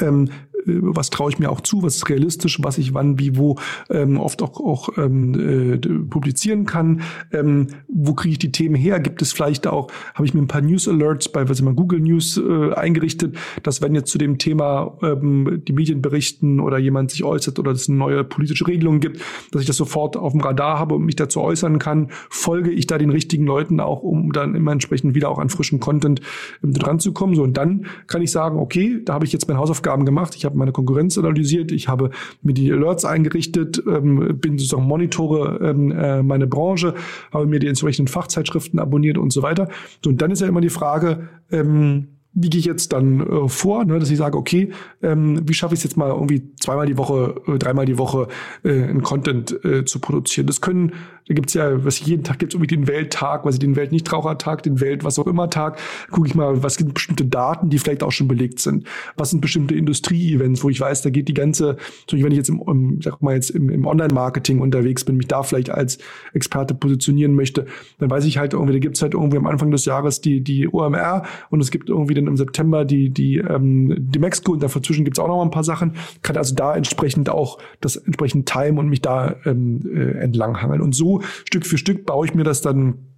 Ähm, 0.00 0.28
äh, 0.49 0.49
was 0.66 1.10
traue 1.10 1.30
ich 1.30 1.38
mir 1.38 1.50
auch 1.50 1.60
zu, 1.60 1.82
was 1.82 1.96
ist 1.96 2.08
realistisch, 2.08 2.58
was 2.62 2.78
ich 2.78 2.94
wann, 2.94 3.18
wie, 3.18 3.36
wo 3.36 3.56
ähm, 3.90 4.18
oft 4.18 4.42
auch, 4.42 4.60
auch 4.60 4.90
ähm, 4.96 5.34
äh, 5.34 5.78
publizieren 5.78 6.66
kann. 6.66 7.02
Ähm, 7.32 7.68
wo 7.88 8.14
kriege 8.14 8.32
ich 8.32 8.38
die 8.38 8.52
Themen 8.52 8.74
her? 8.74 9.00
Gibt 9.00 9.22
es 9.22 9.32
vielleicht 9.32 9.66
auch, 9.66 9.88
habe 10.14 10.26
ich 10.26 10.34
mir 10.34 10.40
ein 10.40 10.48
paar 10.48 10.60
News 10.60 10.88
Alerts 10.88 11.28
bei 11.28 11.48
was 11.48 11.60
immer 11.60 11.72
Google 11.72 12.00
News 12.00 12.36
äh, 12.38 12.72
eingerichtet, 12.74 13.36
dass 13.62 13.82
wenn 13.82 13.94
jetzt 13.94 14.10
zu 14.10 14.18
dem 14.18 14.38
Thema 14.38 14.98
ähm, 15.02 15.62
die 15.66 15.72
Medien 15.72 16.02
berichten 16.02 16.60
oder 16.60 16.78
jemand 16.78 17.10
sich 17.10 17.24
äußert 17.24 17.58
oder 17.58 17.72
es 17.72 17.88
eine 17.88 17.98
neue 17.98 18.24
politische 18.24 18.66
Regelung 18.66 19.00
gibt, 19.00 19.20
dass 19.52 19.62
ich 19.62 19.66
das 19.66 19.76
sofort 19.76 20.16
auf 20.16 20.32
dem 20.32 20.40
Radar 20.40 20.78
habe 20.78 20.94
und 20.94 21.04
mich 21.04 21.16
dazu 21.16 21.40
äußern 21.40 21.78
kann, 21.78 22.08
folge 22.28 22.70
ich 22.70 22.86
da 22.86 22.98
den 22.98 23.10
richtigen 23.10 23.46
Leuten 23.46 23.80
auch, 23.80 24.02
um 24.02 24.32
dann 24.32 24.54
immer 24.54 24.72
entsprechend 24.72 25.14
wieder 25.14 25.28
auch 25.28 25.38
an 25.38 25.48
frischen 25.48 25.80
Content 25.80 26.20
ähm, 26.62 26.72
dran 26.72 26.98
zu 26.98 27.12
kommen. 27.12 27.34
So 27.34 27.42
und 27.42 27.56
dann 27.56 27.86
kann 28.06 28.22
ich 28.22 28.30
sagen, 28.30 28.58
okay, 28.58 29.00
da 29.04 29.14
habe 29.14 29.24
ich 29.24 29.32
jetzt 29.32 29.48
meine 29.48 29.60
Hausaufgaben 29.60 30.04
gemacht. 30.04 30.34
Ich 30.36 30.44
habe 30.50 30.58
meine 30.58 30.72
Konkurrenz 30.72 31.16
analysiert, 31.16 31.72
ich 31.72 31.88
habe 31.88 32.10
mir 32.42 32.52
die 32.52 32.70
Alerts 32.72 33.04
eingerichtet, 33.04 33.82
ähm, 33.86 34.38
bin 34.38 34.58
sozusagen 34.58 34.86
monitore 34.86 35.58
ähm, 35.62 35.92
äh, 35.92 36.22
meine 36.22 36.46
Branche, 36.46 36.94
habe 37.32 37.46
mir 37.46 37.58
die 37.58 37.68
entsprechenden 37.68 38.08
Fachzeitschriften 38.08 38.78
abonniert 38.78 39.18
und 39.18 39.32
so 39.32 39.42
weiter. 39.42 39.68
So, 40.04 40.10
und 40.10 40.20
dann 40.20 40.30
ist 40.30 40.40
ja 40.40 40.48
immer 40.48 40.60
die 40.60 40.70
Frage, 40.70 41.28
ähm, 41.50 42.08
wie 42.32 42.48
gehe 42.48 42.60
ich 42.60 42.66
jetzt 42.66 42.92
dann 42.92 43.20
äh, 43.20 43.48
vor, 43.48 43.84
ne, 43.84 43.98
dass 43.98 44.10
ich 44.10 44.18
sage, 44.18 44.38
okay, 44.38 44.70
ähm, 45.02 45.40
wie 45.44 45.54
schaffe 45.54 45.74
ich 45.74 45.80
es 45.80 45.84
jetzt 45.84 45.96
mal 45.96 46.10
irgendwie 46.10 46.54
zweimal 46.60 46.86
die 46.86 46.96
Woche, 46.96 47.34
äh, 47.46 47.58
dreimal 47.58 47.86
die 47.86 47.98
Woche 47.98 48.28
äh, 48.62 48.84
einen 48.84 49.02
Content 49.02 49.64
äh, 49.64 49.84
zu 49.84 49.98
produzieren. 49.98 50.46
Das 50.46 50.60
können 50.60 50.92
Da 51.30 51.34
gibt's 51.34 51.54
ja, 51.54 51.84
was 51.84 52.00
jeden 52.00 52.24
Tag 52.24 52.40
gibt's 52.40 52.56
irgendwie 52.56 52.74
den 52.74 52.88
Welttag, 52.88 53.44
was 53.44 53.60
den 53.60 53.76
Weltnichtrauchertag, 53.76 54.64
den 54.64 54.80
Welt 54.80 55.04
was 55.04 55.16
auch 55.16 55.28
immer 55.28 55.48
Tag. 55.48 55.78
Gucke 56.10 56.26
ich 56.26 56.34
mal, 56.34 56.64
was 56.64 56.74
sind 56.74 56.92
bestimmte 56.92 57.24
Daten, 57.24 57.70
die 57.70 57.78
vielleicht 57.78 58.02
auch 58.02 58.10
schon 58.10 58.26
belegt 58.26 58.58
sind. 58.58 58.84
Was 59.16 59.30
sind 59.30 59.40
bestimmte 59.40 59.76
Industrie-Events, 59.76 60.64
wo 60.64 60.70
ich 60.70 60.80
weiß, 60.80 61.02
da 61.02 61.10
geht 61.10 61.28
die 61.28 61.34
ganze, 61.34 61.76
so 62.10 62.16
wenn 62.16 62.32
ich 62.32 62.36
jetzt 62.36 62.48
im, 62.48 62.60
im 62.66 63.00
sag 63.00 63.22
mal 63.22 63.36
jetzt 63.36 63.50
im, 63.50 63.70
im 63.70 63.86
Online-Marketing 63.86 64.58
unterwegs 64.58 65.04
bin, 65.04 65.18
mich 65.18 65.28
da 65.28 65.44
vielleicht 65.44 65.70
als 65.70 65.98
Experte 66.34 66.74
positionieren 66.74 67.36
möchte, 67.36 67.66
dann 68.00 68.10
weiß 68.10 68.24
ich 68.24 68.38
halt 68.38 68.52
irgendwie, 68.52 68.72
da 68.72 68.78
gibt's 68.80 69.00
halt 69.00 69.14
irgendwie 69.14 69.36
am 69.36 69.46
Anfang 69.46 69.70
des 69.70 69.84
Jahres 69.84 70.20
die 70.20 70.40
die 70.40 70.66
OMR 70.66 71.22
und 71.50 71.60
es 71.60 71.70
gibt 71.70 71.90
irgendwie 71.90 72.14
dann 72.14 72.26
im 72.26 72.36
September 72.36 72.84
die 72.84 73.10
die 73.10 73.36
ähm, 73.36 73.94
die 73.96 74.18
Mexico 74.18 74.50
und 74.50 74.64
dazwischen 74.64 75.04
gibt's 75.04 75.20
auch 75.20 75.28
noch 75.28 75.36
mal 75.36 75.44
ein 75.44 75.52
paar 75.52 75.62
Sachen. 75.62 75.92
Kann 76.22 76.36
also 76.36 76.56
da 76.56 76.74
entsprechend 76.74 77.30
auch 77.30 77.58
das 77.80 77.94
entsprechend 77.94 78.48
time 78.48 78.80
und 78.80 78.88
mich 78.88 79.00
da 79.00 79.36
ähm, 79.44 79.82
äh, 79.94 80.18
entlanghangeln. 80.18 80.80
Und 80.80 80.92
so 80.92 81.19
Stück 81.44 81.66
für 81.66 81.78
Stück 81.78 82.06
baue 82.06 82.26
ich 82.26 82.34
mir 82.34 82.44
das 82.44 82.62
dann 82.62 83.09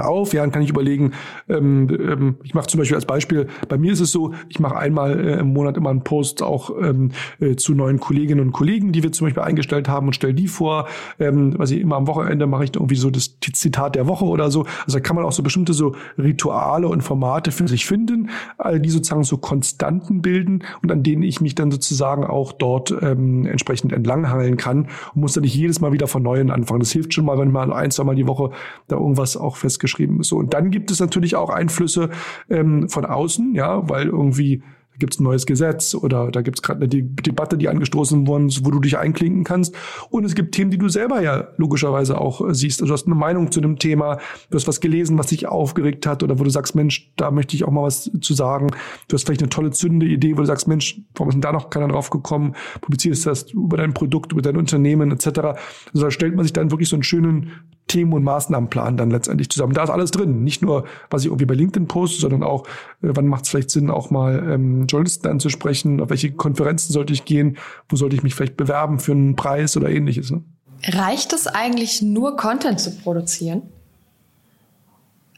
auf. 0.00 0.32
Ja, 0.32 0.42
dann 0.42 0.52
kann 0.52 0.62
ich 0.62 0.70
überlegen, 0.70 1.12
ähm, 1.48 1.88
ähm, 1.90 2.36
ich 2.42 2.54
mache 2.54 2.66
zum 2.66 2.78
Beispiel 2.78 2.96
als 2.96 3.06
Beispiel, 3.06 3.46
bei 3.68 3.78
mir 3.78 3.92
ist 3.92 4.00
es 4.00 4.12
so, 4.12 4.32
ich 4.48 4.60
mache 4.60 4.76
einmal 4.76 5.18
äh, 5.18 5.40
im 5.40 5.52
Monat 5.52 5.76
immer 5.76 5.90
einen 5.90 6.04
Post 6.04 6.42
auch 6.42 6.70
ähm, 6.80 7.10
äh, 7.40 7.56
zu 7.56 7.74
neuen 7.74 8.00
Kolleginnen 8.00 8.40
und 8.40 8.52
Kollegen, 8.52 8.92
die 8.92 9.02
wir 9.02 9.12
zum 9.12 9.26
Beispiel 9.26 9.42
eingestellt 9.42 9.88
haben 9.88 10.06
und 10.06 10.14
stelle 10.14 10.34
die 10.34 10.48
vor. 10.48 10.86
Ähm, 11.18 11.54
was 11.58 11.70
ich 11.70 11.80
immer 11.80 11.96
am 11.96 12.06
Wochenende 12.06 12.46
mache 12.46 12.64
ich 12.64 12.74
irgendwie 12.74 12.96
so 12.96 13.10
das 13.10 13.38
Zitat 13.40 13.94
der 13.94 14.06
Woche 14.06 14.24
oder 14.24 14.50
so. 14.50 14.64
Also 14.86 14.98
da 14.98 15.00
kann 15.00 15.16
man 15.16 15.24
auch 15.24 15.32
so 15.32 15.42
bestimmte 15.42 15.72
so 15.72 15.94
Rituale 16.18 16.88
und 16.88 17.02
Formate 17.02 17.50
für 17.50 17.68
sich 17.68 17.86
finden, 17.86 18.30
all 18.58 18.80
die 18.80 18.90
sozusagen 18.90 19.24
so 19.24 19.38
Konstanten 19.38 20.22
bilden 20.22 20.64
und 20.82 20.90
an 20.90 21.02
denen 21.02 21.22
ich 21.22 21.40
mich 21.40 21.54
dann 21.54 21.70
sozusagen 21.70 22.24
auch 22.24 22.52
dort 22.52 22.94
ähm, 23.02 23.46
entsprechend 23.46 23.92
entlanghangeln 23.92 24.56
kann 24.56 24.88
und 25.14 25.20
muss 25.20 25.34
dann 25.34 25.42
nicht 25.42 25.54
jedes 25.54 25.80
Mal 25.80 25.92
wieder 25.92 26.06
von 26.06 26.22
neuem 26.22 26.50
anfangen. 26.50 26.80
Das 26.80 26.92
hilft 26.92 27.14
schon 27.14 27.24
mal, 27.24 27.38
wenn 27.38 27.50
man 27.50 27.72
ein, 27.72 27.90
zwei 27.90 28.04
Mal 28.04 28.14
die 28.14 28.26
Woche 28.26 28.50
da 28.88 28.96
irgendwas 28.96 29.36
auch 29.36 29.56
festgeschrieben. 29.64 30.22
So, 30.22 30.36
und 30.36 30.52
dann 30.52 30.70
gibt 30.70 30.90
es 30.90 31.00
natürlich 31.00 31.36
auch 31.36 31.48
Einflüsse 31.48 32.10
ähm, 32.50 32.88
von 32.88 33.06
außen, 33.06 33.54
ja, 33.54 33.88
weil 33.88 34.06
irgendwie 34.06 34.62
gibt 34.98 35.14
es 35.14 35.20
ein 35.20 35.24
neues 35.24 35.46
Gesetz 35.46 35.94
oder 35.94 36.30
da 36.30 36.42
gibt 36.42 36.58
es 36.58 36.62
gerade 36.62 36.80
eine 36.80 36.88
De 36.88 37.02
Debatte, 37.02 37.58
die 37.58 37.68
angestoßen 37.68 38.26
worden 38.26 38.48
ist, 38.48 38.64
wo 38.64 38.70
du 38.70 38.80
dich 38.80 38.96
einklinken 38.96 39.44
kannst. 39.44 39.74
Und 40.10 40.24
es 40.24 40.34
gibt 40.34 40.54
Themen, 40.54 40.70
die 40.70 40.78
du 40.78 40.88
selber 40.88 41.20
ja 41.20 41.48
logischerweise 41.56 42.20
auch 42.20 42.48
äh, 42.48 42.54
siehst. 42.54 42.80
Also 42.80 42.88
du 42.90 42.94
hast 42.94 43.06
eine 43.06 43.14
Meinung 43.14 43.50
zu 43.50 43.60
einem 43.60 43.78
Thema, 43.78 44.18
du 44.50 44.56
hast 44.56 44.68
was 44.68 44.80
gelesen, 44.80 45.18
was 45.18 45.28
dich 45.28 45.46
aufgeregt 45.46 46.06
hat 46.06 46.22
oder 46.22 46.38
wo 46.38 46.44
du 46.44 46.50
sagst, 46.50 46.74
Mensch, 46.74 47.12
da 47.16 47.30
möchte 47.30 47.56
ich 47.56 47.64
auch 47.64 47.70
mal 47.70 47.82
was 47.82 48.10
zu 48.20 48.34
sagen. 48.34 48.68
Du 49.08 49.14
hast 49.14 49.26
vielleicht 49.26 49.42
eine 49.42 49.50
tolle 49.50 49.70
zündende 49.70 50.06
Idee, 50.06 50.36
wo 50.36 50.40
du 50.40 50.46
sagst, 50.46 50.68
Mensch, 50.68 51.00
warum 51.14 51.28
ist 51.28 51.34
denn 51.34 51.42
da 51.42 51.52
noch 51.52 51.70
keiner 51.70 51.88
drauf 51.88 52.10
gekommen? 52.10 52.54
Publizierst 52.80 53.26
das 53.26 53.50
über 53.50 53.76
dein 53.76 53.94
Produkt, 53.94 54.32
über 54.32 54.42
dein 54.42 54.56
Unternehmen 54.56 55.10
etc. 55.10 55.26
Also 55.92 56.04
da 56.04 56.10
stellt 56.10 56.36
man 56.36 56.44
sich 56.44 56.52
dann 56.52 56.70
wirklich 56.70 56.88
so 56.88 56.96
einen 56.96 57.02
schönen 57.02 57.50
Themen- 57.86 58.12
und 58.12 58.24
Maßnahmenplan 58.24 58.96
dann 58.96 59.10
letztendlich 59.10 59.50
zusammen. 59.50 59.74
Da 59.74 59.84
ist 59.84 59.90
alles 59.90 60.10
drin. 60.10 60.42
Nicht 60.42 60.62
nur, 60.62 60.84
was 61.10 61.22
ich 61.22 61.26
irgendwie 61.26 61.44
bei 61.44 61.54
LinkedIn 61.54 61.86
poste, 61.86 62.20
sondern 62.20 62.42
auch, 62.42 62.66
äh, 63.02 63.10
wann 63.14 63.26
macht 63.26 63.44
es 63.44 63.50
vielleicht 63.50 63.70
Sinn, 63.70 63.90
auch 63.90 64.10
mal 64.10 64.42
ähm, 64.50 64.86
Journalisten 64.86 65.28
anzusprechen, 65.28 66.00
auf 66.00 66.10
welche 66.10 66.32
Konferenzen 66.32 66.92
sollte 66.92 67.12
ich 67.12 67.24
gehen, 67.24 67.58
wo 67.88 67.96
sollte 67.96 68.16
ich 68.16 68.22
mich 68.22 68.34
vielleicht 68.34 68.56
bewerben 68.56 68.98
für 68.98 69.12
einen 69.12 69.36
Preis 69.36 69.76
oder 69.76 69.90
ähnliches. 69.90 70.30
Ne? 70.30 70.42
Reicht 70.86 71.32
es 71.32 71.46
eigentlich 71.46 72.02
nur, 72.02 72.36
Content 72.36 72.80
zu 72.80 72.96
produzieren? 72.96 73.62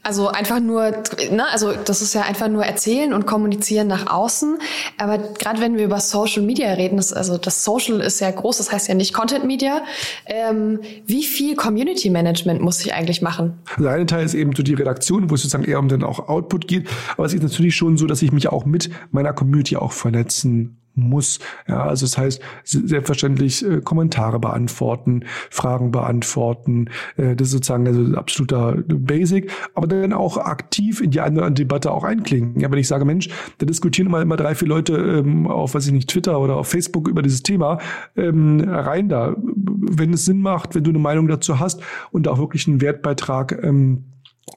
Also 0.07 0.29
einfach 0.29 0.61
nur, 0.61 0.93
ne, 1.31 1.43
also 1.51 1.73
das 1.73 2.01
ist 2.01 2.13
ja 2.13 2.21
einfach 2.21 2.47
nur 2.47 2.63
erzählen 2.63 3.11
und 3.11 3.25
kommunizieren 3.25 3.87
nach 3.87 4.07
außen. 4.07 4.57
Aber 4.97 5.17
gerade 5.17 5.59
wenn 5.59 5.75
wir 5.75 5.83
über 5.83 5.99
Social 5.99 6.43
Media 6.43 6.71
reden, 6.71 6.95
das, 6.95 7.11
also 7.11 7.37
das 7.37 7.65
Social 7.65 7.99
ist 7.99 8.21
ja 8.21 8.31
groß, 8.31 8.59
das 8.59 8.71
heißt 8.71 8.87
ja 8.87 8.93
nicht 8.93 9.13
Content 9.13 9.43
Media. 9.43 9.81
Ähm, 10.25 10.79
wie 11.05 11.25
viel 11.25 11.57
Community 11.57 12.09
Management 12.09 12.61
muss 12.61 12.79
ich 12.85 12.93
eigentlich 12.93 13.21
machen? 13.21 13.59
Also 13.71 13.83
der 13.83 13.91
eine 13.91 14.05
Teil 14.05 14.23
ist 14.23 14.33
eben 14.33 14.55
so 14.55 14.63
die 14.63 14.75
Redaktion, 14.75 15.29
wo 15.29 15.35
es 15.35 15.41
sozusagen 15.41 15.65
eher 15.65 15.79
um 15.79 15.89
den 15.89 16.03
auch 16.03 16.29
Output 16.29 16.69
geht. 16.69 16.87
Aber 17.17 17.25
es 17.25 17.33
ist 17.33 17.43
natürlich 17.43 17.75
schon 17.75 17.97
so, 17.97 18.07
dass 18.07 18.21
ich 18.21 18.31
mich 18.31 18.47
auch 18.47 18.63
mit 18.63 18.89
meiner 19.11 19.33
Community 19.33 19.75
auch 19.75 19.91
vernetzen 19.91 20.77
muss. 20.97 21.39
Ja, 21.67 21.83
also 21.83 22.05
das 22.05 22.17
heißt, 22.17 22.41
selbstverständlich 22.63 23.65
äh, 23.65 23.81
Kommentare 23.81 24.39
beantworten, 24.39 25.23
Fragen 25.49 25.91
beantworten. 25.91 26.89
Äh, 27.15 27.35
das 27.35 27.47
ist 27.47 27.53
sozusagen 27.53 27.87
also 27.87 28.17
absoluter 28.17 28.77
Basic, 28.87 29.51
aber 29.73 29.87
dann 29.87 30.13
auch 30.13 30.37
aktiv 30.37 31.01
in 31.01 31.11
die 31.11 31.21
andere 31.21 31.51
Debatte 31.51 31.91
auch 31.91 32.03
einklingen. 32.03 32.59
Ja, 32.59 32.71
wenn 32.71 32.79
ich 32.79 32.87
sage, 32.87 33.05
Mensch, 33.05 33.29
da 33.59 33.65
diskutieren 33.65 34.07
immer, 34.07 34.21
immer 34.21 34.37
drei, 34.37 34.55
vier 34.55 34.67
Leute 34.67 34.95
ähm, 34.95 35.47
auf, 35.47 35.75
weiß 35.75 35.87
ich 35.87 35.93
nicht, 35.93 36.09
Twitter 36.09 36.39
oder 36.39 36.55
auf 36.55 36.67
Facebook 36.67 37.07
über 37.07 37.21
dieses 37.21 37.43
Thema, 37.43 37.79
ähm, 38.15 38.61
rein 38.67 39.09
da. 39.09 39.35
Wenn 39.37 40.13
es 40.13 40.25
Sinn 40.25 40.41
macht, 40.41 40.75
wenn 40.75 40.83
du 40.83 40.89
eine 40.89 40.99
Meinung 40.99 41.27
dazu 41.27 41.59
hast 41.59 41.81
und 42.11 42.27
auch 42.27 42.37
wirklich 42.39 42.67
einen 42.67 42.81
Wertbeitrag 42.81 43.57
ähm, 43.63 44.05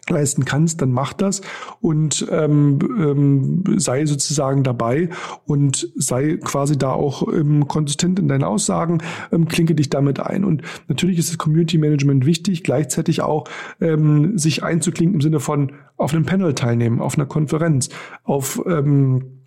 leisten 0.09 0.45
kannst, 0.45 0.83
dann 0.83 0.93
mach 0.93 1.13
das 1.13 1.41
und 1.81 2.27
ähm, 2.31 2.79
ähm, 2.99 3.65
sei 3.79 4.07
sozusagen 4.07 4.63
dabei 4.63 5.09
und 5.47 5.89
sei 5.97 6.39
quasi 6.43 6.77
da 6.77 6.93
auch 6.93 7.27
ähm, 7.33 7.69
konsistent 7.69 8.19
in 8.19 8.29
deinen 8.29 8.45
Aussagen, 8.45 8.99
ähm, 9.33 9.49
klinke 9.49 9.75
dich 9.75 9.91
damit 9.91 10.21
ein. 10.21 10.45
Und 10.45 10.63
natürlich 10.89 11.19
ist 11.19 11.31
das 11.31 11.39
Community 11.39 11.79
Management 11.79 12.27
wichtig, 12.27 12.63
gleichzeitig 12.65 13.23
auch 13.23 13.45
ähm, 13.81 14.37
sich 14.39 14.63
einzuklinken 14.63 15.17
im 15.17 15.21
Sinne 15.21 15.41
von 15.41 15.73
auf 15.97 16.13
einem 16.13 16.25
Panel 16.25 16.55
teilnehmen, 16.55 17.01
auf 17.01 17.17
einer 17.17 17.27
Konferenz, 17.27 17.91
auf 18.25 18.63
ähm, 18.67 19.40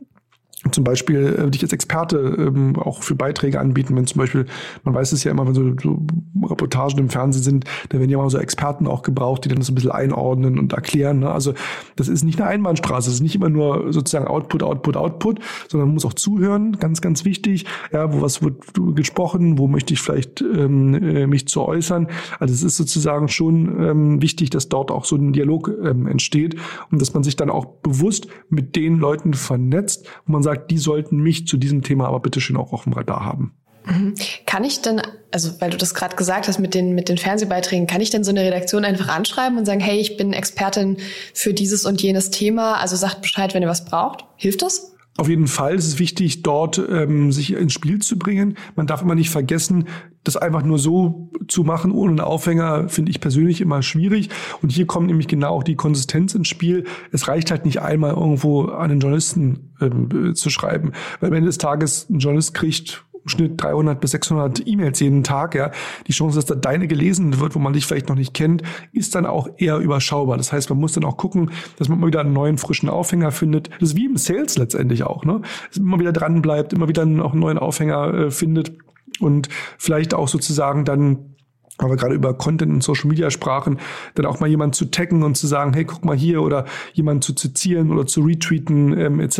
zum 0.71 0.83
Beispiel 0.83 1.35
äh, 1.37 1.51
dich 1.51 1.61
als 1.63 1.73
Experte 1.73 2.17
ähm, 2.17 2.75
auch 2.77 3.03
für 3.03 3.15
Beiträge 3.15 3.59
anbieten, 3.59 3.95
wenn 3.95 4.07
zum 4.07 4.19
Beispiel, 4.19 4.45
man 4.83 4.93
weiß 4.93 5.11
es 5.11 5.23
ja 5.23 5.31
immer, 5.31 5.45
wenn 5.45 5.53
so, 5.53 5.73
so 5.81 6.05
Reportagen 6.43 6.99
im 6.99 7.09
Fernsehen 7.09 7.43
sind, 7.43 7.65
da 7.89 7.99
werden 7.99 8.09
ja 8.09 8.17
mal 8.17 8.29
so 8.29 8.37
Experten 8.37 8.87
auch 8.87 9.01
gebraucht, 9.01 9.45
die 9.45 9.49
dann 9.49 9.59
das 9.59 9.69
ein 9.69 9.75
bisschen 9.75 9.91
einordnen 9.91 10.57
und 10.59 10.73
erklären. 10.73 11.19
Ne? 11.19 11.31
Also 11.31 11.53
das 11.95 12.07
ist 12.07 12.23
nicht 12.23 12.39
eine 12.39 12.49
Einbahnstraße, 12.49 13.09
es 13.09 13.15
ist 13.15 13.21
nicht 13.21 13.35
immer 13.35 13.49
nur 13.49 13.91
sozusagen 13.91 14.27
Output, 14.27 14.63
Output, 14.63 14.97
Output, 14.97 15.39
sondern 15.67 15.89
man 15.89 15.95
muss 15.95 16.05
auch 16.05 16.13
zuhören, 16.13 16.77
ganz, 16.79 17.01
ganz 17.01 17.25
wichtig. 17.25 17.65
Ja, 17.91 18.13
wo 18.13 18.21
was 18.21 18.41
wird 18.41 18.55
gesprochen, 18.95 19.57
wo 19.57 19.67
möchte 19.67 19.93
ich 19.93 20.01
vielleicht 20.01 20.41
ähm, 20.41 20.93
äh, 20.93 21.27
mich 21.27 21.47
zu 21.47 21.61
äußern. 21.61 22.07
Also 22.39 22.53
es 22.53 22.63
ist 22.63 22.77
sozusagen 22.77 23.27
schon 23.27 23.81
ähm, 23.81 24.21
wichtig, 24.21 24.49
dass 24.49 24.69
dort 24.69 24.91
auch 24.91 25.05
so 25.05 25.15
ein 25.15 25.33
Dialog 25.33 25.71
ähm, 25.83 26.07
entsteht 26.07 26.55
und 26.91 27.01
dass 27.01 27.13
man 27.13 27.23
sich 27.23 27.35
dann 27.35 27.49
auch 27.49 27.65
bewusst 27.65 28.27
mit 28.49 28.75
den 28.75 28.97
Leuten 28.97 29.33
vernetzt, 29.33 30.07
wo 30.25 30.33
man 30.33 30.43
sagt, 30.43 30.52
sagt, 30.55 30.71
die 30.71 30.77
sollten 30.77 31.17
mich 31.17 31.47
zu 31.47 31.57
diesem 31.57 31.81
Thema 31.81 32.07
aber 32.07 32.19
bitte 32.19 32.41
schön 32.41 32.57
auch 32.57 32.73
auf 32.73 32.83
dem 32.83 32.93
Radar 32.93 33.25
haben. 33.25 33.53
Mhm. 33.85 34.15
Kann 34.45 34.63
ich 34.63 34.81
denn, 34.81 35.01
also 35.31 35.59
weil 35.59 35.69
du 35.69 35.77
das 35.77 35.93
gerade 35.93 36.15
gesagt 36.15 36.47
hast 36.47 36.59
mit 36.59 36.73
den, 36.73 36.95
mit 36.95 37.09
den 37.09 37.17
Fernsehbeiträgen, 37.17 37.87
kann 37.87 38.01
ich 38.01 38.09
denn 38.09 38.23
so 38.23 38.31
eine 38.31 38.41
Redaktion 38.41 38.85
einfach 38.85 39.09
anschreiben 39.09 39.57
und 39.57 39.65
sagen, 39.65 39.81
hey, 39.81 39.99
ich 39.99 40.15
bin 40.15 40.31
Expertin 40.31 40.97
für 41.33 41.53
dieses 41.53 41.85
und 41.85 42.01
jenes 42.01 42.31
Thema, 42.31 42.75
also 42.75 42.95
sagt 42.95 43.21
Bescheid, 43.21 43.53
wenn 43.53 43.63
ihr 43.63 43.69
was 43.69 43.85
braucht? 43.85 44.25
Hilft 44.35 44.61
das? 44.61 44.93
Auf 45.17 45.29
jeden 45.29 45.47
Fall 45.47 45.75
ist 45.75 45.85
es 45.85 45.99
wichtig, 45.99 46.41
dort 46.41 46.79
ähm, 46.79 47.31
sich 47.31 47.53
ins 47.53 47.73
Spiel 47.73 47.99
zu 47.99 48.17
bringen. 48.17 48.57
Man 48.75 48.87
darf 48.87 49.01
immer 49.01 49.15
nicht 49.15 49.29
vergessen, 49.29 49.87
das 50.23 50.37
einfach 50.37 50.63
nur 50.63 50.79
so 50.79 51.29
zu 51.47 51.63
machen 51.63 51.91
ohne 51.91 52.11
einen 52.11 52.19
Aufhänger, 52.19 52.89
finde 52.89 53.11
ich 53.11 53.19
persönlich 53.19 53.61
immer 53.61 53.81
schwierig. 53.81 54.29
Und 54.61 54.71
hier 54.71 54.87
kommt 54.87 55.07
nämlich 55.07 55.27
genau 55.27 55.49
auch 55.49 55.63
die 55.63 55.75
Konsistenz 55.75 56.33
ins 56.35 56.47
Spiel. 56.47 56.85
Es 57.11 57.27
reicht 57.27 57.51
halt 57.51 57.65
nicht 57.65 57.81
einmal 57.81 58.11
irgendwo 58.11 58.65
an 58.65 58.89
den 58.89 58.99
Journalisten 58.99 59.73
ähm, 59.81 60.35
zu 60.35 60.49
schreiben. 60.49 60.93
Weil 61.19 61.29
am 61.29 61.35
Ende 61.35 61.47
des 61.47 61.57
Tages 61.57 62.09
ein 62.09 62.19
Journalist 62.19 62.53
kriegt 62.53 63.03
Schnitt 63.25 63.61
300 63.61 63.99
bis 63.99 64.11
600 64.11 64.67
E-Mails 64.67 64.99
jeden 64.99 65.23
Tag, 65.23 65.55
ja, 65.55 65.71
die 66.07 66.11
Chance, 66.11 66.35
dass 66.35 66.45
da 66.45 66.55
deine 66.55 66.87
gelesen 66.87 67.39
wird, 67.39 67.55
wo 67.55 67.59
man 67.59 67.73
dich 67.73 67.85
vielleicht 67.85 68.09
noch 68.09 68.15
nicht 68.15 68.33
kennt, 68.33 68.63
ist 68.91 69.15
dann 69.15 69.25
auch 69.25 69.47
eher 69.57 69.77
überschaubar. 69.77 70.37
Das 70.37 70.51
heißt, 70.51 70.69
man 70.69 70.79
muss 70.79 70.93
dann 70.93 71.05
auch 71.05 71.17
gucken, 71.17 71.51
dass 71.77 71.89
man 71.89 71.99
mal 71.99 72.07
wieder 72.07 72.19
einen 72.19 72.33
neuen, 72.33 72.57
frischen 72.57 72.89
Aufhänger 72.89 73.31
findet. 73.31 73.69
Das 73.79 73.89
ist 73.89 73.95
wie 73.95 74.05
im 74.05 74.17
Sales 74.17 74.57
letztendlich 74.57 75.03
auch, 75.03 75.23
ne? 75.23 75.41
Dass 75.69 75.79
man 75.79 75.87
immer 75.87 75.99
wieder 75.99 76.11
dran 76.11 76.41
bleibt, 76.41 76.73
immer 76.73 76.87
wieder 76.87 77.03
auch 77.03 77.31
einen 77.31 77.39
neuen 77.39 77.57
Aufhänger 77.57 78.13
äh, 78.13 78.31
findet 78.31 78.73
und 79.19 79.49
vielleicht 79.77 80.13
auch 80.13 80.27
sozusagen 80.27 80.85
dann 80.85 81.33
wir 81.79 81.95
gerade 81.95 82.13
über 82.13 82.33
Content 82.35 82.71
und 82.71 82.83
Social 82.83 83.09
Media 83.09 83.31
sprachen, 83.31 83.79
dann 84.15 84.25
auch 84.25 84.39
mal 84.39 84.47
jemand 84.47 84.75
zu 84.75 84.85
taggen 84.85 85.23
und 85.23 85.35
zu 85.35 85.47
sagen, 85.47 85.73
hey, 85.73 85.85
guck 85.85 86.05
mal 86.05 86.15
hier 86.15 86.41
oder 86.41 86.65
jemand 86.93 87.23
zu 87.23 87.33
zitieren 87.33 87.91
oder 87.91 88.05
zu 88.05 88.21
retweeten 88.21 88.97
ähm, 88.97 89.19
etc. 89.19 89.39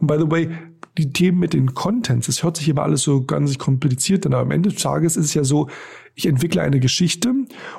Und 0.00 0.06
by 0.06 0.16
the 0.18 0.30
way, 0.30 0.50
die 0.96 1.12
Themen 1.12 1.38
mit 1.38 1.52
den 1.52 1.74
Contents, 1.74 2.26
das 2.26 2.42
hört 2.42 2.56
sich 2.56 2.68
immer 2.68 2.82
alles 2.82 3.02
so 3.02 3.24
ganz 3.24 3.58
kompliziert 3.58 4.24
an, 4.26 4.32
aber 4.32 4.42
am 4.42 4.50
Ende 4.50 4.70
des 4.70 4.82
Tages 4.82 5.16
ist 5.16 5.26
es 5.26 5.34
ja 5.34 5.44
so, 5.44 5.68
ich 6.18 6.26
entwickle 6.26 6.62
eine 6.62 6.80
Geschichte 6.80 7.32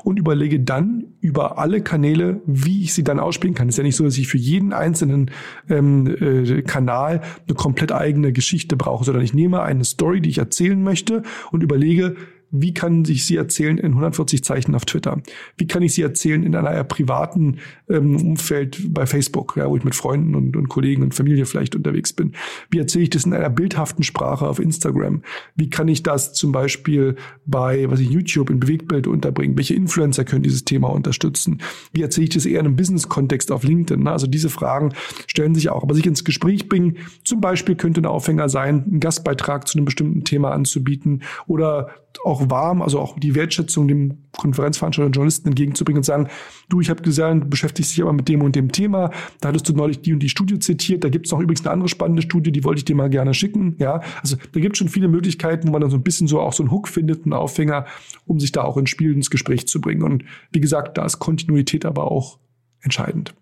und 0.04 0.20
überlege 0.20 0.60
dann 0.60 1.06
über 1.22 1.58
alle 1.58 1.82
Kanäle, 1.82 2.40
wie 2.46 2.84
ich 2.84 2.94
sie 2.94 3.04
dann 3.04 3.20
ausspielen 3.20 3.56
kann. 3.56 3.68
Es 3.68 3.74
ist 3.74 3.78
ja 3.80 3.84
nicht 3.84 3.96
so, 3.96 4.04
dass 4.04 4.18
ich 4.18 4.28
für 4.28 4.38
jeden 4.38 4.74
einzelnen 4.74 5.32
ähm, 5.68 6.06
äh, 6.08 6.62
Kanal 6.62 7.22
eine 7.48 7.56
komplett 7.56 7.92
eigene 7.92 8.32
Geschichte 8.32 8.78
brauche, 8.78 9.06
sondern 9.06 9.24
ich 9.24 9.34
nehme 9.34 9.64
eine 9.64 9.84
Story, 9.84 10.22
die 10.22 10.30
ich 10.30 10.38
erzählen 10.38 10.82
möchte 10.82 11.24
und 11.52 11.64
überlege, 11.64 12.16
wie 12.52 12.74
kann 12.74 13.04
ich 13.08 13.26
sie 13.26 13.36
erzählen 13.36 13.78
in 13.78 13.92
140 13.92 14.44
Zeichen 14.44 14.76
auf 14.76 14.86
Twitter? 14.86 15.22
Wie 15.58 15.68
kann 15.68 15.84
ich 15.84 15.94
sie 15.94 16.02
erzählen 16.02 16.44
in 16.44 16.56
einer 16.56 16.84
privaten 16.84 17.58
ähm, 17.90 18.16
Umfeld 18.16 18.94
bei 18.94 19.06
Facebook, 19.06 19.56
ja, 19.58 19.70
wo 19.70 19.76
ich 19.76 19.84
mit 19.84 19.96
Freunden 19.96 20.36
und, 20.36 20.56
und 20.56 20.70
Kollegen 20.70 21.04
und 21.04 21.14
Familie 21.14 21.46
vielleicht 21.46 21.76
unterwegs 21.76 22.14
bin? 22.14 22.34
Wie 22.70 22.80
erzähle 22.80 23.04
ich 23.04 23.10
das 23.10 23.26
in 23.26 23.34
einer 23.34 23.50
bildhaften 23.50 24.04
Sprache 24.04 24.48
auf 24.48 24.60
Instagram? 24.60 25.24
Wie 25.56 25.70
kann 25.70 25.88
ich 25.88 26.04
das 26.04 26.34
zum 26.34 26.52
Beispiel 26.52 27.16
bei, 27.46 27.90
was 27.90 28.00
ich 28.00 28.10
YouTube 28.10 28.50
in 28.50 28.60
Bewegtbild 28.60 29.08
unterbringen? 29.08 29.58
Welche 29.58 29.74
Influencer 29.74 30.24
können 30.24 30.44
dieses 30.44 30.64
Thema 30.64 30.90
unterstützen? 30.90 31.62
Wie 31.92 32.02
erzähle 32.02 32.26
ich 32.26 32.32
das 32.32 32.46
eher 32.46 32.62
in 32.62 32.68
einem 32.68 32.76
Business-Kontext 32.76 33.52
auf 33.52 33.64
LinkedIn? 33.64 34.08
Also 34.08 34.28
diese 34.28 34.50
Fragen 34.50 34.94
stellen 35.28 35.54
sich 35.54 35.70
auch. 35.70 35.84
Aber 35.84 35.96
sich 35.96 36.06
ins 36.06 36.24
Gespräch 36.24 36.70
bringen, 36.70 36.98
zum 37.24 37.42
Beispiel 37.42 37.76
könnte 37.76 38.02
ein 38.02 38.06
Aufhänger 38.06 38.48
sein, 38.48 38.86
einen 38.86 39.00
Gastbeitrag 39.00 39.68
zu 39.68 39.78
einem 39.78 39.86
bestimmten 39.86 40.24
Thema 40.24 40.52
anzubieten 40.52 41.24
oder 41.46 41.90
auch 42.26 42.50
warm, 42.50 42.82
also 42.82 43.00
auch 43.00 43.18
die 43.20 43.36
Wertschätzung 43.36 43.88
dem 43.88 44.26
Konferenzveranstalter 44.38 45.08
und 45.08 45.16
Journalisten 45.16 45.50
entgegenzubringen 45.50 46.00
und 46.00 46.04
sagen, 46.04 46.28
du, 46.70 46.82
ich 46.82 46.90
habe 46.90 47.02
gesehen, 47.02 47.42
du 47.42 47.48
beschäftigst 47.48 47.92
dich 47.92 48.02
aber 48.02 48.14
mit 48.14 48.28
dem 48.30 48.42
und 48.42 48.56
dem 48.56 48.72
Thema, 48.72 49.12
da 49.42 49.50
hattest 49.50 49.68
du 49.70 49.74
neulich 49.74 50.02
die 50.02 50.14
und 50.14 50.20
die 50.20 50.30
Studie 50.30 50.60
zitiert, 50.60 51.04
da 51.04 51.10
gibt 51.10 51.26
es 51.26 51.32
noch 51.32 51.40
übrigens 51.40 51.62
eine 51.62 51.72
andere 51.72 51.90
spannende 51.90 52.22
Studie, 52.22 52.52
die 52.52 52.64
wollte 52.64 52.80
ich 52.80 52.86
dir 52.86 52.96
mal 52.96 53.10
gerne 53.10 53.34
schicken. 53.34 53.76
Ja, 53.80 54.02
also 54.22 54.38
da 54.52 54.60
gibt 54.60 54.76
es 54.76 54.80
schon 54.80 54.90
viele 54.90 55.08
Möglichkeiten, 55.08 55.68
wo 55.68 55.72
man 55.72 55.82
dann 55.82 55.90
so 55.90 55.98
ein 55.98 56.04
bisschen 56.04 56.28
so 56.28 56.40
auch 56.40 56.54
so 56.54 56.64
einen 56.64 56.72
Hook 56.72 56.88
findet, 56.88 57.24
einen 57.24 57.34
Aufhänger, 57.34 57.86
um 58.26 58.40
sich 58.40 58.52
da 58.52 58.64
auch 58.64 58.78
ins 58.78 58.90
Spiel, 58.90 59.14
ins 59.14 59.30
Gespräch 59.30 59.68
zu 59.68 59.82
bringen. 59.82 60.04
Und 60.04 60.24
wie 60.52 60.60
gesagt, 60.60 60.98
da 60.98 61.06
ist 61.06 61.20
Kontinuität 61.20 61.86
aber 61.86 62.12
auch 62.12 62.40
entscheidend. 62.82 63.34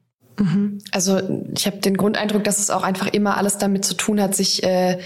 Also 0.92 1.22
ich 1.56 1.66
habe 1.66 1.78
den 1.78 1.96
Grundeindruck, 1.96 2.44
dass 2.44 2.60
es 2.60 2.70
auch 2.70 2.84
einfach 2.84 3.08
immer 3.08 3.38
alles 3.38 3.58
damit 3.58 3.86
zu 3.86 3.94
tun 3.94 4.22
hat, 4.22 4.36
sich 4.36 4.64
äh, 4.64 5.00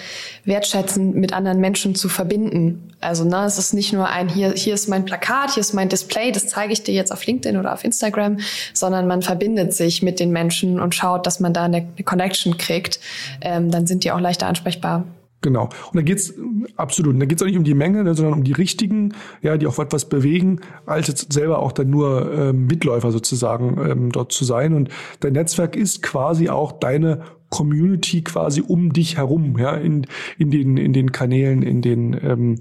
wertschätzend 0.44 1.16
mit 1.16 1.34
anderen 1.34 1.60
Menschen 1.60 1.94
zu 1.94 2.10
verbinden. 2.10 2.94
Also 3.00 3.26
ne, 3.26 3.46
es 3.46 3.58
ist 3.58 3.74
nicht 3.74 3.94
nur 3.94 4.08
ein 4.08 4.28
hier 4.28 4.54
hier 4.54 4.74
ist 4.74 4.90
mein 4.90 5.06
Plakat, 5.06 5.52
hier 5.52 5.62
ist 5.62 5.74
mein 5.74 5.88
Display, 5.88 6.32
das 6.32 6.48
zeige 6.48 6.74
ich 6.74 6.84
dir 6.84 6.94
jetzt 6.94 7.12
auf 7.12 7.26
LinkedIn 7.26 7.58
oder 7.58 7.74
auf 7.74 7.84
Instagram, 7.84 8.40
sondern 8.74 9.08
man 9.08 9.22
verbindet 9.22 9.74
sich 9.74 10.02
mit 10.02 10.20
den 10.20 10.32
Menschen 10.32 10.80
und 10.80 10.96
schaut, 10.96 11.28
dass 11.28 11.40
man 11.40 11.54
da 11.54 11.66
eine, 11.66 11.78
eine 11.78 12.04
Connection 12.04 12.58
kriegt. 12.58 13.00
Ähm, 13.42 13.70
dann 13.70 13.86
sind 13.86 14.04
die 14.04 14.12
auch 14.12 14.20
leichter 14.20 14.48
ansprechbar. 14.48 15.06
Genau. 15.42 15.64
Und 15.64 15.96
da 15.96 16.02
geht's 16.02 16.34
absolut. 16.76 17.14
Und 17.14 17.22
da 17.22 17.26
geht's 17.26 17.42
auch 17.42 17.48
nicht 17.48 17.58
um 17.58 17.64
die 17.64 17.74
Menge, 17.74 18.04
ne, 18.04 18.14
sondern 18.14 18.34
um 18.34 18.44
die 18.44 18.52
richtigen, 18.52 19.14
ja, 19.42 19.58
die 19.58 19.68
auch 19.68 19.80
etwas 19.80 20.10
bewegen, 20.10 20.60
als 20.86 21.08
jetzt 21.08 21.32
selber 21.32 21.60
auch 21.60 21.72
dann 21.72 21.90
nur 21.90 22.32
ähm, 22.34 22.68
Mitläufer 22.68 23.12
sozusagen 23.12 23.78
ähm, 23.90 24.12
dort 24.12 24.34
zu 24.34 24.44
sein. 24.44 24.74
Und 24.74 24.90
dein 25.22 25.34
Netzwerk 25.34 25.76
ist 25.78 26.02
quasi 26.02 26.50
auch 26.50 26.74
deine 26.74 27.22
Community 27.50 28.22
quasi 28.22 28.62
um 28.62 28.94
dich 28.94 29.18
herum, 29.18 29.58
ja, 29.58 29.74
in, 29.74 30.06
in 30.38 30.52
den, 30.52 30.78
in 30.78 30.94
den 30.94 31.12
Kanälen, 31.12 31.64
in 31.64 31.82
den, 31.82 32.18
ähm, 32.22 32.56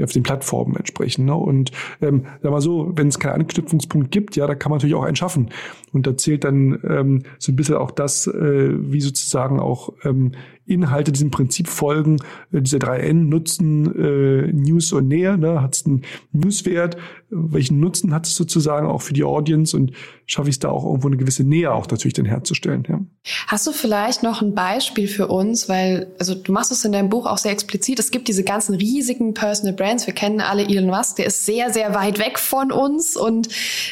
auf 0.00 0.12
den 0.12 0.22
Plattformen 0.22 0.76
entsprechend. 0.76 1.26
Ne? 1.26 1.34
Und 1.34 1.72
ähm, 2.00 2.26
sag 2.42 2.50
mal 2.50 2.60
so, 2.60 2.92
wenn 2.94 3.08
es 3.08 3.18
keinen 3.18 3.40
Anknüpfungspunkt 3.40 4.10
gibt, 4.10 4.36
ja, 4.36 4.46
da 4.46 4.54
kann 4.54 4.70
man 4.70 4.78
natürlich 4.78 4.94
auch 4.94 5.04
einen 5.04 5.16
schaffen. 5.16 5.50
Und 5.92 6.06
da 6.06 6.16
zählt 6.16 6.44
dann 6.44 6.78
ähm, 6.88 7.22
so 7.38 7.52
ein 7.52 7.56
bisschen 7.56 7.76
auch 7.76 7.90
das, 7.90 8.26
äh, 8.26 8.92
wie 8.92 9.00
sozusagen 9.00 9.60
auch 9.60 9.92
ähm, 10.04 10.32
Inhalte 10.66 11.12
diesem 11.12 11.30
Prinzip 11.30 11.68
folgen, 11.68 12.16
äh, 12.52 12.62
diese 12.62 12.78
3N 12.78 13.14
nutzen 13.14 13.94
äh, 13.94 14.52
News 14.52 14.92
und 14.92 15.08
Nähe, 15.08 15.36
ne? 15.36 15.60
hat 15.60 15.74
es 15.74 15.86
einen 15.86 16.02
Newswert, 16.32 16.96
welchen 17.34 17.80
Nutzen 17.80 18.14
hat 18.14 18.26
es 18.26 18.34
sozusagen 18.34 18.86
auch 18.86 19.02
für 19.02 19.12
die 19.12 19.24
Audience 19.24 19.76
und 19.76 19.92
schaffe 20.26 20.48
ich 20.48 20.56
es 20.56 20.58
da 20.60 20.70
auch 20.70 20.84
irgendwo 20.84 21.08
eine 21.08 21.16
gewisse 21.16 21.44
Nähe 21.44 21.72
auch 21.72 21.88
natürlich 21.88 22.14
dann 22.14 22.24
herzustellen. 22.24 22.84
Ja. 22.88 23.00
Hast 23.48 23.66
du 23.66 23.72
vielleicht 23.72 24.22
noch 24.22 24.40
ein 24.40 24.54
Beispiel 24.54 25.08
für 25.08 25.28
uns, 25.28 25.68
weil 25.68 26.06
also 26.18 26.34
du 26.34 26.52
machst 26.52 26.72
es 26.72 26.84
in 26.84 26.92
deinem 26.92 27.08
Buch 27.08 27.26
auch 27.26 27.38
sehr 27.38 27.52
explizit. 27.52 27.98
Es 27.98 28.10
gibt 28.10 28.28
diese 28.28 28.44
ganzen 28.44 28.74
riesigen 28.74 29.34
Personal 29.34 29.74
Brands. 29.74 30.06
Wir 30.06 30.14
kennen 30.14 30.40
alle 30.40 30.62
Elon 30.62 30.86
Musk, 30.86 31.16
der 31.16 31.26
ist 31.26 31.44
sehr 31.44 31.72
sehr 31.72 31.94
weit 31.94 32.18
weg 32.18 32.38
von 32.38 32.72
uns 32.72 33.16
und 33.16 33.48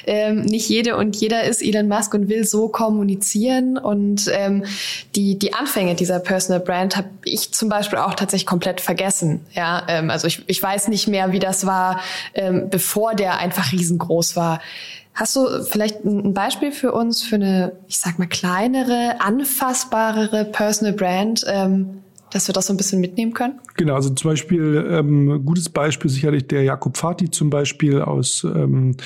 ähm, 0.07 0.43
nicht 0.43 0.69
jede 0.69 0.97
und 0.97 1.17
jeder 1.17 1.45
ist 1.45 1.63
Elon 1.63 1.89
Musk 1.89 2.15
und 2.15 2.29
will 2.29 2.45
so 2.45 2.69
kommunizieren 2.69 3.77
und 3.77 4.31
ähm, 4.33 4.65
die 5.17 5.39
die 5.39 5.53
Anfänge 5.53 5.95
dieser 5.95 6.21
Personal 6.21 6.61
Brand 6.61 6.97
habe 6.97 7.09
ich 7.25 7.53
zum 7.53 7.69
Beispiel 7.69 7.99
auch 7.99 8.15
tatsächlich 8.15 8.47
komplett 8.47 8.81
vergessen. 8.81 9.41
Ja, 9.53 9.83
ähm, 9.89 10.11
also 10.11 10.27
ich, 10.27 10.43
ich 10.47 10.63
weiß 10.63 10.89
nicht 10.89 11.09
mehr, 11.09 11.33
wie 11.33 11.39
das 11.39 11.67
war, 11.67 12.01
ähm, 12.35 12.69
bevor 12.71 13.15
der 13.15 13.32
einfach 13.37 13.73
riesengroß 13.73 14.37
war. 14.37 14.61
Hast 15.15 15.37
du 15.37 15.63
vielleicht 15.65 16.05
ein 16.05 16.33
Beispiel 16.33 16.73
für 16.73 16.93
uns 16.93 17.23
für 17.23 17.35
eine, 17.35 17.73
ich 17.87 17.99
sag 17.99 18.19
mal, 18.19 18.29
kleinere, 18.29 19.21
anfassbarere 19.21 20.47
Personal 20.47 20.95
Brand, 20.95 21.45
ähm, 21.47 22.02
dass 22.33 22.49
wir 22.49 22.53
das 22.55 22.67
so 22.67 22.73
ein 22.73 22.77
bisschen 22.77 23.01
mitnehmen 23.01 23.35
können? 23.35 23.61
Genau, 23.77 23.95
also 23.95 24.11
zum 24.11 24.31
Beispiel, 24.31 24.87
ähm, 24.91 25.45
gutes 25.45 25.69
Beispiel 25.69 26.11
sicherlich 26.11 26.47
der 26.47 26.63
Jakob 26.63 26.97
Fati 26.97 27.31
zum 27.31 27.51
Beispiel 27.51 28.01
aus, 28.01 28.45
ähm, 28.45 28.97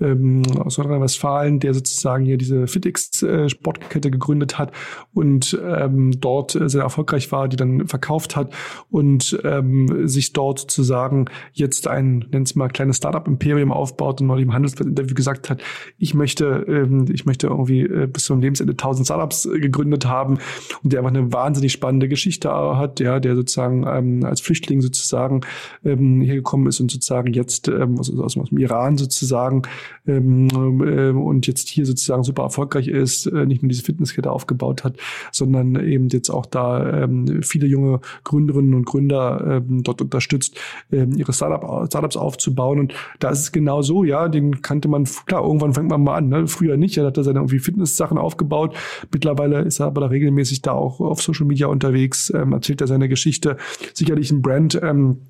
ähm, 0.00 0.42
aus 0.58 0.78
Nordrhein-Westfalen, 0.78 1.60
der 1.60 1.74
sozusagen 1.74 2.24
hier 2.24 2.38
diese 2.38 2.66
FitX-Sportkette 2.66 4.08
äh, 4.08 4.10
gegründet 4.10 4.58
hat 4.58 4.72
und 5.12 5.58
ähm, 5.62 6.18
dort 6.20 6.58
sehr 6.64 6.82
erfolgreich 6.82 7.30
war, 7.32 7.48
die 7.48 7.56
dann 7.56 7.86
verkauft 7.86 8.36
hat 8.36 8.52
und 8.90 9.38
ähm, 9.44 10.08
sich 10.08 10.32
dort 10.32 10.60
sozusagen 10.60 11.26
jetzt 11.52 11.86
ein, 11.86 12.24
nennt 12.30 12.48
es 12.48 12.54
mal, 12.54 12.68
kleines 12.68 12.96
Startup-Imperium 12.96 13.72
aufbaut 13.72 14.20
und 14.20 14.26
neulich 14.28 14.44
im 14.44 14.54
Handelsblatt-Interview 14.54 15.14
gesagt 15.14 15.50
hat, 15.50 15.60
ich 15.98 16.14
möchte, 16.14 16.64
ähm, 16.66 17.06
ich 17.12 17.26
möchte 17.26 17.48
irgendwie 17.48 17.82
äh, 17.82 18.06
bis 18.06 18.24
zum 18.24 18.40
Lebensende 18.40 18.72
1000 18.72 19.06
Startups 19.06 19.44
äh, 19.44 19.58
gegründet 19.58 20.06
haben 20.06 20.38
und 20.82 20.92
der 20.92 21.00
einfach 21.00 21.10
eine 21.10 21.32
wahnsinnig 21.32 21.72
spannende 21.72 22.08
Geschichte 22.08 22.50
hat, 22.78 23.00
ja, 23.00 23.20
der 23.20 23.36
sozusagen 23.36 23.84
ähm, 23.86 24.24
als 24.24 24.40
Flüchtling 24.40 24.80
sozusagen 24.80 25.42
ähm, 25.84 26.20
hergekommen 26.20 26.66
ist 26.66 26.80
und 26.80 26.90
sozusagen 26.90 27.32
jetzt 27.32 27.68
ähm, 27.68 27.98
aus, 27.98 28.10
aus, 28.16 28.36
aus 28.36 28.48
dem 28.48 28.58
Iran 28.58 28.96
sozusagen 28.96 29.62
ähm, 30.06 30.48
äh, 30.80 31.10
und 31.10 31.46
jetzt 31.46 31.68
hier 31.68 31.86
sozusagen 31.86 32.22
super 32.22 32.42
erfolgreich 32.42 32.88
ist, 32.88 33.26
äh, 33.26 33.46
nicht 33.46 33.62
nur 33.62 33.68
diese 33.68 33.82
Fitnesskette 33.82 34.30
aufgebaut 34.30 34.84
hat, 34.84 34.96
sondern 35.32 35.76
eben 35.76 36.08
jetzt 36.08 36.30
auch 36.30 36.46
da 36.46 37.04
ähm, 37.04 37.42
viele 37.42 37.66
junge 37.66 38.00
Gründerinnen 38.24 38.74
und 38.74 38.86
Gründer 38.86 39.62
ähm, 39.68 39.82
dort 39.82 40.00
unterstützt, 40.02 40.58
ähm, 40.92 41.12
ihre 41.16 41.32
Startup, 41.32 41.86
Startups 41.86 42.16
aufzubauen. 42.16 42.80
Und 42.80 42.94
da 43.18 43.30
ist 43.30 43.40
es 43.40 43.52
genau 43.52 43.82
so, 43.82 44.04
ja, 44.04 44.28
den 44.28 44.62
kannte 44.62 44.88
man, 44.88 45.04
klar, 45.26 45.44
irgendwann 45.44 45.74
fängt 45.74 45.90
man 45.90 46.02
mal 46.02 46.16
an, 46.16 46.28
ne? 46.28 46.46
früher 46.46 46.76
nicht, 46.76 46.96
er 46.96 47.06
hat 47.06 47.16
er 47.16 47.24
seine 47.24 47.38
irgendwie 47.38 47.58
Fitness-Sachen 47.58 48.18
aufgebaut. 48.18 48.76
Mittlerweile 49.12 49.60
ist 49.62 49.80
er 49.80 49.86
aber 49.86 50.02
da 50.02 50.06
regelmäßig 50.08 50.62
da 50.62 50.72
auch 50.72 51.00
auf 51.00 51.22
Social 51.22 51.46
Media 51.46 51.66
unterwegs, 51.66 52.32
ähm, 52.34 52.54
erzählt 52.60 52.80
er 52.80 52.86
seine 52.86 53.08
Geschichte. 53.08 53.56
Sicherlich 53.94 54.30
ein 54.30 54.42
Brand, 54.42 54.78
ähm, 54.82 55.22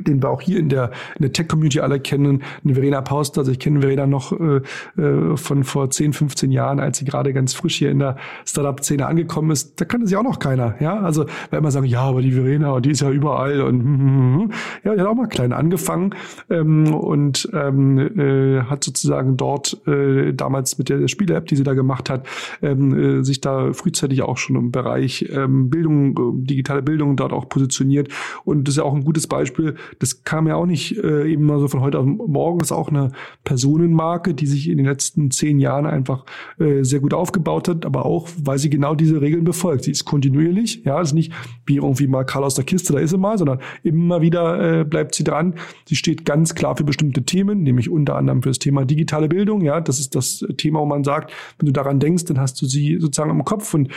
den 0.00 0.22
wir 0.22 0.30
auch 0.30 0.40
hier 0.40 0.58
in 0.58 0.68
der, 0.68 0.90
in 1.16 1.22
der 1.22 1.32
Tech-Community 1.32 1.80
alle 1.80 2.00
kennen, 2.00 2.42
eine 2.64 2.74
Verena 2.74 3.00
Pauster. 3.00 3.40
Also 3.40 3.52
ich 3.52 3.58
kenne 3.58 3.80
Verena 3.80 4.06
noch 4.06 4.32
äh, 4.32 4.60
äh, 5.00 5.36
von 5.36 5.64
vor 5.64 5.90
10, 5.90 6.12
15 6.12 6.50
Jahren, 6.50 6.80
als 6.80 6.98
sie 6.98 7.04
gerade 7.04 7.32
ganz 7.32 7.54
frisch 7.54 7.76
hier 7.76 7.90
in 7.90 7.98
der 7.98 8.16
Startup-Szene 8.46 9.06
angekommen 9.06 9.50
ist. 9.50 9.80
Da 9.80 9.84
kannte 9.84 10.06
sie 10.06 10.16
auch 10.16 10.22
noch 10.22 10.38
keiner. 10.38 10.74
Ja, 10.80 10.98
also 11.00 11.26
weil 11.50 11.58
immer 11.58 11.70
sagen, 11.70 11.86
ja, 11.86 12.00
aber 12.00 12.22
die 12.22 12.32
Verena, 12.32 12.80
die 12.80 12.90
ist 12.90 13.02
ja 13.02 13.10
überall 13.10 13.60
und 13.60 13.82
hm, 13.82 14.00
hm, 14.00 14.40
hm. 14.40 14.52
ja, 14.84 14.94
die 14.94 15.00
hat 15.00 15.06
auch 15.06 15.14
mal 15.14 15.28
klein 15.28 15.52
angefangen 15.52 16.14
ähm, 16.50 16.92
und 16.94 17.48
ähm, 17.52 17.98
äh, 18.18 18.62
hat 18.62 18.84
sozusagen 18.84 19.36
dort 19.36 19.86
äh, 19.86 20.32
damals 20.32 20.78
mit 20.78 20.88
der 20.88 21.06
Spiele-App, 21.08 21.46
die 21.46 21.56
sie 21.56 21.64
da 21.64 21.74
gemacht 21.74 22.10
hat, 22.10 22.26
ähm, 22.62 23.20
äh, 23.20 23.24
sich 23.24 23.40
da 23.40 23.72
frühzeitig 23.72 24.22
auch 24.22 24.38
schon 24.38 24.56
im 24.56 24.72
Bereich 24.72 25.28
ähm, 25.32 25.70
Bildung, 25.70 26.16
äh, 26.16 26.46
digitale 26.46 26.82
Bildung 26.82 27.16
dort 27.16 27.32
auch 27.32 27.48
positioniert 27.48 28.08
und 28.44 28.66
das 28.66 28.74
ist 28.74 28.78
ja 28.78 28.84
auch 28.84 28.94
ein 28.94 29.04
gutes 29.04 29.26
Beispiel 29.26 29.76
das 29.98 30.24
kam 30.24 30.46
ja 30.46 30.56
auch 30.56 30.66
nicht 30.66 30.96
äh, 30.98 31.30
eben 31.30 31.44
mal 31.44 31.58
so 31.58 31.68
von 31.68 31.80
heute 31.80 31.98
auf 31.98 32.06
morgen. 32.06 32.58
Das 32.58 32.68
ist 32.68 32.72
auch 32.72 32.88
eine 32.88 33.12
Personenmarke, 33.44 34.34
die 34.34 34.46
sich 34.46 34.68
in 34.68 34.78
den 34.78 34.86
letzten 34.86 35.30
zehn 35.30 35.58
Jahren 35.58 35.86
einfach 35.86 36.24
äh, 36.58 36.82
sehr 36.82 37.00
gut 37.00 37.14
aufgebaut 37.14 37.68
hat, 37.68 37.86
aber 37.86 38.06
auch, 38.06 38.28
weil 38.42 38.58
sie 38.58 38.70
genau 38.70 38.94
diese 38.94 39.20
Regeln 39.20 39.44
befolgt. 39.44 39.84
Sie 39.84 39.90
ist 39.90 40.04
kontinuierlich, 40.04 40.82
ja, 40.84 41.00
ist 41.00 41.12
nicht 41.12 41.32
wie 41.66 41.76
irgendwie 41.76 42.06
mal 42.06 42.24
Karl 42.24 42.44
aus 42.44 42.54
der 42.54 42.64
Kiste, 42.64 42.92
da 42.92 42.98
ist 42.98 43.10
sie 43.10 43.18
mal, 43.18 43.38
sondern 43.38 43.60
immer 43.82 44.20
wieder 44.20 44.80
äh, 44.80 44.84
bleibt 44.84 45.14
sie 45.14 45.24
dran. 45.24 45.54
Sie 45.86 45.96
steht 45.96 46.24
ganz 46.24 46.54
klar 46.54 46.76
für 46.76 46.84
bestimmte 46.84 47.24
Themen, 47.24 47.62
nämlich 47.62 47.90
unter 47.90 48.16
anderem 48.16 48.42
für 48.42 48.50
das 48.50 48.58
Thema 48.58 48.84
digitale 48.84 49.28
Bildung. 49.28 49.62
Ja, 49.62 49.80
das 49.80 49.98
ist 49.98 50.14
das 50.14 50.44
Thema, 50.56 50.80
wo 50.80 50.86
man 50.86 51.04
sagt, 51.04 51.32
wenn 51.58 51.66
du 51.66 51.72
daran 51.72 52.00
denkst, 52.00 52.24
dann 52.26 52.40
hast 52.40 52.60
du 52.60 52.66
sie 52.66 52.98
sozusagen 53.00 53.30
im 53.30 53.44
Kopf 53.44 53.74
und 53.74 53.88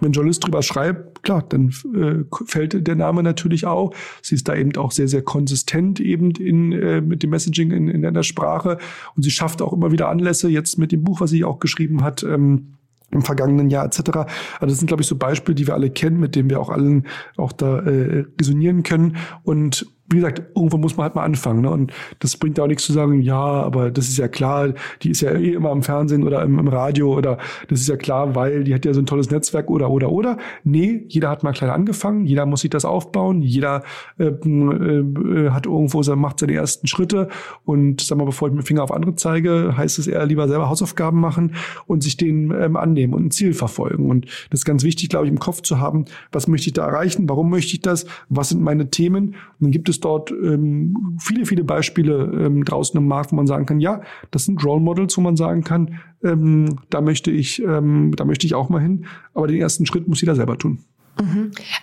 wenn 0.00 0.10
ein 0.10 0.12
Journalist 0.12 0.44
drüber 0.44 0.62
schreibt, 0.62 1.22
klar, 1.22 1.44
dann 1.48 1.68
äh, 1.94 2.24
fällt 2.46 2.86
der 2.86 2.96
Name 2.96 3.22
natürlich 3.22 3.64
auch. 3.66 3.94
Sie 4.22 4.34
ist 4.34 4.48
da 4.48 4.54
eben 4.56 4.76
auch 4.76 4.90
sehr, 4.90 5.06
sehr 5.06 5.22
konsistent 5.34 5.98
eben 5.98 6.30
in, 6.30 6.70
äh, 6.70 7.00
mit 7.00 7.24
dem 7.24 7.30
Messaging 7.30 7.72
in, 7.72 7.88
in 7.88 8.02
der 8.14 8.22
Sprache 8.22 8.78
und 9.16 9.24
sie 9.24 9.32
schafft 9.32 9.62
auch 9.62 9.72
immer 9.72 9.90
wieder 9.90 10.08
Anlässe, 10.08 10.48
jetzt 10.48 10.78
mit 10.78 10.92
dem 10.92 11.02
Buch, 11.02 11.20
was 11.20 11.30
sie 11.30 11.42
auch 11.42 11.58
geschrieben 11.58 12.04
hat, 12.04 12.22
ähm, 12.22 12.74
im 13.10 13.22
vergangenen 13.22 13.68
Jahr 13.68 13.84
etc. 13.84 13.98
Also 13.98 14.66
das 14.66 14.78
sind, 14.78 14.86
glaube 14.86 15.02
ich, 15.02 15.08
so 15.08 15.16
Beispiele, 15.16 15.56
die 15.56 15.66
wir 15.66 15.74
alle 15.74 15.90
kennen, 15.90 16.20
mit 16.20 16.36
denen 16.36 16.50
wir 16.50 16.60
auch 16.60 16.68
allen 16.68 17.08
auch 17.36 17.50
da 17.50 17.80
äh, 17.80 18.26
resonieren 18.40 18.84
können. 18.84 19.16
Und 19.42 19.86
wie 20.08 20.16
gesagt, 20.16 20.42
irgendwo 20.54 20.76
muss 20.76 20.96
man 20.96 21.04
halt 21.04 21.14
mal 21.14 21.24
anfangen. 21.24 21.62
Ne? 21.62 21.70
Und 21.70 21.92
das 22.18 22.36
bringt 22.36 22.58
ja 22.58 22.64
auch 22.64 22.68
nichts 22.68 22.84
zu 22.84 22.92
sagen, 22.92 23.22
ja, 23.22 23.36
aber 23.36 23.90
das 23.90 24.08
ist 24.08 24.18
ja 24.18 24.28
klar, 24.28 24.74
die 25.02 25.10
ist 25.10 25.22
ja 25.22 25.30
eh 25.32 25.54
immer 25.54 25.72
im 25.72 25.82
Fernsehen 25.82 26.24
oder 26.24 26.42
im, 26.42 26.58
im, 26.58 26.68
Radio 26.68 27.14
oder 27.16 27.38
das 27.68 27.80
ist 27.80 27.88
ja 27.88 27.96
klar, 27.96 28.34
weil 28.34 28.64
die 28.64 28.74
hat 28.74 28.84
ja 28.84 28.92
so 28.92 29.00
ein 29.00 29.06
tolles 29.06 29.30
Netzwerk 29.30 29.70
oder 29.70 29.90
oder 29.90 30.10
oder. 30.10 30.36
Nee, 30.62 31.04
jeder 31.08 31.30
hat 31.30 31.42
mal 31.42 31.52
klein 31.52 31.70
angefangen, 31.70 32.26
jeder 32.26 32.44
muss 32.44 32.60
sich 32.60 32.70
das 32.70 32.84
aufbauen, 32.84 33.40
jeder 33.40 33.82
äh, 34.18 34.24
äh, 34.26 35.50
hat 35.50 35.66
irgendwo, 35.66 36.02
macht 36.16 36.40
seine 36.40 36.52
ersten 36.52 36.86
Schritte 36.86 37.28
und 37.64 38.02
sag 38.02 38.18
mal, 38.18 38.24
bevor 38.24 38.48
ich 38.48 38.54
mit 38.54 38.64
dem 38.64 38.66
Finger 38.66 38.82
auf 38.82 38.92
andere 38.92 39.14
zeige, 39.14 39.74
heißt 39.76 39.98
es 39.98 40.06
eher 40.06 40.26
lieber 40.26 40.48
selber 40.48 40.68
Hausaufgaben 40.68 41.18
machen 41.18 41.54
und 41.86 42.02
sich 42.02 42.16
denen 42.18 42.50
ähm, 42.50 42.76
annehmen 42.76 43.14
und 43.14 43.26
ein 43.26 43.30
Ziel 43.30 43.54
verfolgen. 43.54 44.10
Und 44.10 44.26
das 44.50 44.60
ist 44.60 44.64
ganz 44.64 44.84
wichtig, 44.84 45.08
glaube 45.08 45.26
ich, 45.26 45.32
im 45.32 45.38
Kopf 45.38 45.62
zu 45.62 45.78
haben, 45.80 46.04
was 46.30 46.46
möchte 46.46 46.68
ich 46.68 46.74
da 46.74 46.86
erreichen, 46.86 47.28
warum 47.28 47.48
möchte 47.48 47.72
ich 47.72 47.80
das, 47.80 48.04
was 48.28 48.50
sind 48.50 48.62
meine 48.62 48.90
Themen. 48.90 49.28
Und 49.28 49.60
dann 49.60 49.70
gibt 49.70 49.88
es 49.88 49.93
es 49.94 50.00
dort 50.00 50.30
ähm, 50.30 51.16
viele, 51.18 51.46
viele 51.46 51.64
Beispiele 51.64 52.46
ähm, 52.46 52.64
draußen 52.64 52.98
im 52.98 53.08
Markt, 53.08 53.32
wo 53.32 53.36
man 53.36 53.46
sagen 53.46 53.66
kann, 53.66 53.80
ja, 53.80 54.02
das 54.30 54.44
sind 54.44 54.64
Role 54.64 54.80
Models, 54.80 55.16
wo 55.16 55.20
man 55.22 55.36
sagen 55.36 55.64
kann, 55.64 56.00
ähm, 56.22 56.80
da 56.90 57.00
möchte 57.00 57.30
ich, 57.30 57.62
ähm, 57.62 58.12
da 58.16 58.24
möchte 58.24 58.46
ich 58.46 58.54
auch 58.54 58.68
mal 58.68 58.80
hin. 58.80 59.06
Aber 59.32 59.46
den 59.46 59.60
ersten 59.60 59.86
Schritt 59.86 60.08
muss 60.08 60.20
jeder 60.20 60.34
selber 60.34 60.58
tun. 60.58 60.78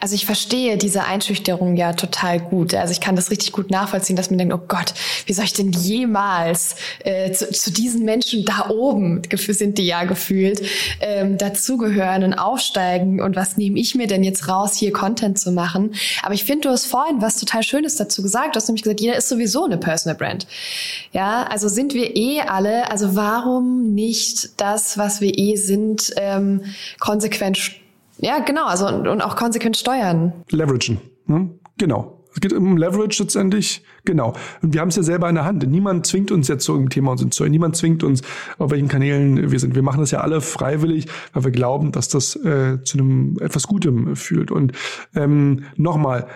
Also 0.02 0.16
ich 0.16 0.26
verstehe 0.26 0.78
diese 0.78 1.06
Einschüchterung 1.06 1.78
ja 1.78 1.94
total 1.94 2.40
gut. 2.40 2.74
Also 2.74 2.92
ich 2.92 3.00
kann 3.00 3.16
das 3.16 3.32
richtig 3.32 3.54
gut 3.54 3.72
nachvollziehen, 3.72 4.18
dass 4.18 4.30
man 4.30 4.38
denkt, 4.38 4.54
oh 4.54 4.62
Gott, 4.68 4.94
wie 5.26 5.32
soll 5.32 5.46
ich 5.46 5.54
denn 5.54 5.72
jemals 5.72 6.76
äh, 7.06 7.32
zu, 7.32 7.50
zu, 7.50 7.72
diesen 7.72 8.04
Menschen 8.04 8.44
da 8.44 8.70
oben, 8.70 9.22
sind 9.32 9.78
die 9.78 9.86
ja 9.86 10.04
gefühlt, 10.04 10.62
ähm, 11.00 11.38
dazugehören 11.38 12.24
und 12.24 12.34
aufsteigen 12.34 13.22
und 13.22 13.38
was 13.38 13.56
nehme 13.56 13.80
ich 13.80 13.96
mir 13.96 14.08
denn 14.08 14.24
jetzt 14.24 14.50
raus, 14.50 14.76
hier 14.76 14.92
Content 14.92 15.40
zu 15.40 15.54
machen. 15.54 15.94
Aber 16.24 16.34
ich 16.34 16.44
finde, 16.44 16.68
du 16.68 16.70
hast 16.70 16.88
vorhin 16.88 17.22
was 17.22 17.38
total 17.38 17.64
Schönes 17.64 17.96
dazu 17.96 18.22
gesagt. 18.22 18.56
Du 18.56 18.58
hast 18.58 18.68
nämlich 18.68 18.84
gesagt, 18.84 19.00
jeder 19.00 19.16
ist 19.16 19.30
sowieso 19.30 19.64
eine 19.64 19.78
Personal 19.78 20.18
Brand. 20.18 20.46
Ja, 21.14 21.44
also 21.44 21.70
sind 21.70 21.94
wir 21.94 22.18
eh 22.18 22.42
alle, 22.42 22.92
also 22.92 23.16
warum 23.16 23.94
nicht 23.94 24.60
das, 24.60 24.98
was 24.98 25.22
wir 25.22 25.38
eh 25.38 25.56
sind, 25.56 26.12
ähm, 26.18 26.66
konsequent 27.00 27.81
ja, 28.22 28.40
genau, 28.40 28.66
also 28.66 28.88
und, 28.88 29.08
und 29.08 29.22
auch 29.22 29.36
konsequent 29.36 29.78
steuern. 29.78 30.34
Leveragen, 30.50 31.02
ne? 31.26 31.50
genau. 31.78 32.22
Es 32.34 32.40
geht 32.40 32.54
um 32.54 32.78
Leverage 32.78 33.24
letztendlich, 33.24 33.84
genau. 34.06 34.34
Und 34.62 34.74
wir 34.74 34.80
haben 34.80 34.88
es 34.88 34.96
ja 34.96 35.04
selber 35.04 35.28
in 35.28 35.36
der 35.36 35.44
Hand. 35.44 35.68
Niemand 35.68 36.08
zwingt 36.08 36.32
uns 36.32 36.48
jetzt 36.48 36.64
zu 36.64 36.72
irgendeinem 36.72 36.92
Thema 36.92 37.12
uns 37.12 37.36
zu 37.36 37.46
Niemand 37.46 37.76
zwingt 37.76 38.04
uns, 38.04 38.22
auf 38.58 38.72
welchen 38.72 38.88
Kanälen 38.88 39.52
wir 39.52 39.60
sind. 39.60 39.76
Wir 39.76 39.82
machen 39.82 40.00
das 40.00 40.12
ja 40.12 40.22
alle 40.22 40.40
freiwillig, 40.40 41.08
weil 41.34 41.44
wir 41.44 41.52
glauben, 41.52 41.92
dass 41.92 42.08
das 42.08 42.38
äh, 42.38 42.82
zu 42.84 42.98
einem 42.98 43.38
etwas 43.42 43.68
Gutem 43.68 44.16
führt. 44.16 44.50
Und 44.50 44.72
ähm, 45.14 45.66
nochmal, 45.76 46.28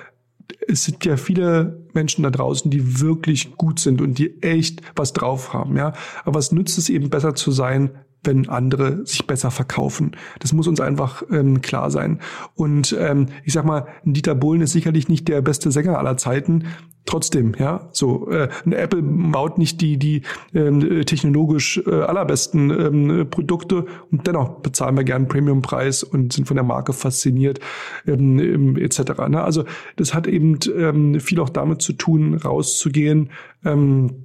es 0.68 0.84
sind 0.84 1.06
ja 1.06 1.16
viele 1.16 1.86
Menschen 1.94 2.24
da 2.24 2.30
draußen, 2.30 2.70
die 2.70 3.00
wirklich 3.00 3.56
gut 3.56 3.80
sind 3.80 4.02
und 4.02 4.18
die 4.18 4.42
echt 4.44 4.82
was 4.98 5.14
drauf 5.14 5.54
haben, 5.54 5.78
ja. 5.78 5.94
Aber 6.26 6.36
was 6.36 6.52
nützt 6.52 6.78
es 6.78 6.90
eben 6.90 7.10
besser 7.10 7.36
zu 7.36 7.52
sein, 7.52 7.92
wenn 8.26 8.50
andere 8.50 9.06
sich 9.06 9.28
besser 9.28 9.52
verkaufen. 9.52 10.12
Das 10.40 10.54
muss 10.54 10.68
uns 10.68 10.80
einfach 10.80 11.24
ähm, 11.32 11.62
klar 11.62 11.92
sein. 11.92 12.20
Und 12.56 12.96
ähm, 13.00 13.28
ich 13.44 13.54
sag 13.54 13.66
mal, 13.66 13.88
Dieter 14.04 14.36
Bohlen 14.36 14.62
ist 14.62 14.72
sicherlich 14.72 15.10
nicht 15.10 15.28
der 15.28 15.42
beste 15.42 15.72
Sänger 15.72 15.98
aller 15.98 16.18
Zeiten. 16.18 16.66
Trotzdem, 17.08 17.54
ja, 17.60 17.88
so 17.92 18.32
äh, 18.32 18.50
Apple 18.72 19.04
baut 19.04 19.60
nicht 19.60 19.80
die 19.80 19.98
die 19.98 20.24
ähm, 20.56 21.04
technologisch 21.06 21.80
äh, 21.86 21.92
allerbesten 21.92 22.72
ähm, 22.72 23.30
Produkte 23.30 23.86
und 24.12 24.26
dennoch 24.26 24.62
bezahlen 24.62 24.98
wir 24.98 25.04
gern 25.04 25.28
Premiumpreis 25.28 26.02
und 26.02 26.34
sind 26.34 26.48
von 26.48 26.56
der 26.56 26.64
Marke 26.64 26.94
fasziniert 26.94 27.60
ähm, 28.08 28.76
etc. 28.76 29.00
Ne? 29.30 29.44
Also 29.44 29.66
das 29.98 30.16
hat 30.16 30.26
eben 30.26 30.58
ähm, 30.76 31.20
viel 31.20 31.40
auch 31.42 31.50
damit 31.50 31.84
zu 31.84 31.94
tun, 31.94 32.34
rauszugehen. 32.34 33.30
Ähm, 33.64 34.25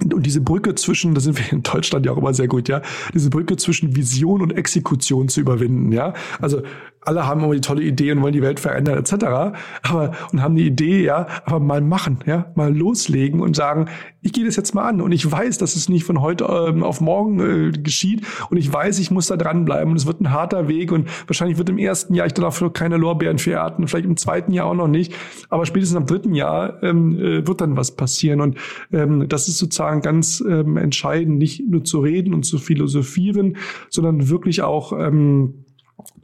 und 0.00 0.24
diese 0.24 0.40
Brücke 0.40 0.74
zwischen, 0.74 1.14
da 1.14 1.20
sind 1.20 1.38
wir 1.38 1.52
in 1.52 1.62
Deutschland 1.62 2.06
ja 2.06 2.12
auch 2.12 2.16
immer 2.16 2.32
sehr 2.32 2.48
gut, 2.48 2.68
ja, 2.68 2.80
diese 3.12 3.30
Brücke 3.30 3.56
zwischen 3.56 3.94
Vision 3.94 4.40
und 4.40 4.52
Exekution 4.52 5.28
zu 5.28 5.40
überwinden, 5.40 5.92
ja. 5.92 6.14
Also 6.40 6.62
alle 7.04 7.26
haben 7.26 7.42
immer 7.42 7.54
die 7.54 7.60
tolle 7.60 7.82
Idee 7.82 8.12
und 8.12 8.22
wollen 8.22 8.32
die 8.32 8.42
Welt 8.42 8.60
verändern 8.60 8.96
etc. 8.98 9.56
Aber 9.82 10.12
und 10.32 10.42
haben 10.42 10.54
die 10.54 10.66
Idee, 10.66 11.04
ja, 11.04 11.26
aber 11.44 11.60
mal 11.60 11.80
machen, 11.80 12.20
ja, 12.26 12.52
mal 12.54 12.74
loslegen 12.74 13.40
und 13.40 13.56
sagen, 13.56 13.86
ich 14.22 14.32
gehe 14.32 14.44
das 14.44 14.54
jetzt 14.54 14.74
mal 14.74 14.88
an 14.88 15.00
und 15.00 15.10
ich 15.10 15.30
weiß, 15.30 15.58
dass 15.58 15.74
es 15.74 15.88
nicht 15.88 16.04
von 16.04 16.20
heute 16.20 16.44
ähm, 16.44 16.84
auf 16.84 17.00
morgen 17.00 17.40
äh, 17.40 17.72
geschieht 17.72 18.24
und 18.50 18.56
ich 18.56 18.72
weiß, 18.72 19.00
ich 19.00 19.10
muss 19.10 19.26
da 19.26 19.36
dranbleiben 19.36 19.90
und 19.90 19.96
es 19.96 20.06
wird 20.06 20.20
ein 20.20 20.30
harter 20.30 20.68
Weg 20.68 20.92
und 20.92 21.08
wahrscheinlich 21.26 21.58
wird 21.58 21.68
im 21.70 21.78
ersten 21.78 22.14
Jahr 22.14 22.26
ich 22.26 22.34
dann 22.34 22.44
dafür 22.44 22.72
keine 22.72 22.96
Lorbeeren 22.96 23.38
für 23.38 23.54
ernten, 23.54 23.88
vielleicht 23.88 24.06
im 24.06 24.16
zweiten 24.16 24.52
Jahr 24.52 24.66
auch 24.66 24.74
noch 24.74 24.88
nicht, 24.88 25.12
aber 25.48 25.66
spätestens 25.66 25.96
am 25.96 26.06
dritten 26.06 26.34
Jahr 26.34 26.82
ähm, 26.84 27.18
äh, 27.18 27.46
wird 27.46 27.60
dann 27.60 27.76
was 27.76 27.90
passieren 27.96 28.40
und 28.40 28.58
ähm, 28.92 29.28
das 29.28 29.48
ist 29.48 29.58
sozusagen 29.58 29.91
ganz 30.00 30.42
ähm, 30.46 30.76
entscheidend, 30.76 31.38
nicht 31.38 31.68
nur 31.68 31.84
zu 31.84 32.00
reden 32.00 32.34
und 32.34 32.44
zu 32.44 32.58
philosophieren, 32.58 33.56
sondern 33.90 34.28
wirklich 34.28 34.62
auch 34.62 34.92
ähm, 34.92 35.64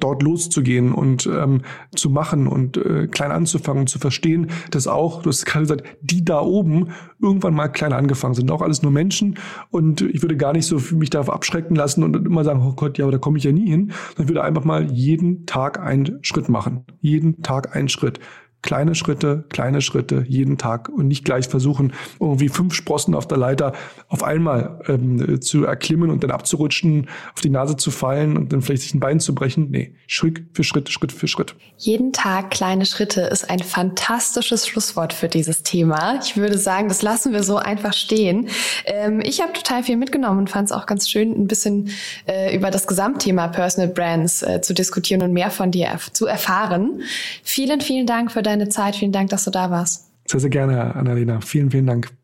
dort 0.01 0.23
loszugehen 0.23 0.93
und 0.93 1.27
ähm, 1.27 1.62
zu 1.95 2.11
machen 2.11 2.47
und 2.47 2.77
äh, 2.77 3.09
klein 3.09 3.31
anzufangen 3.31 3.81
und 3.81 3.87
zu 3.89 3.99
verstehen, 3.99 4.49
dass 4.71 4.87
auch, 4.87 5.23
du 5.23 5.31
hast 5.31 5.45
gerade 5.45 5.64
gesagt, 5.64 5.85
die 6.01 6.25
da 6.25 6.41
oben 6.41 6.89
irgendwann 7.21 7.55
mal 7.55 7.69
klein 7.69 7.93
angefangen 7.93 8.35
sind. 8.35 8.51
Auch 8.51 8.62
alles 8.62 8.83
nur 8.83 8.93
Menschen 8.93 9.39
und 9.71 10.03
ich 10.03 10.23
würde 10.23 10.37
gar 10.37 10.53
nicht 10.53 10.66
so 10.66 10.81
mich 10.95 11.11
darauf 11.11 11.31
abschrecken 11.31 11.77
lassen 11.77 12.03
und 12.03 12.14
immer 12.14 12.45
sagen, 12.45 12.62
oh 12.64 12.75
Gott, 12.75 12.99
ja, 12.99 13.05
aber 13.05 13.12
da 13.12 13.19
komme 13.19 13.39
ich 13.39 13.45
ja 13.45 13.53
nie 13.53 13.69
hin. 13.69 13.93
Ich 14.19 14.29
würde 14.29 14.45
einfach 14.45 14.64
mal 14.64 14.91
jeden 14.91 15.47
Tag 15.47 15.81
einen 15.81 16.19
Schritt 16.23 16.49
machen. 16.49 16.85
Jeden 17.01 17.43
Tag 17.43 17.75
einen 17.75 17.89
Schritt 17.89 18.21
kleine 18.62 18.94
Schritte, 18.94 19.44
kleine 19.48 19.80
Schritte 19.80 20.24
jeden 20.26 20.59
Tag 20.59 20.88
und 20.88 21.06
nicht 21.06 21.24
gleich 21.24 21.48
versuchen, 21.48 21.92
irgendwie 22.20 22.48
fünf 22.48 22.74
Sprossen 22.74 23.14
auf 23.14 23.28
der 23.28 23.38
Leiter 23.38 23.72
auf 24.09 24.22
einmal 24.22 24.80
ähm, 24.88 25.40
zu 25.40 25.64
erklimmen 25.64 26.11
und 26.11 26.24
dann 26.24 26.30
abzurutschen, 26.30 27.09
auf 27.34 27.40
die 27.40 27.50
Nase 27.50 27.76
zu 27.76 27.90
fallen 27.90 28.36
und 28.36 28.52
dann 28.52 28.62
vielleicht 28.62 28.82
sich 28.82 28.94
ein 28.94 29.00
Bein 29.00 29.20
zu 29.20 29.34
brechen. 29.34 29.70
Nee, 29.70 29.94
Schritt 30.06 30.44
für 30.54 30.64
Schritt, 30.64 30.88
Schritt 30.88 31.12
für 31.12 31.28
Schritt. 31.28 31.54
Jeden 31.76 32.12
Tag 32.12 32.50
kleine 32.50 32.84
Schritte 32.84 33.22
ist 33.22 33.48
ein 33.48 33.61
fantastisches 33.61 34.66
Schlusswort 34.66 35.12
für 35.12 35.28
dieses 35.28 35.62
Thema. 35.62 36.18
Ich 36.22 36.36
würde 36.36 36.59
sagen, 36.59 36.88
das 36.88 37.02
lassen 37.02 37.32
wir 37.32 37.44
so 37.44 37.56
einfach 37.56 37.92
stehen. 37.92 38.48
Ähm, 38.86 39.20
ich 39.20 39.40
habe 39.40 39.52
total 39.52 39.84
viel 39.84 39.96
mitgenommen 39.96 40.40
und 40.40 40.50
fand 40.50 40.66
es 40.66 40.72
auch 40.72 40.86
ganz 40.86 41.09
schön, 41.09 41.32
ein 41.32 41.46
bisschen 41.46 41.90
äh, 42.26 42.56
über 42.56 42.70
das 42.70 42.86
Gesamtthema 42.86 43.48
Personal 43.48 43.88
Brands 43.88 44.42
äh, 44.42 44.61
zu 44.61 44.74
diskutieren 44.74 45.22
und 45.22 45.32
mehr 45.32 45.50
von 45.50 45.70
dir 45.70 45.96
zu 46.12 46.26
erfahren. 46.26 47.02
Vielen, 47.44 47.80
vielen 47.80 48.06
Dank 48.06 48.32
für 48.32 48.42
deine 48.49 48.68
Zeit. 48.68 48.96
Vielen 48.96 49.12
Dank, 49.12 49.30
dass 49.30 49.44
du 49.44 49.51
da 49.51 49.70
warst. 49.70 50.11
Sehr, 50.26 50.40
sehr 50.40 50.51
gerne, 50.51 50.94
Annalena. 50.94 51.40
Vielen, 51.40 51.70
vielen 51.70 51.86
Dank. 51.86 52.18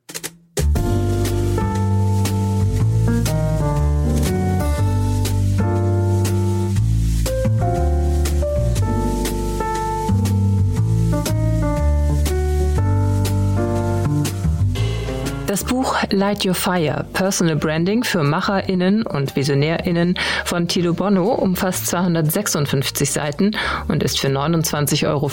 Das 15.55 15.63
Buch 15.63 15.95
Light 16.11 16.45
Your 16.45 16.57
Fire, 16.57 17.07
Personal 17.13 17.55
Branding 17.55 18.03
für 18.03 18.25
MacherInnen 18.25 19.07
und 19.07 19.37
VisionärInnen 19.37 20.19
von 20.45 20.67
Tilo 20.67 20.95
Bonno 20.95 21.33
umfasst 21.33 21.87
256 21.87 23.13
Seiten 23.13 23.53
und 23.87 24.03
ist 24.03 24.19
für 24.19 24.27
29,95 24.27 25.07
Euro 25.07 25.31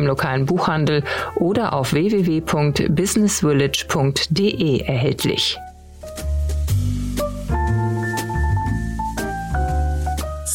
im 0.00 0.06
lokalen 0.08 0.46
Buchhandel 0.46 1.04
oder 1.36 1.74
auf 1.74 1.92
www.businessvillage.de 1.92 4.80
erhältlich. 4.80 5.56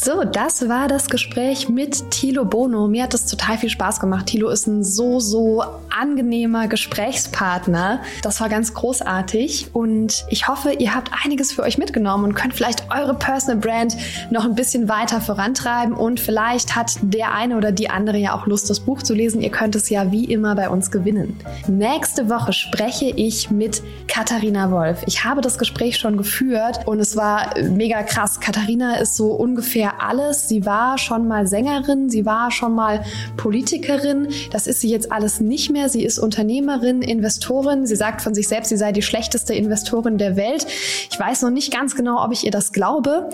So, 0.04 0.24
das 0.24 0.68
war 0.68 0.88
das 0.88 1.12
Gespräch 1.12 1.70
mit 1.70 2.10
Thilo 2.10 2.43
Bono. 2.43 2.88
Mir 2.88 3.04
hat 3.04 3.14
es 3.14 3.28
total 3.28 3.60
viel 3.60 3.70
Spaß 3.70 3.99
gemacht. 3.99 4.26
Thilo 4.26 4.49
ist 4.49 4.66
ein 4.66 4.84
so, 4.84 5.20
so 5.20 5.64
angenehmer 5.91 6.68
Gesprächspartner. 6.68 8.02
Das 8.24 8.41
war 8.41 8.49
ganz 8.49 8.74
großartig 8.74 9.68
und 9.74 10.26
ich 10.30 10.47
hoffe, 10.47 10.72
ihr 10.72 10.95
habt 10.95 11.12
einiges 11.24 11.52
für 11.52 11.62
euch 11.62 11.78
mitgenommen 11.78 12.24
und 12.24 12.34
könnt 12.34 12.56
vielleicht 12.56 12.88
eure 12.89 13.14
Personal 13.14 13.58
Brand 13.58 13.95
noch 14.32 14.45
ein 14.45 14.56
bisschen 14.56 14.89
weiter 14.89 15.22
vorantreiben 15.22 15.93
und 15.93 16.20
vielleicht 16.20 16.76
hat 16.76 16.93
der 17.04 17.36
eine 17.36 17.56
oder 17.56 17.72
die 17.72 17.91
andere 17.91 18.18
ja 18.18 18.34
auch 18.34 18.47
Lust, 18.47 18.72
das 18.72 18.80
Buch 18.80 19.04
zu 19.04 19.14
lesen. 19.14 19.39
Ihr 19.41 19.52
könnt 19.52 19.76
es 19.76 19.91
ja 19.91 20.12
wie 20.12 20.26
immer 20.26 20.56
bei 20.56 20.70
uns 20.70 20.89
gewinnen. 20.89 21.39
Nächste 21.68 22.28
Woche 22.28 22.54
spreche 22.54 23.06
ich 23.06 23.52
mit 23.52 23.84
Katharina 24.08 24.72
Wolf. 24.72 25.04
Ich 25.06 25.24
habe 25.26 25.41
das 25.41 25.60
Gespräch 25.60 25.97
schon 25.97 26.18
geführt 26.18 26.88
und 26.88 26.99
es 26.99 27.16
war 27.16 27.54
mega 27.70 28.02
krass. 28.02 28.39
Katharina 28.39 28.95
ist 28.95 29.16
so 29.16 29.34
ungefähr 29.34 29.91
alles. 30.00 30.48
Sie 30.48 30.66
war 30.66 30.98
schon 30.98 31.28
mal 31.28 31.48
Sängerin, 31.48 32.10
sie 32.10 32.26
war 32.26 32.52
schon 32.52 32.74
mal 32.74 33.04
Politikerin. 33.38 34.28
Das 34.52 34.68
ist 34.68 34.82
sie 34.82 34.89
jetzt 34.89 35.12
alles 35.12 35.39
nicht 35.39 35.72
mehr. 35.72 35.89
Sie 35.89 36.04
ist 36.04 36.20
Unternehmerin, 36.20 37.02
Investorin. 37.02 37.86
Sie 37.86 37.96
sagt 37.96 38.22
von 38.22 38.34
sich 38.34 38.48
selbst, 38.48 38.70
sie 38.70 38.78
sei 38.78 38.92
die 38.92 39.02
schlechteste 39.02 39.54
Investorin 39.54 40.18
der 40.18 40.36
Welt. 40.36 40.66
Ich 41.10 41.20
weiß 41.20 41.42
noch 41.42 41.50
nicht 41.50 41.74
ganz 41.74 41.96
genau, 41.96 42.24
ob 42.24 42.32
ich 42.32 42.46
ihr 42.46 42.52
das 42.52 42.72
glaube. 42.72 43.30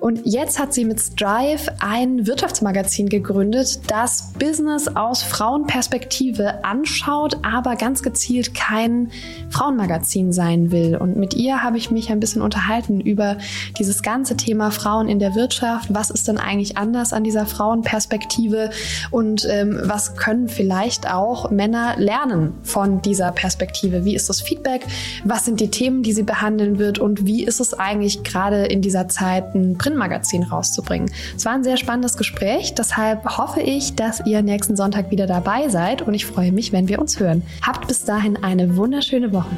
Und 0.00 0.20
jetzt 0.24 0.58
hat 0.58 0.74
sie 0.74 0.84
mit 0.84 1.00
Strive 1.00 1.72
ein 1.80 2.26
Wirtschaftsmagazin 2.26 3.08
gegründet, 3.08 3.80
das 3.88 4.32
Business 4.38 4.88
aus 4.88 5.22
Frauenperspektive 5.22 6.64
anschaut, 6.64 7.38
aber 7.42 7.76
ganz 7.76 8.02
gezielt 8.02 8.54
kein 8.54 9.10
Frauenmagazin 9.50 10.32
sein 10.32 10.70
will. 10.70 10.96
Und 10.96 11.16
mit 11.16 11.34
ihr 11.34 11.62
habe 11.62 11.78
ich 11.78 11.90
mich 11.90 12.10
ein 12.10 12.20
bisschen 12.20 12.42
unterhalten 12.42 13.00
über 13.00 13.38
dieses 13.78 14.02
ganze 14.02 14.36
Thema 14.36 14.70
Frauen 14.70 15.08
in 15.08 15.18
der 15.18 15.34
Wirtschaft. 15.34 15.92
Was 16.02 16.10
ist 16.10 16.26
denn 16.26 16.38
eigentlich 16.38 16.76
anders 16.78 17.12
an 17.12 17.22
dieser 17.22 17.46
Frauenperspektive 17.46 18.70
und 19.12 19.46
ähm, 19.48 19.78
was 19.84 20.16
können 20.16 20.48
vielleicht 20.48 21.08
auch 21.08 21.52
Männer 21.52 21.94
lernen 21.96 22.54
von 22.64 23.00
dieser 23.02 23.30
Perspektive? 23.30 24.04
Wie 24.04 24.16
ist 24.16 24.28
das 24.28 24.40
Feedback? 24.40 24.84
Was 25.22 25.44
sind 25.44 25.60
die 25.60 25.70
Themen, 25.70 26.02
die 26.02 26.12
sie 26.12 26.24
behandeln 26.24 26.80
wird 26.80 26.98
und 26.98 27.24
wie 27.24 27.44
ist 27.44 27.60
es 27.60 27.72
eigentlich 27.72 28.24
gerade 28.24 28.64
in 28.64 28.82
dieser 28.82 29.06
Zeit 29.06 29.54
ein 29.54 29.78
Printmagazin 29.78 30.42
rauszubringen? 30.42 31.08
Es 31.36 31.44
war 31.44 31.52
ein 31.52 31.62
sehr 31.62 31.76
spannendes 31.76 32.16
Gespräch, 32.16 32.74
deshalb 32.74 33.38
hoffe 33.38 33.60
ich, 33.60 33.94
dass 33.94 34.26
ihr 34.26 34.42
nächsten 34.42 34.74
Sonntag 34.74 35.12
wieder 35.12 35.28
dabei 35.28 35.68
seid 35.68 36.02
und 36.02 36.14
ich 36.14 36.26
freue 36.26 36.50
mich, 36.50 36.72
wenn 36.72 36.88
wir 36.88 36.98
uns 36.98 37.20
hören. 37.20 37.44
Habt 37.64 37.86
bis 37.86 38.04
dahin 38.04 38.42
eine 38.42 38.76
wunderschöne 38.76 39.32
Woche. 39.32 39.56